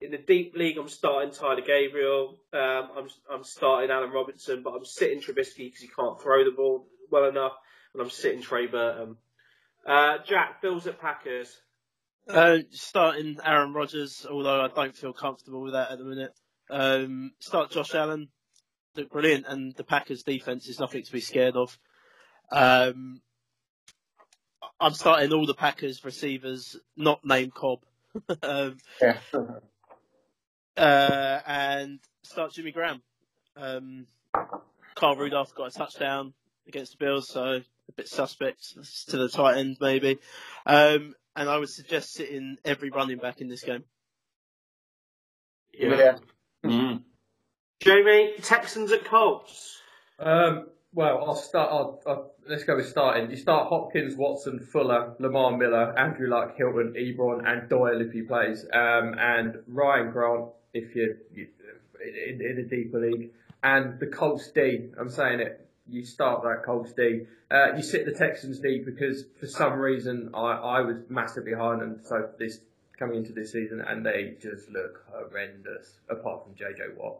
In 0.00 0.12
the 0.12 0.18
deep 0.18 0.54
league, 0.56 0.78
I'm 0.78 0.88
starting 0.88 1.30
Taylor 1.30 1.60
Gabriel. 1.60 2.38
Um, 2.54 2.88
I'm 2.96 3.08
I'm 3.30 3.44
starting 3.44 3.90
Allen 3.90 4.10
Robinson, 4.10 4.62
but 4.62 4.70
I'm 4.70 4.84
sitting 4.84 5.20
Trubisky 5.20 5.66
because 5.66 5.80
he 5.80 5.88
can't 5.88 6.20
throw 6.20 6.42
the 6.44 6.52
ball 6.52 6.86
well 7.10 7.28
enough, 7.28 7.52
and 7.92 8.02
I'm 8.02 8.10
sitting 8.10 8.40
Trey 8.40 8.66
Burton. 8.66 9.16
Uh, 9.86 10.18
Jack, 10.26 10.62
Bills 10.62 10.86
at 10.86 11.00
Packers. 11.00 11.54
Uh, 12.28 12.58
starting 12.70 13.38
Aaron 13.44 13.74
Rodgers, 13.74 14.26
although 14.30 14.62
I 14.62 14.68
don't 14.68 14.96
feel 14.96 15.12
comfortable 15.12 15.62
with 15.62 15.72
that 15.72 15.90
at 15.90 15.98
the 15.98 16.04
minute. 16.04 16.32
Um, 16.70 17.32
start 17.40 17.70
Josh 17.70 17.94
Allen, 17.94 18.28
look 18.96 19.10
brilliant, 19.10 19.46
and 19.48 19.74
the 19.74 19.84
Packers' 19.84 20.22
defense 20.22 20.68
is 20.68 20.78
nothing 20.78 21.02
to 21.02 21.12
be 21.12 21.20
scared 21.20 21.56
of. 21.56 21.76
Um, 22.52 23.20
I'm 24.78 24.94
starting 24.94 25.32
all 25.32 25.46
the 25.46 25.54
Packers 25.54 26.04
receivers, 26.04 26.76
not 26.96 27.24
named 27.24 27.52
Cobb. 27.52 27.80
um, 28.42 28.78
Yeah. 29.02 29.18
uh, 30.76 31.40
and 31.46 32.00
start 32.22 32.52
Jimmy 32.52 32.72
Graham. 32.72 33.02
Um, 33.56 34.06
Kyle 34.94 35.16
Rudolph 35.16 35.54
got 35.54 35.74
a 35.74 35.78
touchdown 35.78 36.32
against 36.66 36.92
the 36.92 37.04
Bills, 37.04 37.28
so 37.28 37.42
a 37.42 37.92
bit 37.96 38.08
suspect 38.08 38.74
to 39.08 39.16
the 39.16 39.28
tight 39.28 39.58
end 39.58 39.76
maybe. 39.80 40.18
Um, 40.66 41.14
and 41.36 41.48
I 41.48 41.58
would 41.58 41.68
suggest 41.68 42.12
sitting 42.12 42.56
every 42.64 42.90
running 42.90 43.18
back 43.18 43.40
in 43.40 43.48
this 43.48 43.62
game. 43.62 43.84
Yeah. 45.72 46.18
Mm. 46.64 47.02
Jamie, 47.80 48.34
Texans 48.42 48.92
at 48.92 49.04
Colts. 49.04 49.78
Um, 50.18 50.66
well, 50.92 51.24
I'll 51.24 51.36
start. 51.36 51.70
I'll, 51.70 52.02
I'll, 52.06 52.34
let's 52.48 52.64
go 52.64 52.76
with 52.76 52.88
starting. 52.88 53.30
You 53.30 53.36
start 53.36 53.68
Hopkins, 53.68 54.16
Watson, 54.16 54.60
Fuller, 54.60 55.14
Lamar 55.18 55.56
Miller, 55.56 55.98
Andrew 55.98 56.28
Luck, 56.28 56.56
Hilton, 56.56 56.94
Ebron, 56.98 57.48
and 57.48 57.68
Doyle 57.70 58.00
if 58.00 58.12
he 58.12 58.22
plays, 58.22 58.64
um, 58.74 59.14
and 59.18 59.58
Ryan 59.66 60.10
Grant 60.10 60.50
if 60.72 60.94
you're 60.94 61.16
in, 61.34 62.40
in 62.40 62.58
a 62.58 62.68
deeper 62.68 63.00
league, 63.00 63.30
and 63.62 63.98
the 64.00 64.06
Colts 64.06 64.50
D. 64.50 64.90
I'm 64.98 65.10
saying 65.10 65.40
it. 65.40 65.66
You 65.88 66.04
start 66.04 66.42
that 66.42 66.62
Colts 66.64 66.92
D. 66.92 67.22
Uh, 67.50 67.74
you 67.76 67.82
sit 67.82 68.04
the 68.04 68.12
Texans 68.12 68.60
D 68.60 68.82
because 68.84 69.24
for 69.38 69.46
some 69.46 69.74
reason 69.74 70.30
I, 70.34 70.52
I 70.52 70.80
was 70.82 70.98
massively 71.08 71.52
high 71.52 71.72
on 71.72 71.78
them 71.80 72.00
so 72.04 72.28
this 72.38 72.60
coming 72.98 73.16
into 73.16 73.32
this 73.32 73.52
season, 73.52 73.82
and 73.86 74.04
they 74.04 74.36
just 74.40 74.68
look 74.70 75.04
horrendous 75.10 75.98
apart 76.08 76.44
from 76.44 76.54
JJ 76.54 76.96
Watt. 76.96 77.18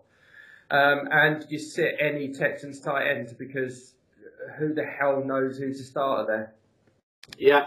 Um, 0.70 1.09
and 1.11 1.44
you 1.48 1.59
sit 1.59 1.96
any 1.98 2.32
Texans 2.32 2.80
tight 2.80 3.09
end 3.09 3.34
because 3.38 3.94
who 4.59 4.72
the 4.72 4.84
hell 4.84 5.24
knows 5.24 5.59
who's 5.59 5.78
the 5.78 5.84
starter 5.84 6.26
there? 6.26 6.55
Yeah. 7.38 7.66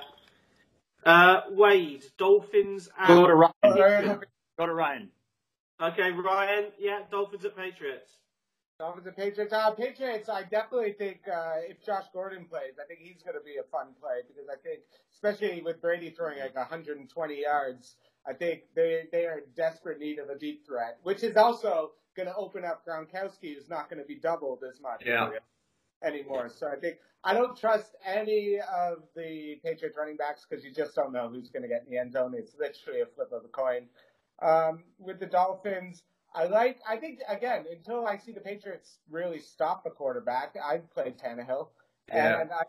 Uh, 1.06 1.42
Wade, 1.52 2.06
Dolphins 2.18 2.88
at. 2.98 3.08
Go 3.08 3.28
to 3.28 3.36
Ryan. 3.36 4.20
Go 4.58 4.66
to 4.68 4.74
Ryan. 4.74 5.10
Okay, 5.82 6.12
Ryan. 6.12 6.72
Yeah, 6.80 7.00
Dolphins 7.12 7.46
at 7.46 7.56
Patriots. 7.56 8.18
Dolphins 8.80 9.06
and 9.08 9.16
Patriots. 9.16 9.54
Uh, 9.54 9.72
Patriots, 9.72 10.30
I 10.30 10.44
definitely 10.44 10.94
think 10.94 11.22
uh, 11.32 11.56
if 11.70 11.84
Josh 11.86 12.06
Gordon 12.12 12.46
plays, 12.46 12.74
I 12.82 12.86
think 12.88 13.02
he's 13.02 13.22
going 13.22 13.36
to 13.38 13.44
be 13.44 13.58
a 13.60 13.70
fun 13.72 13.94
play 14.00 14.22
because 14.28 14.50
I 14.50 14.60
think, 14.62 14.82
especially 15.14 15.62
with 15.62 15.82
Brady 15.82 16.10
throwing 16.10 16.40
like 16.40 16.56
120 16.56 17.42
yards, 17.42 17.96
I 18.28 18.34
think 18.34 18.62
they 18.76 19.04
they 19.12 19.26
are 19.26 19.40
in 19.40 19.44
desperate 19.56 20.00
need 20.00 20.20
of 20.20 20.30
a 20.30 20.38
deep 20.38 20.66
threat, 20.66 20.98
which 21.04 21.24
is 21.24 21.38
also 21.38 21.92
going 22.16 22.28
to 22.28 22.36
open 22.36 22.64
up 22.66 22.84
Gronkowski, 22.88 23.56
who's 23.56 23.70
not 23.70 23.90
going 23.90 24.02
to 24.02 24.08
be 24.08 24.16
doubled 24.16 24.64
as 24.68 24.80
much 24.82 25.04
Yeah. 25.06 25.30
anymore. 26.04 26.50
So 26.50 26.68
I 26.68 26.80
think 26.80 26.98
I 27.24 27.34
don't 27.34 27.58
trust 27.58 27.96
any 28.06 28.60
of 28.60 29.04
the 29.16 29.60
Patriots 29.64 29.98
running 29.98 30.18
backs 30.18 30.46
because 30.48 30.64
you 30.64 30.74
just 30.74 30.96
don't 30.96 31.14
know 31.14 31.30
who's 31.30 31.50
going 31.50 31.64
to 31.64 31.70
get 31.70 31.84
in 31.86 31.92
the 31.92 31.98
end 31.98 32.14
zone. 32.14 32.34
It's 32.36 32.56
literally 32.60 33.02
a 33.02 33.06
flip 33.06 33.32
of 33.32 33.46
a 33.46 33.50
coin. 33.50 33.88
Um, 34.44 34.84
with 35.00 35.20
the 35.20 35.26
Dolphins, 35.26 36.04
I 36.36 36.46
like. 36.46 36.80
I 36.88 36.98
think 36.98 37.20
again 37.28 37.66
until 37.72 38.06
I 38.06 38.18
see 38.18 38.32
the 38.34 38.42
Patriots 38.42 38.98
really 39.10 39.40
stop 39.40 39.84
the 39.84 39.90
quarterback, 39.90 40.56
I'd 40.64 40.92
play 40.92 41.14
Tannehill 41.24 41.70
Yeah. 42.10 42.42
and 42.42 42.52
I, 42.52 42.64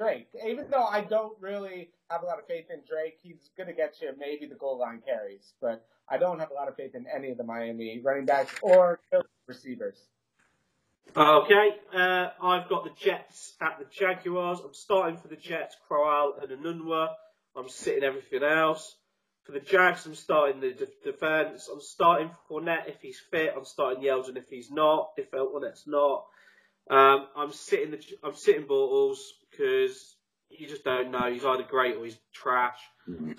Drake. 0.00 0.28
Even 0.44 0.68
though 0.70 0.84
I 0.84 1.02
don't 1.02 1.40
really 1.40 1.90
have 2.10 2.22
a 2.22 2.26
lot 2.26 2.38
of 2.38 2.46
faith 2.46 2.66
in 2.70 2.80
Drake, 2.88 3.18
he's 3.22 3.50
going 3.56 3.68
to 3.68 3.72
get 3.72 3.94
you 4.00 4.12
maybe 4.18 4.46
the 4.46 4.56
goal 4.56 4.78
line 4.78 5.00
carries, 5.06 5.54
but 5.60 5.86
I 6.08 6.18
don't 6.18 6.40
have 6.40 6.50
a 6.50 6.54
lot 6.54 6.68
of 6.68 6.74
faith 6.76 6.94
in 6.94 7.06
any 7.06 7.30
of 7.30 7.38
the 7.38 7.44
Miami 7.44 8.00
running 8.02 8.24
backs 8.24 8.52
or 8.62 8.98
receivers. 9.46 9.98
Okay, 11.16 11.76
uh, 11.94 12.30
I've 12.42 12.68
got 12.68 12.84
the 12.84 12.90
Jets 12.98 13.54
at 13.60 13.78
the 13.78 13.84
Jaguars. 13.84 14.60
I'm 14.64 14.72
starting 14.74 15.18
for 15.18 15.28
the 15.28 15.36
Jets, 15.36 15.76
Crowell 15.86 16.34
and 16.40 16.50
Enunwa. 16.50 17.08
I'm 17.54 17.68
sitting 17.68 18.02
everything 18.02 18.42
else. 18.42 18.96
For 19.44 19.52
the 19.52 19.60
Jags, 19.60 20.06
I'm 20.06 20.14
starting 20.14 20.60
the 20.60 20.72
de- 20.72 20.86
defense. 21.04 21.68
I'm 21.72 21.80
starting 21.80 22.30
Fournette 22.48 22.88
if 22.88 23.00
he's 23.00 23.18
fit. 23.18 23.54
I'm 23.56 23.64
starting 23.64 24.02
Yeldon 24.02 24.36
if 24.36 24.48
he's 24.48 24.70
not. 24.70 25.10
If 25.16 25.32
Fournette's 25.32 25.86
not, 25.86 26.24
um, 26.90 27.26
I'm 27.36 27.52
sitting 27.52 27.90
the 27.90 28.00
I'm 28.22 28.34
sitting 28.34 28.66
Bortles 28.66 29.18
because 29.50 30.16
you 30.48 30.68
just 30.68 30.84
don't 30.84 31.10
know. 31.10 31.32
He's 31.32 31.44
either 31.44 31.64
great 31.64 31.96
or 31.96 32.04
he's 32.04 32.18
trash. 32.32 32.78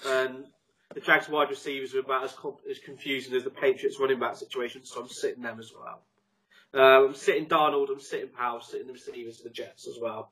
And 0.05 0.45
the 0.93 0.99
Jags 0.99 1.29
wide 1.29 1.49
receivers 1.49 1.95
are 1.95 1.99
about 1.99 2.25
as, 2.25 2.33
com- 2.33 2.57
as 2.69 2.79
confusing 2.79 3.33
as 3.35 3.43
the 3.43 3.49
Patriots 3.49 3.97
running 3.99 4.19
back 4.19 4.35
situation, 4.35 4.83
so 4.83 5.01
I'm 5.01 5.07
sitting 5.07 5.43
them 5.43 5.59
as 5.59 5.71
well. 5.73 6.01
Uh, 6.73 7.05
I'm 7.07 7.15
sitting 7.15 7.45
Darnold, 7.47 7.89
I'm 7.91 7.99
sitting 7.99 8.29
Powell, 8.29 8.61
sitting 8.61 8.87
the 8.87 8.93
receivers 8.93 9.37
for 9.37 9.43
the 9.43 9.53
Jets 9.53 9.87
as 9.87 9.97
well. 10.01 10.31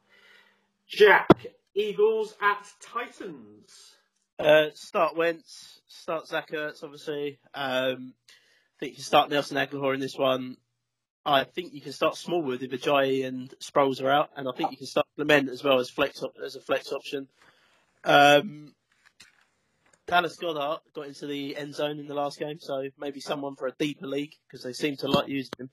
Jack, 0.87 1.45
Eagles 1.73 2.35
at 2.41 2.67
Titans. 2.81 3.90
Uh, 4.39 4.67
start 4.73 5.15
Wentz, 5.15 5.81
start 5.87 6.27
Zach 6.27 6.51
Ertz, 6.51 6.83
obviously. 6.83 7.39
Um, 7.53 8.13
I 8.15 8.79
think 8.79 8.91
you 8.91 8.95
can 8.95 9.03
start 9.03 9.29
Nelson 9.29 9.57
Agholor 9.57 9.93
in 9.93 9.99
this 9.99 10.17
one. 10.17 10.57
I 11.23 11.43
think 11.43 11.73
you 11.73 11.81
can 11.81 11.91
start 11.93 12.15
Smallwood 12.15 12.63
if 12.63 12.71
Ajayi 12.71 13.25
and 13.25 13.53
Sproles 13.59 14.01
are 14.01 14.09
out, 14.09 14.31
and 14.35 14.47
I 14.47 14.51
think 14.57 14.71
you 14.71 14.77
can 14.77 14.87
start 14.87 15.05
Clement 15.15 15.49
as 15.49 15.63
well 15.63 15.79
as 15.79 15.89
flex 15.89 16.23
op- 16.23 16.37
as 16.43 16.55
a 16.55 16.61
flex 16.61 16.91
option. 16.91 17.27
Um, 18.03 18.73
Dallas 20.07 20.35
Goedert 20.37 20.79
got 20.95 21.05
into 21.05 21.27
the 21.27 21.55
end 21.55 21.75
zone 21.75 21.99
in 21.99 22.07
the 22.07 22.15
last 22.15 22.39
game, 22.39 22.57
so 22.59 22.89
maybe 22.99 23.19
someone 23.19 23.55
for 23.55 23.67
a 23.67 23.73
deeper 23.77 24.07
league 24.07 24.33
because 24.47 24.63
they 24.63 24.73
seem 24.73 24.95
to 24.97 25.07
like 25.07 25.27
using 25.27 25.51
him. 25.59 25.69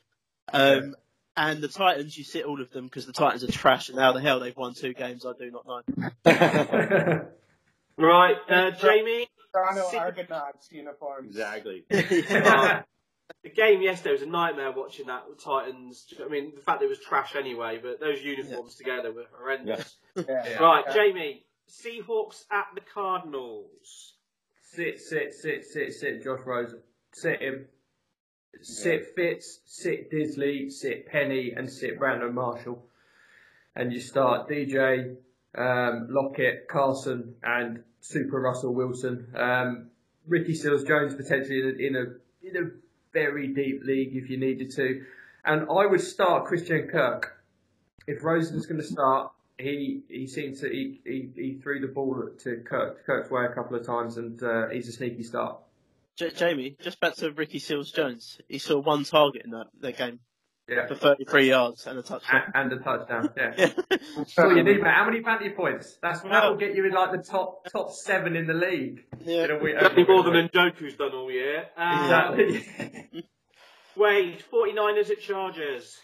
Um, 0.53 0.95
And 1.35 1.63
the 1.63 1.69
Titans, 1.69 2.19
you 2.19 2.25
sit 2.25 2.45
all 2.45 2.61
of 2.61 2.71
them 2.71 2.85
because 2.85 3.07
the 3.07 3.13
Titans 3.13 3.45
are 3.45 3.51
trash, 3.51 3.89
and 3.89 3.99
how 3.99 4.13
the 4.13 4.21
hell 4.21 4.41
they've 4.41 4.57
won 4.57 4.75
two 4.75 4.93
games, 4.93 5.25
I 5.25 5.33
do 5.39 5.51
not 5.51 5.67
know. 5.67 7.21
Right, 7.99 8.37
uh, 8.49 8.71
Jamie. 8.73 9.29
Toronto 9.53 9.99
Argonauts 9.99 10.69
uniforms. 10.71 11.29
Exactly. 11.37 11.85
Uh, 12.31 12.83
the 13.43 13.51
game 13.51 13.83
yesterday 13.83 14.13
was 14.13 14.23
a 14.23 14.27
nightmare 14.27 14.73
watching 14.73 15.07
that 15.07 15.29
with 15.29 15.43
Titans. 15.43 16.07
I 16.25 16.29
mean, 16.29 16.53
the 16.55 16.63
fact 16.63 16.83
it 16.83 16.89
was 16.89 16.99
trash 16.99 17.37
anyway, 17.37 17.79
but 17.83 18.01
those 18.01 18.23
uniforms 18.23 18.75
together 18.77 19.13
were 19.13 19.27
horrendous. 19.39 19.97
Yeah. 20.17 20.63
Right, 20.63 20.85
Yeah. 20.87 20.95
Jamie. 20.95 21.45
Seahawks 21.69 22.45
at 22.51 22.67
the 22.75 22.81
Cardinals. 22.81 24.15
sit, 24.63 24.99
sit, 24.99 25.35
sit, 25.35 25.65
sit, 25.65 25.93
sit. 25.93 26.25
Josh 26.25 26.41
Rose, 26.47 26.75
sit 27.13 27.41
him. 27.43 27.67
Sit 28.63 29.15
Fitz, 29.15 29.61
sit 29.67 30.11
Dissly, 30.11 30.71
sit 30.71 31.07
Penny, 31.07 31.53
and 31.55 31.71
sit 31.71 31.99
Brandon 31.99 32.35
Marshall. 32.35 32.83
And 33.77 33.93
you 33.93 34.01
start 34.01 34.49
DJ, 34.49 35.15
um, 35.57 36.09
Lockett, 36.11 36.67
Carson, 36.69 37.35
and 37.43 37.85
Super 38.01 38.41
Russell 38.41 38.75
Wilson. 38.75 39.27
Um, 39.35 39.91
Ricky 40.27 40.55
Seals 40.55 40.85
Jones 40.85 41.15
potentially 41.15 41.61
in 41.61 41.67
a, 41.67 41.87
in 41.87 41.97
a 41.97 42.49
in 42.49 42.65
a 42.65 42.71
very 43.13 43.49
deep 43.49 43.83
league 43.85 44.15
if 44.15 44.31
you 44.31 44.37
needed 44.37 44.71
to. 44.73 45.05
And 45.45 45.63
I 45.71 45.87
would 45.87 46.01
start 46.01 46.47
Christian 46.47 46.89
Kirk. 46.89 47.43
If 48.07 48.23
Rosen's 48.23 48.67
going 48.67 48.81
to 48.81 48.87
start, 48.87 49.33
he 49.59 50.03
he 50.09 50.27
seemed 50.27 50.57
to 50.59 50.69
he, 50.69 51.01
he, 51.05 51.31
he 51.35 51.59
threw 51.63 51.81
the 51.81 51.89
ball 51.89 52.29
to 52.43 52.57
Kirk 52.65 53.05
Kirk's 53.07 53.31
way 53.31 53.45
a 53.45 53.55
couple 53.55 53.77
of 53.77 53.85
times, 53.85 54.17
and 54.17 54.43
uh, 54.43 54.69
he's 54.69 54.89
a 54.89 54.93
sneaky 54.93 55.23
start. 55.23 55.59
Jamie, 56.17 56.77
just 56.81 56.99
back 56.99 57.15
to 57.17 57.31
Ricky 57.31 57.61
Seals 57.61 57.93
Jones. 57.93 58.41
He 58.49 58.59
saw 58.59 58.79
one 58.81 59.05
target 59.05 59.43
in 59.45 59.53
that, 59.53 59.67
that 59.81 59.97
game 59.97 60.19
Yeah, 60.69 60.87
for 60.87 60.95
33 60.97 61.49
yards 61.49 61.87
and 61.87 61.99
a 61.99 62.03
touchdown. 62.03 62.43
and, 62.55 62.73
and 62.73 62.81
a 62.81 62.85
touchdown. 62.85 63.31
Yeah, 63.37 63.55
Yeah. 63.59 63.71
that's 64.17 64.39
all 64.39 64.55
you 64.55 64.63
need, 64.63 64.83
mate. 64.83 64.93
How 64.95 65.07
many 65.07 65.23
fantasy 65.23 65.51
points? 65.51 65.97
That's 66.03 66.21
that 66.23 66.49
will 66.51 66.57
get 66.59 66.75
you 66.75 66.85
in 66.87 66.93
like 66.93 67.13
the 67.13 67.23
top 67.27 67.65
top 67.73 67.91
seven 67.93 68.37
in 68.37 68.47
the 68.47 68.55
league. 68.55 69.05
yeah. 69.25 69.45
In 69.45 69.51
a 69.53 69.59
week- 69.59 69.77
Certainly 69.81 70.05
more 70.07 70.23
than 70.25 70.49
Njoku's 70.49 70.95
done 70.97 71.13
all 71.15 71.31
year. 71.31 71.67
Um, 71.77 72.03
exactly. 72.05 73.25
Wade, 73.97 74.43
49ers 74.53 75.11
at 75.11 75.21
Chargers. 75.21 75.97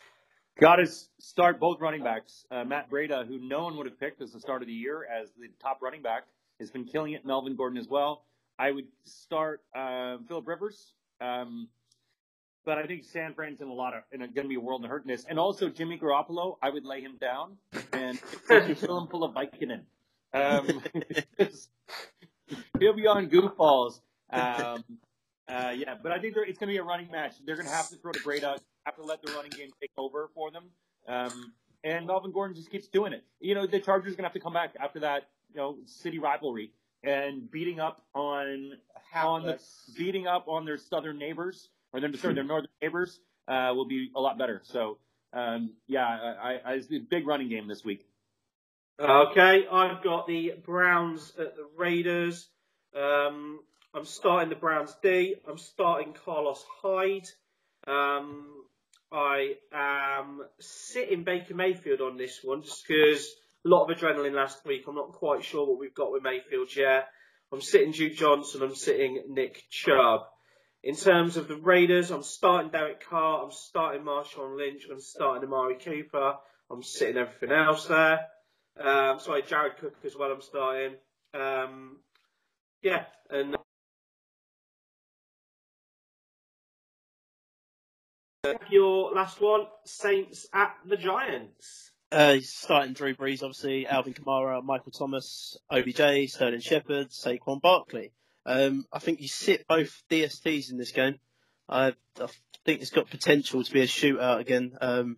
Got 0.61 0.77
to 0.77 0.87
start 1.21 1.61
both 1.61 1.81
running 1.81 2.03
backs. 2.03 2.45
Uh, 2.51 2.65
Matt 2.65 2.91
Breida, 2.91 3.27
who 3.27 3.39
no 3.41 3.65
one 3.65 3.77
would 3.77 3.87
have 3.87 3.99
picked 4.01 4.23
as 4.23 4.33
the 4.33 4.41
start 4.41 4.63
of 4.63 4.69
the 4.69 4.75
year 4.75 5.05
as 5.05 5.29
the 5.39 5.49
top 5.61 5.81
running 5.83 6.01
back, 6.03 6.25
has 6.61 6.71
been 6.71 6.85
killing 6.85 7.13
it. 7.13 7.27
Melvin 7.27 7.57
Gordon 7.57 7.79
as 7.79 7.89
well. 7.89 8.25
I 8.59 8.71
would 8.71 8.87
start 9.05 9.63
uh, 9.77 10.17
Philip 10.29 10.47
Rivers, 10.47 10.93
um, 11.21 11.69
but 12.65 12.79
I 12.79 12.87
think 12.87 13.05
San 13.05 13.35
Fran's 13.35 13.61
in 13.61 13.69
a 13.69 13.73
lot 13.73 13.95
of 13.95 14.03
in 14.13 14.21
going 14.21 14.35
to 14.35 14.49
be 14.49 14.55
a 14.55 14.61
world 14.61 14.85
of 14.85 14.91
hurtness. 14.91 15.25
And 15.29 15.39
also 15.39 15.69
Jimmy 15.69 15.99
Garoppolo, 15.99 16.57
I 16.63 16.71
would 16.71 16.85
lay 16.85 17.01
him 17.01 17.17
down 17.21 17.57
and 17.93 18.19
fill 18.19 18.99
him 18.99 19.09
full 19.09 19.25
of 19.25 19.35
Vicodin. 19.35 19.83
Um, 20.33 20.83
he'll 22.79 22.95
be 22.95 23.07
on 23.07 23.29
goofballs. 23.29 24.01
Um, 24.31 24.85
uh, 25.49 25.75
yeah, 25.77 25.95
but 26.03 26.13
I 26.13 26.19
think 26.19 26.35
it's 26.37 26.59
going 26.59 26.69
to 26.69 26.75
be 26.75 26.79
a 26.79 26.83
running 26.83 27.11
match. 27.11 27.35
They're 27.45 27.57
going 27.57 27.69
to 27.69 27.75
have 27.75 27.89
to 27.91 27.97
throw 27.97 28.13
to 28.13 28.21
Breida, 28.21 28.59
have 28.85 28.97
to 28.97 29.03
let 29.03 29.23
the 29.23 29.33
running 29.33 29.51
game 29.51 29.71
take 29.81 29.93
over 29.97 30.31
for 30.35 30.51
them. 30.51 30.65
Um, 31.07 31.53
and 31.85 32.07
Melvin 32.07 32.33
Gordon 32.33 32.57
just 32.57 32.71
keeps 32.71 32.89
doing 32.89 33.13
it. 33.13 33.25
You 33.41 33.55
know, 33.55 33.67
the 33.67 33.79
Chargers 33.79 34.15
are 34.15 34.17
going 34.17 34.25
to 34.25 34.29
have 34.29 34.33
to 34.33 34.41
come 34.41 34.55
back 34.55 34.75
after 34.81 35.01
that, 35.01 35.29
you 35.53 35.61
know, 35.61 35.77
city 35.85 36.19
rivalry 36.19 36.73
and 37.05 37.51
beating 37.51 37.81
up 37.81 38.03
on 38.15 38.73
on 39.15 39.45
the 39.45 39.61
beating 39.97 40.27
up 40.27 40.49
on 40.49 40.65
their 40.65 40.79
southern 40.79 41.19
neighbors 41.19 41.69
or 41.95 42.01
their 42.01 42.13
sorry, 42.17 42.35
their 42.35 42.45
northern 42.45 42.69
neighbors 42.83 43.21
uh, 43.49 43.73
will 43.75 43.87
be 43.87 44.11
a 44.15 44.21
lot 44.21 44.37
better. 44.37 44.61
So 44.65 44.99
um, 45.33 45.71
yeah, 45.87 46.07
I, 46.07 46.53
I, 46.53 46.61
I 46.65 46.73
it's 46.75 46.91
a 46.93 46.99
big 46.99 47.27
running 47.27 47.49
game 47.49 47.69
this 47.69 47.85
week. 47.85 48.07
Okay, 49.01 49.67
I've 49.71 50.03
got 50.03 50.27
the 50.27 50.55
Browns 50.65 51.33
at 51.39 51.57
the 51.57 51.67
Raiders. 51.77 52.47
Um, 52.95 53.61
I'm 53.93 54.05
starting 54.05 54.51
the 54.51 54.55
Browns 54.57 54.95
D. 55.03 55.37
I'm 55.49 55.59
starting 55.59 56.15
Carlos 56.25 56.65
Hyde. 56.83 57.29
Um, 57.87 58.65
I 59.11 59.55
am 59.73 60.43
sitting 60.61 61.25
Baker 61.25 61.55
Mayfield 61.55 62.01
on 62.01 62.17
this 62.17 62.41
one 62.43 62.63
just 62.63 62.87
because 62.87 63.27
a 63.65 63.69
lot 63.69 63.89
of 63.89 63.97
adrenaline 63.97 64.35
last 64.35 64.65
week. 64.65 64.85
I'm 64.87 64.95
not 64.95 65.13
quite 65.13 65.45
sure 65.45 65.67
what 65.67 65.79
we've 65.79 65.95
got 65.95 66.13
with 66.13 66.23
Mayfield 66.23 66.75
yet. 66.75 67.09
I'm 67.53 67.61
sitting 67.61 67.93
Duke 67.93 68.15
Johnson. 68.15 68.63
I'm 68.63 68.75
sitting 68.75 69.25
Nick 69.29 69.65
Chubb. 69.71 70.23
In 70.85 70.97
terms 70.97 71.39
of 71.39 71.49
the 71.49 71.57
Raiders, 71.57 72.11
I'm 72.11 72.23
starting 72.23 72.71
Derek 72.71 73.09
Carr. 73.09 73.43
I'm 73.43 73.51
starting 73.51 74.03
Marshawn 74.03 74.59
Lynch. 74.59 74.83
I'm 74.93 75.01
starting 75.01 75.43
Amari 75.43 75.77
Cooper. 75.77 76.35
I'm 76.71 76.83
sitting 76.83 77.17
everything 77.17 77.53
else 77.53 77.87
there. 77.87 78.27
Um, 78.79 79.19
sorry, 79.19 79.43
Jared 79.45 79.79
Cook 79.79 79.95
as 80.05 80.15
well. 80.15 80.31
I'm 80.31 80.43
starting. 80.43 80.97
Um, 81.33 82.01
yeah, 82.83 83.05
and 83.31 83.57
your 88.69 89.15
last 89.15 89.41
one, 89.41 89.63
Saints 89.87 90.47
at 90.53 90.77
the 90.85 90.99
Giants. 90.99 91.93
Uh, 92.13 92.37
starting 92.43 92.93
Drew 92.93 93.15
Brees, 93.15 93.43
obviously, 93.43 93.87
Alvin 93.87 94.13
Kamara, 94.13 94.63
Michael 94.63 94.93
Thomas, 94.93 95.57
OBJ, 95.71 96.29
Sterling 96.29 96.61
Shepard, 96.61 97.09
Saquon 97.09 97.63
Barkley. 97.63 98.13
Um, 98.47 98.87
I 98.93 98.99
think 98.99 99.21
you 99.21 99.29
sit 99.29 99.67
both 99.67 100.03
DSTs 100.11 100.71
in 100.71 100.77
this 100.77 100.93
game. 100.93 101.19
I, 101.69 101.95
I 102.21 102.27
think 102.65 102.81
it's 102.81 102.91
got 102.91 103.11
potential 103.11 103.63
to 103.63 103.73
be 103.73 103.81
a 103.81 103.87
shootout 103.87 104.41
again, 104.41 104.77
um, 104.81 105.17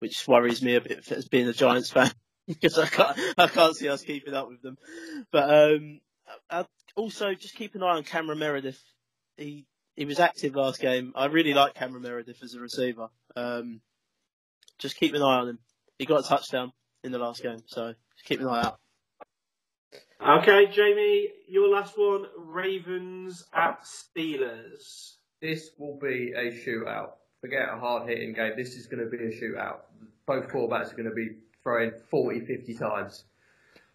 which 0.00 0.26
worries 0.26 0.62
me 0.62 0.74
a 0.74 0.80
bit 0.80 1.10
as 1.12 1.28
being 1.28 1.48
a 1.48 1.52
Giants 1.52 1.90
fan 1.90 2.10
because 2.48 2.78
I 2.78 2.86
can't, 2.86 3.18
I 3.38 3.46
can't 3.46 3.76
see 3.76 3.88
us 3.88 4.02
keeping 4.02 4.34
up 4.34 4.48
with 4.48 4.62
them. 4.62 4.76
But 5.30 5.72
um, 5.72 6.00
I, 6.50 6.64
also, 6.96 7.34
just 7.34 7.54
keep 7.54 7.74
an 7.74 7.82
eye 7.82 7.96
on 7.96 8.04
Cameron 8.04 8.38
Meredith. 8.38 8.80
He 9.36 9.66
he 9.96 10.04
was 10.04 10.18
active 10.18 10.56
last 10.56 10.80
game. 10.80 11.12
I 11.14 11.26
really 11.26 11.54
like 11.54 11.74
Cameron 11.74 12.02
Meredith 12.02 12.42
as 12.42 12.54
a 12.54 12.60
receiver. 12.60 13.08
Um, 13.36 13.80
just 14.78 14.96
keep 14.96 15.14
an 15.14 15.22
eye 15.22 15.38
on 15.38 15.48
him. 15.48 15.58
He 15.98 16.06
got 16.06 16.24
a 16.24 16.28
touchdown 16.28 16.72
in 17.04 17.12
the 17.12 17.18
last 17.18 17.42
game, 17.42 17.62
so 17.66 17.94
just 18.16 18.24
keep 18.24 18.40
an 18.40 18.48
eye 18.48 18.62
out. 18.62 18.78
Okay, 20.20 20.66
Jamie, 20.66 21.28
your 21.48 21.68
last 21.68 21.98
one, 21.98 22.26
Ravens 22.38 23.44
at 23.52 23.84
Steelers. 23.84 25.14
This 25.40 25.70
will 25.76 25.98
be 25.98 26.32
a 26.36 26.52
shootout. 26.52 27.10
Forget 27.40 27.68
a 27.70 27.78
hard 27.78 28.08
hitting 28.08 28.32
game. 28.32 28.52
This 28.56 28.76
is 28.76 28.86
going 28.86 29.04
to 29.04 29.10
be 29.10 29.22
a 29.24 29.28
shootout. 29.28 29.80
Both 30.24 30.48
quarterbacks 30.48 30.92
are 30.92 30.96
going 30.96 31.10
to 31.10 31.14
be 31.14 31.36
throwing 31.62 31.92
40, 32.10 32.40
50 32.46 32.74
times. 32.74 33.24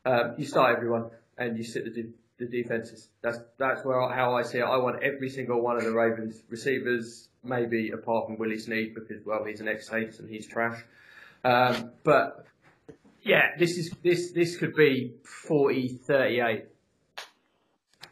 Um, 0.05 0.35
you 0.37 0.45
start 0.45 0.75
everyone 0.75 1.09
and 1.37 1.57
you 1.57 1.63
sit 1.63 1.85
the, 1.85 2.03
de- 2.03 2.13
the 2.37 2.45
defenses. 2.45 3.09
That's 3.21 3.39
that's 3.57 3.83
where 3.83 3.99
how 4.09 4.35
I 4.35 4.43
see 4.43 4.59
it. 4.59 4.63
I 4.63 4.77
want 4.77 5.01
every 5.01 5.29
single 5.29 5.61
one 5.61 5.77
of 5.77 5.83
the 5.83 5.91
Ravens 5.91 6.43
receivers, 6.49 7.29
maybe 7.43 7.91
apart 7.91 8.27
from 8.27 8.37
Willie 8.37 8.59
Snead 8.59 8.93
because 8.93 9.25
well 9.25 9.43
he's 9.45 9.61
an 9.61 9.67
ex 9.67 9.87
Saints 9.87 10.19
and 10.19 10.29
he's 10.29 10.47
trash. 10.47 10.83
Um, 11.43 11.91
but 12.03 12.45
yeah, 13.23 13.41
this 13.57 13.77
is 13.77 13.91
this 14.03 14.31
this 14.31 14.57
could 14.57 14.73
be 14.75 15.15
40-38. 15.49 16.63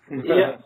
Yeah. 0.09 0.57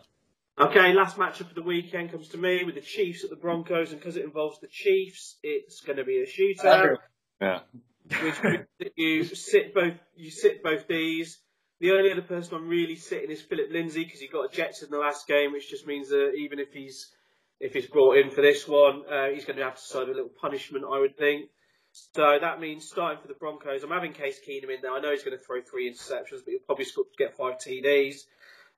Okay, 0.58 0.92
last 0.92 1.16
matchup 1.16 1.48
of 1.48 1.54
the 1.54 1.62
weekend 1.62 2.12
comes 2.12 2.28
to 2.28 2.38
me 2.38 2.62
with 2.64 2.74
the 2.74 2.80
Chiefs 2.80 3.24
at 3.24 3.30
the 3.30 3.36
Broncos, 3.36 3.90
and 3.90 3.98
because 3.98 4.16
it 4.16 4.24
involves 4.24 4.60
the 4.60 4.68
Chiefs, 4.68 5.36
it's 5.42 5.80
going 5.80 5.96
to 5.96 6.04
be 6.04 6.22
a 6.22 6.26
shootout. 6.26 6.96
Yeah. 7.40 7.60
which 8.04 8.42
means 8.42 8.66
that 8.78 8.92
you 8.96 9.24
sit 9.24 9.74
both 9.74 9.94
you 10.14 10.30
sit 10.30 10.62
both 10.62 10.86
these. 10.86 11.38
The 11.80 11.90
only 11.92 12.12
other 12.12 12.22
person 12.22 12.54
I'm 12.54 12.68
really 12.68 12.94
sitting 12.94 13.30
is 13.30 13.42
Philip 13.42 13.70
Lindsay 13.72 14.04
because 14.04 14.20
he 14.20 14.28
got 14.28 14.52
ejected 14.52 14.84
in 14.84 14.90
the 14.90 14.98
last 14.98 15.26
game, 15.26 15.52
which 15.52 15.68
just 15.68 15.86
means 15.86 16.10
that 16.10 16.32
even 16.38 16.58
if 16.60 16.72
he's 16.72 17.10
if 17.58 17.72
he's 17.72 17.86
brought 17.86 18.18
in 18.18 18.30
for 18.30 18.42
this 18.42 18.68
one, 18.68 19.02
uh, 19.10 19.28
he's 19.32 19.44
going 19.44 19.56
to 19.56 19.64
have 19.64 19.76
to 19.76 19.82
serve 19.82 20.08
a 20.08 20.12
little 20.12 20.30
punishment, 20.40 20.84
I 20.84 20.98
would 20.98 21.16
think. 21.16 21.48
So 21.92 22.38
that 22.40 22.60
means 22.60 22.88
starting 22.88 23.20
for 23.20 23.28
the 23.28 23.34
Broncos. 23.34 23.82
I'm 23.82 23.90
having 23.90 24.12
Case 24.12 24.40
Keenum 24.46 24.74
in 24.74 24.80
there. 24.80 24.92
I 24.92 25.00
know 25.00 25.10
he's 25.10 25.22
going 25.22 25.36
to 25.36 25.42
throw 25.44 25.60
three 25.60 25.90
interceptions, 25.90 26.40
but 26.44 26.48
he'll 26.50 26.60
probably 26.66 26.86
get 27.18 27.36
five 27.36 27.58
TDs. 27.58 28.24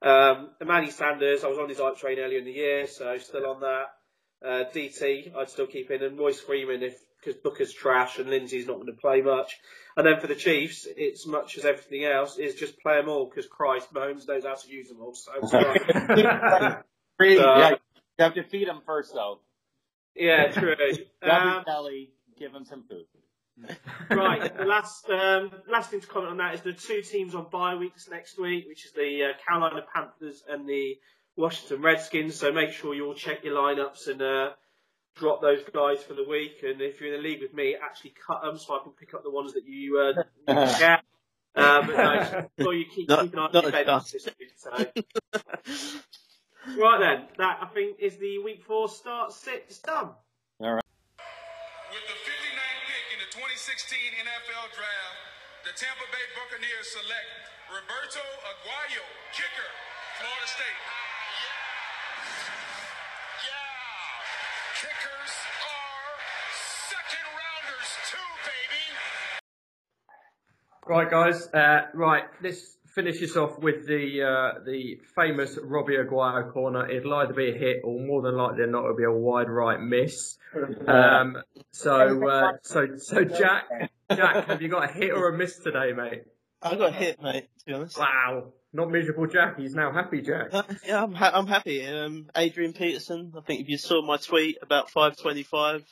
Um, 0.03 0.51
Emmanuel 0.61 0.93
Sanders, 0.93 1.45
I 1.45 1.49
was 1.49 1.59
on 1.59 1.69
his 1.69 1.79
hype 1.79 1.97
train 1.97 2.19
earlier 2.19 2.39
in 2.39 2.45
the 2.45 2.53
year, 2.53 2.87
so 2.87 3.17
still 3.19 3.47
on 3.47 3.61
that. 3.61 3.87
Uh, 4.45 4.65
DT, 4.75 5.35
I'd 5.35 5.49
still 5.49 5.67
keep 5.67 5.91
in, 5.91 6.03
and 6.03 6.19
Royce 6.19 6.41
Freeman 6.41 6.83
if 6.83 6.99
because 7.25 7.41
Booker's 7.41 7.73
trash 7.73 8.19
and 8.19 8.29
Lindsay's 8.29 8.67
not 8.67 8.75
going 8.75 8.87
to 8.89 8.93
play 9.01 9.23
much. 9.23 9.57
And 9.97 10.07
then 10.07 10.21
for 10.21 10.27
the 10.27 10.35
Chiefs, 10.35 10.87
it's 10.95 11.27
much 11.27 11.57
as 11.57 11.65
everything 11.65 12.05
else 12.05 12.37
is 12.37 12.55
just 12.55 12.79
play 12.81 12.97
them 13.01 13.09
all 13.09 13.25
because 13.31 13.47
Christ, 13.47 13.95
Mahomes 13.95 14.29
knows 14.29 14.45
how 14.45 14.55
to 14.57 14.69
use 14.71 14.89
them 14.89 14.99
all. 15.01 15.15
So 15.15 15.33
Really, 17.19 17.39
Uh, 17.43 17.59
yeah, 17.59 17.71
you 17.71 17.77
have 18.19 18.35
to 18.35 18.43
feed 18.43 18.69
them 18.69 18.81
first, 18.85 19.15
though. 19.15 19.41
yeah, 20.15 20.51
true. 20.53 20.75
Double 21.23 21.49
Um, 21.59 21.65
belly, 21.65 22.11
give 22.39 22.53
them 22.53 22.65
some 22.65 22.85
food. 22.85 23.05
right, 24.11 24.57
the 24.57 24.65
last 24.65 25.09
um, 25.11 25.53
last 25.69 25.91
thing 25.91 26.01
to 26.01 26.07
comment 26.09 26.33
on 26.33 26.37
that 26.39 26.55
is 26.55 26.63
the 26.63 26.73
two 26.73 27.03
teams 27.03 27.37
on 27.37 27.49
bye 27.51 27.77
weeks 27.77 28.09
next 28.11 28.37
week, 28.39 28.67
which 28.67 28.85
is 28.85 28.93
the 28.93 29.31
uh, 29.31 29.33
Carolina 29.47 29.83
Panthers 29.95 30.43
and 30.49 30.69
the 30.69 30.97
Washington 31.37 31.81
Redskins. 31.81 32.35
So 32.35 32.51
make 32.51 32.73
sure 32.73 32.95
you 32.95 33.07
all 33.07 33.15
check 33.15 33.45
your 33.45 33.55
lineups 33.57 34.09
and 34.09 34.21
uh, 34.21 34.51
drop 35.15 35.41
those 35.41 35.61
guys 35.73 36.03
for 36.03 36.15
the 36.15 36.25
week. 36.29 36.65
And 36.65 36.81
if 36.81 37.01
you're 37.01 37.15
in 37.15 37.23
the 37.23 37.29
league 37.29 37.43
with 37.43 37.55
me, 37.55 37.77
actually 37.81 38.15
cut 38.27 38.43
them 38.43 38.59
so 38.59 38.75
I 38.75 38.83
can 38.83 38.93
pick 38.93 39.15
up 39.15 39.23
the 39.23 39.31
ones 39.31 39.53
that 39.55 39.65
you 39.65 40.17
uh, 40.49 40.79
get. 40.79 41.01
Uh, 41.57 41.87
but 41.87 41.97
no, 41.97 42.49
so 42.65 42.71
you 42.73 42.85
keep 42.93 43.09
Not- 43.09 43.23
keep 43.23 43.33
an 43.35 43.39
eye 43.39 43.43
on 43.45 43.53
not 43.53 43.63
your 43.63 43.71
bed 43.71 43.87
chance. 43.87 44.11
this 44.11 44.27
week. 44.27 44.51
So. 44.57 44.71
right 46.81 46.99
then, 46.99 47.29
that 47.39 47.59
I 47.63 47.67
think 47.73 48.01
is 48.01 48.17
the 48.17 48.39
week 48.39 48.65
four 48.65 48.89
start 48.89 49.33
six 49.33 49.79
done. 49.79 50.11
With 51.95 52.11
the 52.11 52.19
59th 52.27 52.83
pick 52.91 53.07
in 53.15 53.23
the 53.23 53.31
2016 53.31 54.19
NFL 54.19 54.67
Draft, 54.75 55.19
the 55.63 55.71
Tampa 55.79 56.03
Bay 56.11 56.27
Buccaneers 56.35 56.91
select 56.91 57.31
Roberto 57.71 58.19
Aguayo, 58.51 59.07
kicker, 59.31 59.71
Florida 60.19 60.49
State. 60.51 60.81
Yeah. 61.39 63.47
Yeah. 63.47 64.83
Kickers 64.83 65.35
are 65.39 66.19
second 66.91 67.27
rounders 67.31 67.91
too, 68.11 68.31
baby. 68.43 68.87
Right, 70.83 71.07
guys. 71.07 71.47
Uh, 71.55 71.95
right, 71.95 72.27
let's 72.43 72.74
finish 72.95 73.21
this 73.21 73.37
off 73.37 73.59
with 73.59 73.87
the 73.87 74.23
uh, 74.23 74.61
the 74.65 74.99
famous 75.15 75.59
Robbie 75.63 75.97
Aguayo 75.97 76.53
corner. 76.53 76.89
It'll 76.89 77.15
either 77.15 77.35
be 77.35 77.51
a 77.51 77.59
hit 77.59 77.81
or 77.85 77.99
more 78.01 78.23
than 78.23 78.37
likely 78.37 78.67
not, 78.67 78.85
it'll 78.85 78.97
be 78.97 79.05
a 79.05 79.13
wide 79.13 79.51
right 79.51 79.81
miss. 79.81 80.39
Um, 80.87 81.39
so, 81.73 82.29
uh, 82.29 82.53
so, 82.63 82.97
so, 82.97 83.25
Jack, 83.25 83.65
Jack, 84.09 84.47
have 84.47 84.63
you 84.63 84.69
got 84.69 84.89
a 84.89 84.93
hit 84.93 85.11
or 85.11 85.31
a 85.31 85.37
miss 85.37 85.59
today, 85.59 85.93
mate? 85.93 86.23
I 86.63 86.77
got 86.77 86.91
a 86.91 86.93
hit, 86.93 87.21
mate. 87.21 87.49
To 87.59 87.65
be 87.67 87.73
honest. 87.73 87.99
Wow, 87.99 88.53
not 88.73 88.89
miserable 88.89 89.27
Jack. 89.27 89.59
He's 89.59 89.75
now 89.75 89.93
happy 89.93 90.23
Jack. 90.23 90.51
Uh, 90.53 90.63
yeah, 90.87 91.03
I'm, 91.03 91.13
ha- 91.13 91.33
I'm 91.35 91.49
happy. 91.49 91.85
Um, 91.85 92.27
Adrian 92.37 92.73
Peterson. 92.73 93.33
I 93.37 93.41
think 93.41 93.63
if 93.63 93.69
you 93.69 93.79
saw 93.79 94.01
my 94.07 94.17
tweet 94.17 94.59
about 94.63 94.93
5:25 94.93 95.83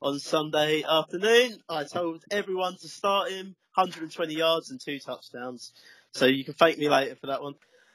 on 0.00 0.20
Sunday 0.20 0.84
afternoon, 0.88 1.58
I 1.68 1.82
told 1.82 2.22
everyone 2.30 2.76
to 2.82 2.88
start 2.88 3.32
him. 3.32 3.56
120 3.74 4.34
yards 4.34 4.70
and 4.70 4.80
two 4.80 5.00
touchdowns. 5.00 5.72
So 6.14 6.26
you 6.26 6.44
can 6.44 6.54
thank 6.54 6.78
me 6.78 6.88
later 6.88 7.16
for 7.16 7.26
that 7.26 7.42
one. 7.42 7.54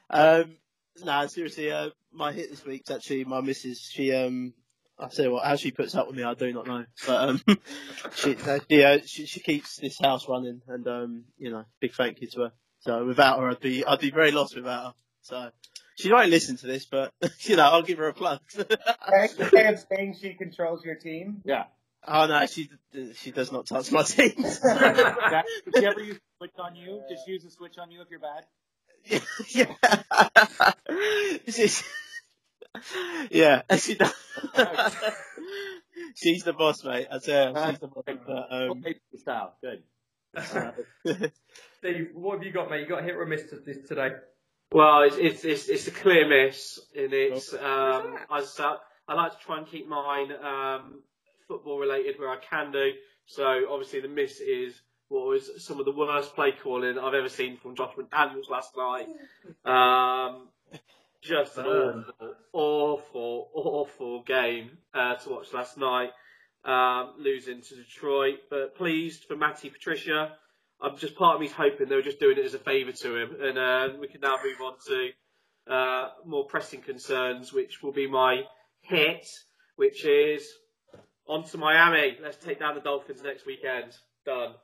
Um, 0.09 0.57
nah, 1.03 1.25
seriously, 1.27 1.71
uh, 1.71 1.89
my 2.11 2.33
hit 2.33 2.49
this 2.49 2.65
week's 2.65 2.91
actually 2.91 3.23
my 3.23 3.41
missus. 3.41 3.89
She 3.91 4.13
um. 4.13 4.53
I 5.01 5.07
say 5.07 5.23
you 5.23 5.31
what, 5.31 5.45
how 5.45 5.55
she 5.55 5.71
puts 5.71 5.95
up 5.95 6.07
with 6.07 6.17
me, 6.17 6.23
I 6.23 6.33
do 6.33 6.51
not 6.51 6.67
know. 6.67 6.83
But 7.07 7.29
um, 7.29 7.41
she, 8.15 8.35
uh, 8.35 8.59
yeah, 8.67 8.97
she 9.05 9.25
she 9.25 9.39
keeps 9.39 9.77
this 9.77 9.97
house 9.97 10.27
running, 10.27 10.61
and 10.67 10.85
um, 10.89 11.23
you 11.37 11.51
know, 11.51 11.63
big 11.79 11.93
thank 11.93 12.19
you 12.19 12.27
to 12.31 12.41
her. 12.41 12.51
So 12.81 13.05
without 13.05 13.39
her, 13.39 13.49
I'd 13.49 13.61
be 13.61 13.85
I'd 13.85 13.99
be 13.99 14.11
very 14.11 14.31
lost 14.31 14.57
without 14.57 14.87
her. 14.87 14.93
So 15.21 15.51
she 15.95 16.11
won't 16.11 16.29
listen 16.29 16.57
to 16.57 16.67
this, 16.67 16.85
but 16.85 17.13
you 17.41 17.55
know, 17.55 17.63
I'll 17.63 17.81
give 17.81 17.99
her 17.99 18.09
a 18.09 18.13
plug. 18.13 18.41
I'm 18.57 19.77
saying 19.77 20.17
she 20.19 20.33
controls 20.33 20.83
your 20.83 20.95
team. 20.95 21.41
Yeah. 21.45 21.65
Oh 22.07 22.27
no, 22.27 22.45
she 22.45 22.69
she 23.15 23.31
does 23.31 23.51
not 23.51 23.65
touch 23.67 23.91
my 23.91 24.03
team. 24.03 24.33
Jack, 24.37 25.45
if 25.65 25.77
she 25.77 25.85
ever 25.85 26.01
use 26.01 26.17
a 26.17 26.37
switch 26.37 26.53
on 26.59 26.75
you, 26.75 27.01
just 27.09 27.27
use 27.27 27.45
a 27.45 27.51
switch 27.51 27.77
on 27.77 27.91
you 27.91 28.01
if 28.01 28.09
you're 28.09 28.19
bad. 28.19 28.45
yeah, 29.49 29.73
she's, 31.47 31.83
yeah, 33.31 33.61
she 33.77 33.95
does. 33.95 34.13
she's 36.15 36.43
the 36.43 36.53
boss, 36.53 36.83
mate. 36.83 37.07
I 37.11 37.19
tell 37.19 37.49
you, 37.53 37.71
she's 37.71 37.79
the 37.79 37.87
boss. 37.87 38.03
But, 38.05 38.47
um, 38.51 38.83
style. 39.15 39.55
Good. 39.61 39.83
Steve, 41.79 42.09
what 42.13 42.37
have 42.37 42.43
you 42.43 42.51
got, 42.51 42.69
mate? 42.69 42.81
You 42.81 42.87
got 42.87 43.03
hit 43.03 43.15
or 43.15 43.23
a 43.23 43.27
miss 43.27 43.43
this 43.65 43.87
today? 43.87 44.11
Well, 44.71 45.01
it's 45.03 45.15
it's 45.17 45.45
it's, 45.45 45.69
it's 45.69 45.87
a 45.87 45.91
clear 45.91 46.27
miss, 46.27 46.79
and 46.95 47.11
it's 47.11 47.53
um, 47.53 48.17
I, 48.29 48.43
sa- 48.43 48.77
I 49.07 49.15
like 49.15 49.31
to 49.31 49.37
try 49.43 49.57
and 49.57 49.67
keep 49.67 49.87
mine 49.87 50.31
um, 50.31 51.01
football 51.49 51.77
related 51.77 52.17
where 52.17 52.29
I 52.29 52.37
can 52.37 52.71
do. 52.71 52.91
So 53.25 53.65
obviously 53.69 53.99
the 53.99 54.07
miss 54.07 54.39
is 54.39 54.73
what 55.09 55.25
was 55.25 55.49
some 55.65 55.79
of 55.79 55.85
the 55.85 55.91
worst 55.91 56.33
play 56.35 56.53
calling 56.53 56.97
I've 56.97 57.13
ever 57.13 57.29
seen 57.29 57.57
from 57.57 57.75
Josh 57.75 57.93
McDaniels 57.95 58.49
last 58.49 58.77
night. 58.77 59.07
Um, 59.65 60.47
Just 61.21 61.57
an 61.57 61.65
awful, 61.65 62.33
awful, 62.53 63.49
awful 63.53 64.23
game 64.23 64.77
uh, 64.93 65.15
to 65.15 65.29
watch 65.29 65.51
last 65.53 65.77
night. 65.77 66.11
Um, 66.63 67.15
losing 67.17 67.61
to 67.61 67.75
Detroit, 67.75 68.39
but 68.49 68.75
pleased 68.75 69.25
for 69.25 69.35
Matty 69.35 69.69
Patricia. 69.69 70.31
I'm 70.81 70.97
just 70.97 71.15
part 71.15 71.35
of 71.35 71.41
me's 71.41 71.51
hoping 71.51 71.89
they 71.89 71.95
were 71.95 72.01
just 72.01 72.21
doing 72.21 72.37
it 72.37 72.45
as 72.45 72.53
a 72.53 72.59
favour 72.59 72.93
to 72.93 73.15
him, 73.17 73.35
and 73.41 73.57
uh, 73.57 73.89
we 73.99 74.07
can 74.07 74.21
now 74.21 74.37
move 74.41 74.61
on 74.61 74.75
to 74.87 75.73
uh, 75.73 76.09
more 76.25 76.45
pressing 76.45 76.81
concerns, 76.81 77.51
which 77.51 77.83
will 77.83 77.91
be 77.91 78.07
my 78.07 78.43
hit, 78.81 79.27
which 79.75 80.05
is 80.05 80.47
on 81.29 81.43
to 81.45 81.57
Miami. 81.57 82.17
Let's 82.21 82.37
take 82.37 82.59
down 82.59 82.75
the 82.75 82.81
Dolphins 82.81 83.21
next 83.23 83.45
weekend. 83.45 83.95
Done. 84.25 84.55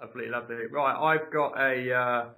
Lovely, 0.00 0.28
lovely. 0.28 0.66
Right, 0.70 0.96
I've 0.96 1.30
got 1.32 1.60
a, 1.60 1.94
uh, 1.94 2.28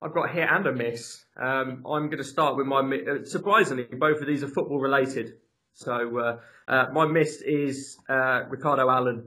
I've 0.00 0.14
got 0.14 0.30
a 0.30 0.32
hit 0.32 0.48
and 0.48 0.66
a 0.66 0.72
miss. 0.72 1.24
Um, 1.36 1.84
I'm 1.86 2.06
going 2.06 2.18
to 2.18 2.24
start 2.24 2.56
with 2.56 2.66
my. 2.66 2.78
Uh, 2.80 3.24
surprisingly, 3.24 3.84
both 3.84 4.20
of 4.20 4.26
these 4.26 4.42
are 4.42 4.48
football 4.48 4.78
related. 4.78 5.34
So 5.72 6.18
uh, 6.18 6.38
uh, 6.68 6.86
my 6.92 7.06
miss 7.06 7.42
is 7.42 7.98
uh, 8.08 8.42
Ricardo 8.48 8.88
Allen 8.88 9.24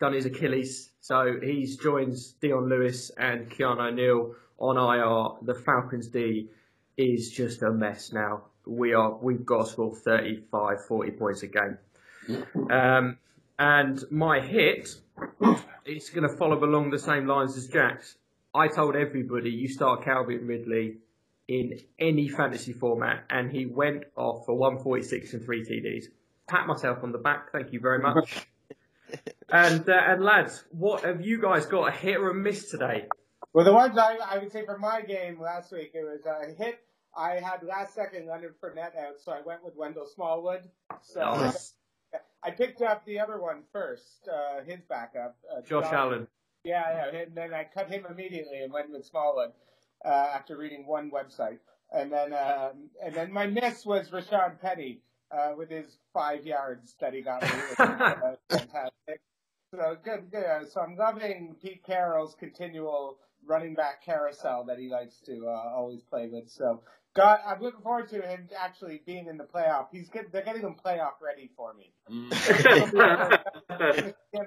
done 0.00 0.14
his 0.14 0.26
Achilles, 0.26 0.90
so 1.00 1.36
he's 1.42 1.76
joins 1.76 2.32
Dion 2.40 2.68
Lewis 2.68 3.10
and 3.16 3.48
Keanu 3.48 3.92
O'Neill 3.92 4.34
on 4.58 4.76
IR. 4.76 5.46
The 5.46 5.60
Falcons 5.60 6.08
D 6.08 6.50
is 6.96 7.30
just 7.30 7.62
a 7.62 7.70
mess 7.70 8.12
now. 8.12 8.42
We 8.66 8.94
are 8.94 9.16
we've 9.16 9.46
got 9.46 9.66
to 9.66 9.70
score 9.70 9.94
35, 9.94 10.86
40 10.86 11.10
points 11.12 11.42
a 11.44 11.46
game. 11.46 11.78
Um, 12.70 13.18
and 13.58 14.02
my 14.10 14.40
hit 14.40 14.88
it's 15.84 16.10
going 16.10 16.28
to 16.28 16.36
follow 16.36 16.62
along 16.64 16.90
the 16.90 16.98
same 16.98 17.26
lines 17.26 17.56
as 17.56 17.68
Jack's. 17.68 18.16
I 18.54 18.68
told 18.68 18.96
everybody 18.96 19.50
you 19.50 19.68
start 19.68 20.04
Calvin 20.04 20.46
Ridley 20.46 20.98
in 21.48 21.80
any 21.98 22.28
fantasy 22.28 22.72
format, 22.72 23.24
and 23.30 23.50
he 23.50 23.66
went 23.66 24.04
off 24.16 24.46
for 24.46 24.54
146 24.54 25.34
and 25.34 25.44
three 25.44 25.64
TDs. 25.64 26.04
Pat 26.48 26.66
myself 26.66 26.98
on 27.02 27.12
the 27.12 27.18
back, 27.18 27.50
thank 27.52 27.72
you 27.72 27.80
very 27.80 27.98
much. 27.98 28.46
and 29.48 29.88
uh, 29.88 29.92
and 29.92 30.22
lads, 30.22 30.64
what 30.70 31.04
have 31.04 31.24
you 31.24 31.40
guys 31.40 31.66
got? 31.66 31.88
A 31.88 31.90
hit 31.90 32.16
or 32.18 32.30
a 32.30 32.34
miss 32.34 32.70
today? 32.70 33.06
Well, 33.52 33.64
the 33.64 33.72
ones 33.72 33.98
I, 33.98 34.16
I 34.24 34.38
would 34.38 34.52
say 34.52 34.64
for 34.64 34.78
my 34.78 35.02
game 35.02 35.40
last 35.40 35.72
week, 35.72 35.92
it 35.94 36.04
was 36.04 36.24
a 36.26 36.52
hit. 36.52 36.80
I 37.14 37.32
had 37.32 37.62
last 37.62 37.94
second 37.94 38.26
Leonard 38.26 38.54
Fournette 38.60 38.96
out, 38.96 39.20
so 39.22 39.32
I 39.32 39.42
went 39.44 39.62
with 39.62 39.76
Wendell 39.76 40.06
Smallwood. 40.06 40.62
So 41.02 41.20
Nice. 41.20 41.74
I 42.44 42.50
picked 42.50 42.82
up 42.82 43.04
the 43.04 43.20
other 43.20 43.40
one 43.40 43.62
first, 43.72 44.28
uh, 44.28 44.62
his 44.64 44.80
backup. 44.88 45.36
Uh, 45.50 45.60
Josh 45.62 45.84
John- 45.84 45.94
Allen. 45.94 46.28
Yeah, 46.64 47.10
yeah, 47.12 47.18
and 47.22 47.34
then 47.34 47.52
I 47.52 47.64
cut 47.64 47.88
him 47.90 48.06
immediately 48.08 48.62
and 48.62 48.72
went 48.72 48.90
with 48.90 49.04
Smallwood 49.04 49.50
uh, 50.04 50.08
after 50.08 50.56
reading 50.56 50.86
one 50.86 51.10
website. 51.10 51.58
And 51.92 52.10
then, 52.12 52.32
um, 52.32 52.88
and 53.04 53.12
then 53.14 53.32
my 53.32 53.46
miss 53.46 53.84
was 53.84 54.10
Rashaad 54.10 54.60
Penny 54.60 55.00
uh, 55.32 55.54
with 55.56 55.70
his 55.70 55.98
five 56.14 56.46
yards 56.46 56.94
that 57.00 57.14
he 57.14 57.20
got. 57.22 57.42
Uh, 57.78 58.36
fantastic. 58.48 59.20
So 59.74 59.96
good, 60.04 60.30
good. 60.30 60.44
Uh, 60.44 60.64
So 60.64 60.80
I'm 60.82 60.96
loving 60.96 61.56
Pete 61.60 61.82
Carroll's 61.84 62.36
continual 62.38 63.18
running 63.44 63.74
back 63.74 64.04
carousel 64.04 64.64
that 64.66 64.78
he 64.78 64.88
likes 64.88 65.20
to 65.22 65.46
uh, 65.48 65.72
always 65.74 66.02
play 66.02 66.28
with. 66.28 66.48
So, 66.48 66.80
God, 67.14 67.40
I'm 67.46 67.60
looking 67.60 67.82
forward 67.82 68.08
to 68.10 68.22
him 68.22 68.48
actually 68.58 69.02
being 69.04 69.26
in 69.26 69.36
the 69.36 69.44
playoff. 69.44 69.88
He's 69.92 70.08
get, 70.08 70.32
they're 70.32 70.44
getting 70.44 70.62
him 70.62 70.76
playoff 70.82 71.20
ready 71.22 71.50
for 71.56 71.74
me. 71.74 71.92
him 72.08 72.32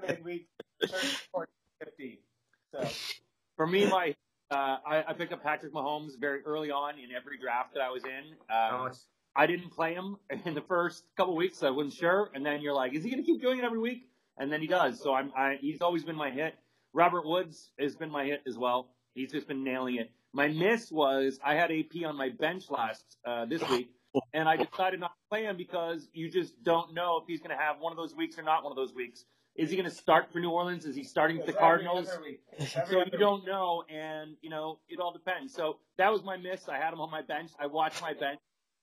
in 0.07 0.23
week 0.23 0.47
13, 0.81 1.09
14, 1.31 1.47
15. 1.83 2.17
So. 2.71 2.89
For 3.55 3.67
me, 3.67 3.85
my 3.85 4.15
uh, 4.51 4.77
I, 4.85 5.03
I 5.07 5.13
picked 5.13 5.33
up 5.33 5.43
Patrick 5.43 5.73
Mahomes 5.73 6.19
very 6.19 6.41
early 6.41 6.71
on 6.71 6.99
in 6.99 7.11
every 7.15 7.37
draft 7.37 7.73
that 7.73 7.81
I 7.81 7.89
was 7.89 8.03
in. 8.03 8.33
Um, 8.49 8.87
Nice. 8.87 9.05
I 9.35 9.47
didn't 9.47 9.71
play 9.71 9.93
him 9.93 10.17
in 10.45 10.53
the 10.53 10.61
first 10.61 11.03
couple 11.17 11.35
weeks. 11.35 11.59
So 11.59 11.67
I 11.67 11.71
wasn't 11.71 11.93
sure, 11.93 12.29
and 12.33 12.45
then 12.45 12.61
you're 12.61 12.73
like, 12.73 12.93
is 12.93 13.03
he 13.03 13.09
going 13.09 13.23
to 13.23 13.25
keep 13.25 13.41
doing 13.41 13.59
it 13.59 13.65
every 13.65 13.79
week? 13.79 14.07
And 14.37 14.51
then 14.51 14.61
he 14.61 14.67
does. 14.67 15.01
So 15.01 15.13
I'm 15.13 15.31
I, 15.35 15.57
he's 15.59 15.81
always 15.81 16.03
been 16.03 16.15
my 16.15 16.31
hit. 16.31 16.55
Robert 16.93 17.25
Woods 17.25 17.71
has 17.79 17.95
been 17.95 18.11
my 18.11 18.25
hit 18.25 18.41
as 18.47 18.57
well. 18.57 18.89
He's 19.13 19.31
just 19.31 19.47
been 19.47 19.63
nailing 19.63 19.95
it. 19.95 20.11
My 20.35 20.49
miss 20.49 20.91
was 20.91 21.39
I 21.41 21.55
had 21.55 21.71
AP 21.71 22.05
on 22.05 22.17
my 22.17 22.27
bench 22.27 22.69
last 22.69 23.05
uh, 23.25 23.45
this 23.45 23.67
week, 23.69 23.89
and 24.33 24.49
I 24.49 24.57
decided 24.57 24.99
not 24.99 25.11
to 25.11 25.29
play 25.29 25.45
him 25.45 25.55
because 25.55 26.09
you 26.11 26.29
just 26.29 26.61
don't 26.61 26.93
know 26.93 27.21
if 27.21 27.23
he's 27.25 27.39
going 27.39 27.55
to 27.55 27.63
have 27.63 27.79
one 27.79 27.93
of 27.93 27.97
those 27.97 28.13
weeks 28.13 28.37
or 28.37 28.43
not 28.43 28.61
one 28.61 28.73
of 28.73 28.75
those 28.75 28.93
weeks. 28.93 29.23
Is 29.55 29.69
he 29.69 29.77
going 29.77 29.89
to 29.89 29.95
start 29.95 30.33
for 30.33 30.39
New 30.39 30.49
Orleans? 30.49 30.83
Is 30.83 30.93
he 30.93 31.05
starting 31.05 31.37
with 31.37 31.45
the 31.45 31.53
Cardinals? 31.53 32.09
Every 32.13 32.41
week. 32.59 32.67
So 32.89 32.99
you 33.09 33.17
don't 33.17 33.45
know, 33.45 33.85
and 33.89 34.35
you 34.41 34.49
know 34.49 34.79
it 34.89 34.99
all 34.99 35.13
depends. 35.13 35.53
So 35.53 35.77
that 35.97 36.11
was 36.11 36.21
my 36.21 36.35
miss. 36.35 36.67
I 36.67 36.79
had 36.79 36.91
him 36.91 36.99
on 36.99 37.09
my 37.09 37.21
bench. 37.21 37.51
I 37.57 37.67
watched 37.67 38.01
my 38.01 38.11
bench, 38.11 38.41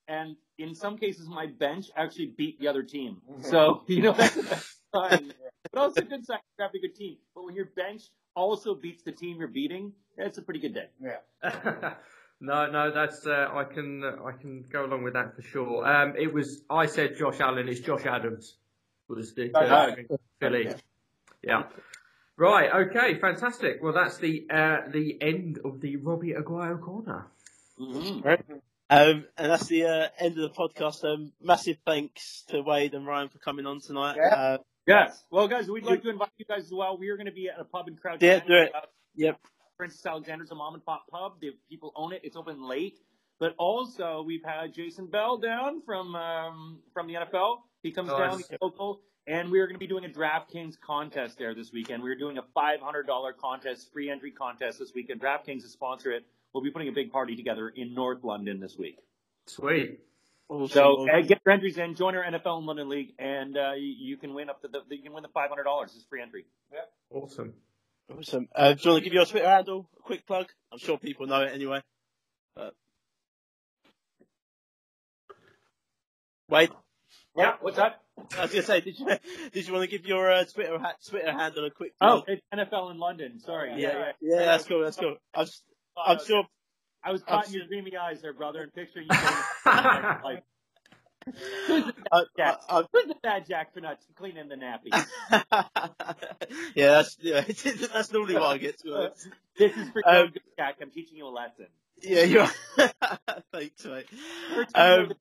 and 0.09 0.37
in 0.57 0.75
some 0.75 0.97
cases, 0.97 1.29
my 1.29 1.45
bench 1.45 1.91
actually 1.95 2.33
beat 2.35 2.61
the 2.61 2.69
other 2.69 2.83
team. 2.83 3.19
So 3.43 3.83
you 3.89 4.01
know 4.01 4.13
that's 4.13 4.37
the 4.37 4.43
best 4.45 4.79
sign. 4.95 5.35
But 5.71 5.83
also 5.83 6.01
a 6.01 6.05
good 6.05 6.25
sign 6.25 6.39
to 6.57 6.63
have 6.63 6.71
a 6.75 6.79
good 6.79 6.95
team. 6.95 7.19
But 7.35 7.45
when 7.45 7.55
your 7.55 7.67
bench 7.77 8.05
also 8.35 8.75
beats 8.75 9.03
the 9.03 9.13
team 9.13 9.37
you're 9.39 9.49
beating, 9.49 9.93
that's 10.17 10.39
a 10.39 10.43
pretty 10.43 10.61
good 10.61 10.75
day. 10.75 10.89
Yeah. 11.01 11.95
no, 12.41 12.71
no, 12.71 12.91
that's 12.91 13.27
uh, 13.27 13.49
I 13.53 13.65
can 13.65 14.03
uh, 14.05 14.25
I 14.25 14.33
can 14.33 14.65
go 14.71 14.85
along 14.85 15.03
with 15.05 15.15
that 15.15 15.37
for 15.37 15.43
sure. 15.43 15.87
Um, 15.87 16.15
it 16.19 16.33
was 16.33 16.63
I 16.71 16.87
said 16.87 17.17
Josh 17.17 17.41
Allen. 17.41 17.69
It's 17.69 17.81
Josh 17.81 18.07
Adams 18.07 18.55
was 19.09 19.35
the 19.35 19.55
uh, 19.57 19.95
Philly. 20.41 20.69
Yeah. 21.43 21.65
Right. 22.37 22.87
Okay. 22.89 23.19
Fantastic. 23.21 23.83
Well, 23.83 23.93
that's 23.93 24.19
the 24.19 24.47
uh, 24.51 24.91
the 24.91 25.19
end 25.21 25.59
of 25.65 25.81
the 25.81 25.97
Robbie 25.97 26.35
Aguayo 26.35 26.81
corner. 26.81 27.27
Mm-hmm. 27.79 28.29
Um, 28.91 29.25
and 29.39 29.51
that's 29.51 29.67
the 29.67 29.85
uh, 29.85 30.09
end 30.19 30.39
of 30.39 30.43
the 30.43 30.51
podcast. 30.51 31.05
Um, 31.05 31.33
massive 31.41 31.79
thanks 31.87 32.45
to 32.49 32.63
Wade 32.63 32.95
and 32.95 33.07
Ryan 33.07 33.29
for 33.29 33.39
coming 33.39 33.67
on 33.67 33.81
tonight. 33.81 34.17
Yeah. 34.19 34.35
Uh, 34.35 34.59
Yes. 34.87 35.23
Well, 35.31 35.49
guys, 35.49 35.71
we'd 35.71 35.85
like 35.85 36.03
to 36.03 36.11
invite 36.11 36.31
you 36.39 36.45
guys 36.45 36.65
as 36.65 36.73
well. 36.73 36.97
We 36.99 37.09
are 37.11 37.17
going 37.17 37.27
to 37.27 37.33
be 37.33 37.49
at 37.49 37.61
a 37.61 37.65
pub 37.65 37.89
in 37.89 37.97
Crouch. 37.97 38.19
Yeah, 38.21 38.33
End, 38.33 38.43
do 38.47 38.55
it. 38.55 38.73
Yep. 39.15 39.41
Princess 39.77 40.05
Alexander's 40.05 40.51
a 40.51 40.55
mom 40.55 40.75
and 40.75 40.85
pop 40.85 41.07
pub. 41.11 41.41
The 41.41 41.53
people 41.69 41.93
own 41.97 42.13
it. 42.13 42.21
It's 42.25 42.37
open 42.37 42.63
late. 42.63 42.99
But 43.39 43.55
also, 43.59 44.23
we've 44.25 44.45
had 44.45 44.73
Jason 44.73 45.07
Bell 45.07 45.37
down 45.39 45.83
from 45.85 46.15
um, 46.15 46.79
from 46.95 47.09
the 47.09 47.15
NFL. 47.15 47.59
He 47.83 47.91
comes 47.91 48.09
Nice. 48.09 48.19
down, 48.19 48.39
he's 48.39 48.53
local, 48.61 49.01
and 49.27 49.51
we 49.51 49.59
are 49.59 49.67
going 49.67 49.75
to 49.75 49.81
be 49.81 49.89
doing 49.89 50.05
a 50.05 50.09
DraftKings 50.09 50.79
contest 50.81 51.39
there 51.39 51.53
this 51.55 51.73
weekend. 51.73 52.03
We're 52.03 52.15
doing 52.15 52.39
a 52.39 52.43
$500 52.57 53.37
contest, 53.37 53.93
free 53.93 54.09
entry 54.09 54.31
contest 54.31 54.79
this 54.79 54.93
weekend. 54.95 55.21
DraftKings 55.21 55.65
is 55.65 55.73
sponsor 55.73 56.13
it. 56.13 56.25
We'll 56.53 56.63
be 56.63 56.71
putting 56.71 56.89
a 56.89 56.93
big 56.93 57.11
party 57.11 57.35
together 57.35 57.69
in 57.69 57.95
North 57.95 58.23
London 58.23 58.61
this 58.61 58.79
week. 58.79 58.99
Sweet. 59.47 59.99
awesome. 60.49 60.69
So 60.69 61.09
uh, 61.11 61.23
get 61.23 61.41
your 61.45 61.53
entries 61.53 61.79
in, 61.79 61.97
join 61.97 62.15
our 62.15 62.23
NFL 62.23 62.61
in 62.61 62.67
London 62.67 62.89
League, 62.89 63.15
and 63.19 63.57
uh, 63.57 63.73
you, 63.73 63.95
you 63.99 64.17
can 64.17 64.35
win 64.35 64.51
up 64.51 64.61
to 64.63 64.69
the 64.69 64.83
you 64.95 65.03
can 65.03 65.13
win 65.13 65.25
the 65.25 65.29
$500. 65.31 65.83
It's 65.85 66.05
free 66.09 66.23
entry. 66.23 66.45
Yeah. 66.73 66.79
Awesome. 67.11 67.55
Awesome. 68.19 68.49
Uh, 68.55 68.73
do 68.75 68.81
you 68.83 68.91
want 68.91 69.03
to 69.03 69.05
give 69.05 69.15
your 69.15 69.27
Twitter 69.27 69.49
handle 69.49 69.89
a 69.99 70.03
quick 70.03 70.27
plug? 70.27 70.47
I'm 70.73 70.79
sure 70.79 70.99
people 70.99 71.27
know 71.27 71.43
it 71.43 71.53
anyway. 71.53 71.83
But... 72.55 72.75
Wade, 76.49 76.71
Yeah, 77.37 77.55
what's 77.61 77.77
that? 77.77 78.01
I 78.39 78.43
was 78.43 78.51
going 78.51 78.63
to 78.63 78.63
say, 78.63 78.81
did 78.81 78.99
you 78.99 79.07
did 79.53 79.67
you 79.67 79.73
want 79.73 79.89
to 79.89 79.97
give 79.97 80.07
your 80.07 80.31
uh, 80.31 80.45
Twitter 80.45 80.79
ha- 80.79 80.95
Twitter 81.09 81.33
handle 81.33 81.65
a 81.65 81.71
quick 81.71 81.99
plug? 81.99 82.25
Oh, 82.29 82.33
it's 82.33 82.43
NFL 82.55 82.91
in 82.91 82.99
London. 82.99 83.41
Sorry. 83.41 83.71
yeah, 83.71 83.77
Yeah, 83.77 83.99
yeah. 83.99 84.13
yeah, 84.21 84.45
that's 84.45 84.65
cool. 84.65 84.83
That's 84.83 84.97
cool. 84.97 85.17
I'm, 85.35 85.47
I'm 85.97 86.19
sure. 86.25 86.45
I 87.05 87.11
was 87.11 87.23
caught 87.23 87.49
in 87.49 87.55
your 87.55 87.67
dreamy 87.67 87.97
eyes 87.97 88.21
there, 88.23 88.33
brother, 88.33 88.63
and 88.63 88.73
picturing 88.73 89.07
you. 89.11 89.17
yeah, 89.67 90.21
like, 90.25 90.45
I, 91.29 92.25
Jack, 92.37 92.61
I, 92.69 92.79
I, 92.79 92.83
who's 92.93 93.07
the 93.07 93.15
bad 93.23 93.47
Jack 93.47 93.75
for 93.75 93.81
not 93.81 93.99
cleaning 94.17 94.49
the 94.49 94.57
nappy? 94.57 94.91
yeah, 96.75 96.93
that's 97.03 97.17
yeah, 97.21 97.41
that's 97.93 98.13
normally 98.13 98.35
what 98.35 98.45
I 98.45 98.59
get 98.59 98.79
to. 98.81 99.13
This 99.59 99.77
is 99.77 99.89
for 99.91 100.03
Um, 100.09 100.31
good, 100.33 100.43
Jack. 100.59 100.77
I'm 100.81 100.91
teaching 100.91 101.17
you 101.17 101.27
a 101.27 101.29
lesson. 101.29 101.67
Yeah, 102.03 102.23
you 102.25 102.41
are. 102.41 102.51
Thanks, 103.53 103.85
mate. 103.85 104.07
Hurts 104.55 104.75
me 104.75 104.81
more 104.81 105.01
Um, 105.01 105.13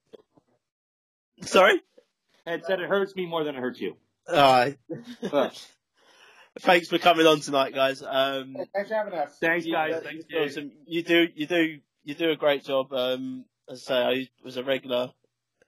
sorry. 1.44 1.82
It 2.48 2.66
said 2.66 2.80
it 2.80 2.90
hurts 2.90 3.16
me 3.16 3.26
more 3.28 3.44
than 3.44 3.56
it 3.56 3.60
hurts 3.60 3.80
you. 3.80 3.96
All 4.28 4.36
right. 4.36 4.78
Thanks 6.60 6.88
for 6.90 6.98
coming 6.98 7.26
on 7.28 7.40
tonight, 7.40 7.74
guys. 7.74 8.02
Um, 8.02 8.56
Thanks 8.74 8.90
for 8.90 8.96
having 8.96 9.14
us. 9.14 9.38
Thanks, 9.40 9.66
guys. 9.66 9.92
yeah, 9.94 10.00
Thank 10.00 10.26
you're 10.28 10.42
you. 10.42 10.48
awesome. 10.48 10.72
You 10.86 11.04
do, 11.04 11.28
you 11.36 11.48
do, 11.48 11.78
you 12.04 12.16
do 12.16 12.30
a 12.32 12.36
great 12.36 12.66
job. 12.66 12.92
Um, 12.92 13.46
as 13.70 13.84
I 13.88 13.88
say, 13.88 13.96
I 14.22 14.30
was 14.44 14.58
a 14.58 14.64
regular 14.64 15.12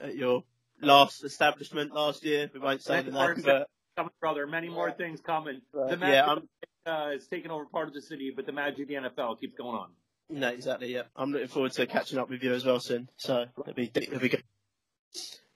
at 0.04 0.16
your 0.16 0.44
last 0.82 1.24
establishment 1.24 1.94
last 1.94 2.24
year. 2.24 2.52
We 2.54 2.60
won't 2.60 2.82
say 2.82 3.02
the 3.02 3.12
name, 3.12 3.42
but 3.44 3.68
Coming, 3.96 4.12
brother. 4.20 4.48
Many 4.48 4.70
more 4.70 4.92
things 4.92 5.22
coming. 5.22 5.62
The 5.72 5.98
yeah, 6.02 6.26
magic 6.26 6.44
I'm, 6.88 6.94
uh, 6.94 7.10
is 7.12 7.28
taking 7.28 7.52
over 7.52 7.66
part 7.66 7.88
of 7.88 7.94
the 7.94 8.02
city, 8.02 8.34
but 8.36 8.46
the 8.46 8.52
magic 8.52 8.84
of 8.84 8.88
the 8.88 8.94
NFL 8.96 9.40
keeps 9.40 9.54
going 9.56 9.76
on. 9.76 9.90
no, 10.30 10.50
exactly. 10.50 10.94
Yeah, 10.94 11.04
I'm 11.16 11.32
looking 11.32 11.48
forward 11.48 11.74
to 11.74 11.86
catching 11.86 12.18
up 12.18 12.30
with 12.30 12.42
you 12.44 12.54
as 12.54 12.66
well 12.66 12.80
soon. 12.80 13.08
So 13.18 13.46
it'll 13.60 13.74
be, 13.74 13.92
it'll 13.94 14.20
be 14.20 14.30
good. 14.30 14.44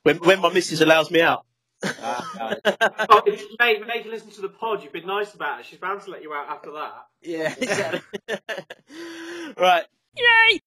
When 0.03 0.17
when 0.17 0.39
my 0.39 0.53
missus 0.53 0.81
allows 0.81 1.11
me 1.11 1.21
out. 1.21 1.45
Uh, 2.39 2.55
oh, 3.09 3.21
if, 3.27 3.43
mate, 3.59 3.85
mate, 3.85 4.05
you 4.05 4.11
listen 4.11 4.31
to 4.31 4.41
the 4.41 4.49
pod. 4.49 4.81
You've 4.83 4.93
been 4.93 5.05
nice 5.05 5.33
about 5.35 5.59
it. 5.59 5.65
She's 5.67 5.77
bound 5.77 6.01
to 6.01 6.09
let 6.09 6.23
you 6.23 6.33
out 6.33 6.49
after 6.49 6.71
that. 6.71 7.05
Yeah, 7.21 7.53
exactly. 7.59 8.01
right. 9.57 9.85
Yay! 10.15 10.59